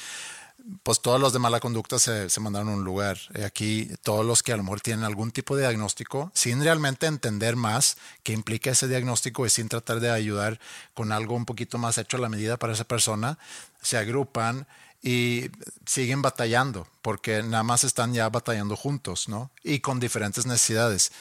pues 0.84 1.01
todos 1.01 1.20
los 1.20 1.34
de 1.34 1.39
mala 1.39 1.59
conducta 1.59 1.99
se, 1.99 2.30
se 2.30 2.39
mandaron 2.39 2.70
a 2.70 2.74
un 2.74 2.84
lugar. 2.84 3.17
Y 3.36 3.41
aquí 3.41 3.89
todos 4.03 4.26
los 4.26 4.43
que 4.43 4.53
a 4.53 4.57
lo 4.57 4.63
mejor 4.63 4.82
tienen 4.82 5.05
algún 5.05 5.32
tipo 5.32 5.55
de 5.55 5.63
diagnóstico, 5.63 6.32
sin 6.34 6.63
realmente 6.63 7.05
entender 7.07 7.55
más 7.55 7.97
qué 8.24 8.34
implica 8.34 8.72
ese 8.72 8.88
diagnóstico 8.88 9.45
y 9.45 9.49
sin 9.49 9.70
tratar 9.70 9.99
de 9.99 10.11
ayudar 10.11 10.59
con 10.93 11.11
algo 11.11 11.36
un 11.36 11.45
poquito 11.45 11.78
más 11.78 11.97
hecho 11.97 12.17
a 12.17 12.22
la 12.22 12.30
medida 12.30 12.57
para 12.57 12.74
esa 12.74 12.84
persona, 12.84 13.38
se 13.82 13.97
agrupan 13.97 14.67
y 15.01 15.49
siguen 15.86 16.22
batallando, 16.22 16.88
porque 17.01 17.41
nada 17.41 17.63
más 17.63 17.84
están 17.84 18.13
ya 18.13 18.28
batallando 18.30 18.76
juntos, 18.76 19.30
¿no? 19.30 19.49
Y 19.63 19.80
con 19.80 19.99
diferentes 19.99 20.45
necesidades 20.45 21.11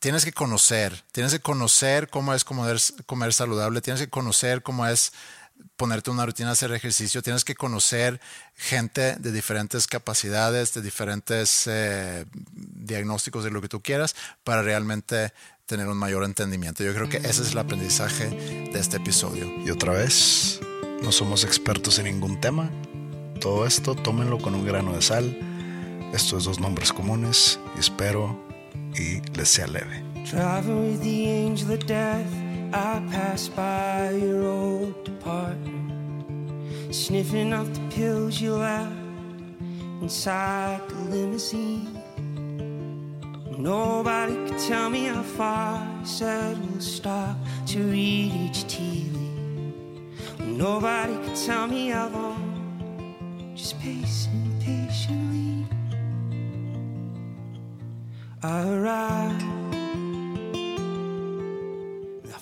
tienes 0.00 0.24
que 0.24 0.32
conocer, 0.32 1.02
tienes 1.12 1.32
que 1.32 1.40
conocer 1.40 2.08
cómo 2.08 2.34
es 2.34 2.44
comer, 2.44 2.78
comer 3.06 3.32
saludable, 3.32 3.80
tienes 3.80 4.02
que 4.02 4.10
conocer 4.10 4.62
cómo 4.62 4.86
es 4.86 5.12
ponerte 5.76 6.10
una 6.10 6.26
rutina, 6.26 6.50
hacer 6.50 6.72
ejercicio, 6.72 7.22
tienes 7.22 7.44
que 7.44 7.54
conocer 7.54 8.20
gente 8.56 9.14
de 9.16 9.32
diferentes 9.32 9.86
capacidades, 9.86 10.74
de 10.74 10.82
diferentes 10.82 11.66
eh, 11.66 12.26
diagnósticos 12.52 13.44
de 13.44 13.50
lo 13.50 13.60
que 13.60 13.68
tú 13.68 13.80
quieras 13.80 14.16
para 14.44 14.62
realmente 14.62 15.32
tener 15.66 15.86
un 15.86 15.98
mayor 15.98 16.24
entendimiento. 16.24 16.82
Yo 16.82 16.94
creo 16.94 17.08
que 17.08 17.18
ese 17.18 17.42
es 17.42 17.52
el 17.52 17.58
aprendizaje 17.58 18.28
de 18.28 18.78
este 18.78 18.96
episodio. 18.96 19.46
Y 19.64 19.70
otra 19.70 19.92
vez, 19.92 20.60
no 21.02 21.12
somos 21.12 21.44
expertos 21.44 21.98
en 21.98 22.06
ningún 22.06 22.40
tema. 22.40 22.70
Todo 23.40 23.66
esto 23.66 23.94
tómenlo 23.94 24.38
con 24.38 24.54
un 24.54 24.66
grano 24.66 24.94
de 24.94 25.02
sal. 25.02 25.38
Estos 26.12 26.44
dos 26.44 26.58
nombres 26.58 26.92
comunes 26.92 27.60
espero 27.78 28.42
y 28.96 29.20
les 29.36 29.48
sea 29.48 29.66
leve. 29.66 30.02
With 30.32 31.00
the 31.02 31.46
angel 31.46 31.72
of 31.72 31.86
death, 31.86 32.47
I 32.72 33.02
pass 33.10 33.48
by 33.48 34.10
your 34.10 34.46
old 34.46 35.04
department, 35.04 36.94
sniffing 36.94 37.54
off 37.54 37.72
the 37.72 37.80
pills 37.88 38.40
you 38.40 38.54
left 38.54 38.92
inside 40.02 40.86
the 40.88 40.96
limousine. 41.10 41.98
Nobody 43.56 44.34
could 44.46 44.58
tell 44.58 44.90
me 44.90 45.06
how 45.06 45.22
far 45.22 45.78
I 45.78 46.04
said 46.04 46.58
we'll 46.70 46.80
stop 46.80 47.36
to 47.68 47.82
read 47.84 48.32
each 48.34 48.66
tea 48.68 49.10
leaf. 49.14 50.40
Nobody 50.40 51.14
could 51.24 51.36
tell 51.36 51.66
me 51.66 51.88
how 51.88 52.08
long, 52.08 53.54
just 53.56 53.80
pacing 53.80 54.60
patiently. 54.60 55.66
I 58.42 58.68
arrived 58.68 59.67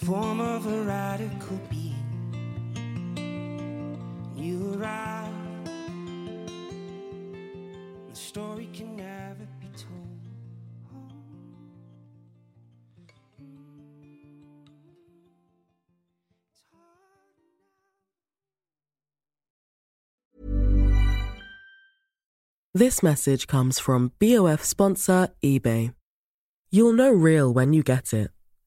form 0.07 0.41
of 0.41 0.65
a 0.69 0.83
radical 0.85 1.59
being. 1.69 1.93
You 4.37 4.75
arrived, 4.75 5.69
the 8.09 8.15
story 8.15 8.69
can 8.73 8.95
never 8.95 9.49
be 9.61 9.67
told. 9.77 9.91
This 22.73 23.03
message 23.03 23.49
comes 23.49 23.81
from 23.81 24.13
BOF 24.21 24.63
sponsor 24.63 25.31
eBay. 25.43 25.95
You'll 26.71 26.93
know 26.93 27.11
real 27.11 27.53
when 27.53 27.73
you 27.73 27.83
get 27.83 28.13
it. 28.13 28.36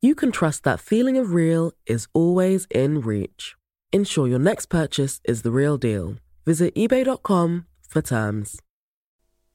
you 0.00 0.14
can 0.14 0.30
trust 0.30 0.64
that 0.64 0.80
feeling 0.80 1.16
of 1.16 1.32
real 1.32 1.72
is 1.86 2.06
always 2.12 2.66
in 2.70 3.00
reach. 3.00 3.56
Ensure 3.92 4.28
your 4.28 4.38
next 4.38 4.66
purchase 4.66 5.20
is 5.24 5.42
the 5.42 5.50
real 5.50 5.76
deal. 5.76 6.16
Visit 6.44 6.74
eBay.com 6.74 7.66
for 7.88 8.02
terms. 8.02 8.60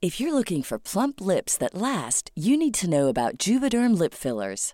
If 0.01 0.19
you're 0.19 0.33
looking 0.33 0.63
for 0.63 0.77
plump 0.77 1.21
lips 1.21 1.55
that 1.59 1.73
last, 1.73 2.29
you 2.35 2.57
need 2.57 2.73
to 2.73 2.89
know 2.89 3.07
about 3.07 3.37
Juvederm 3.37 3.97
lip 3.97 4.13
fillers. 4.13 4.73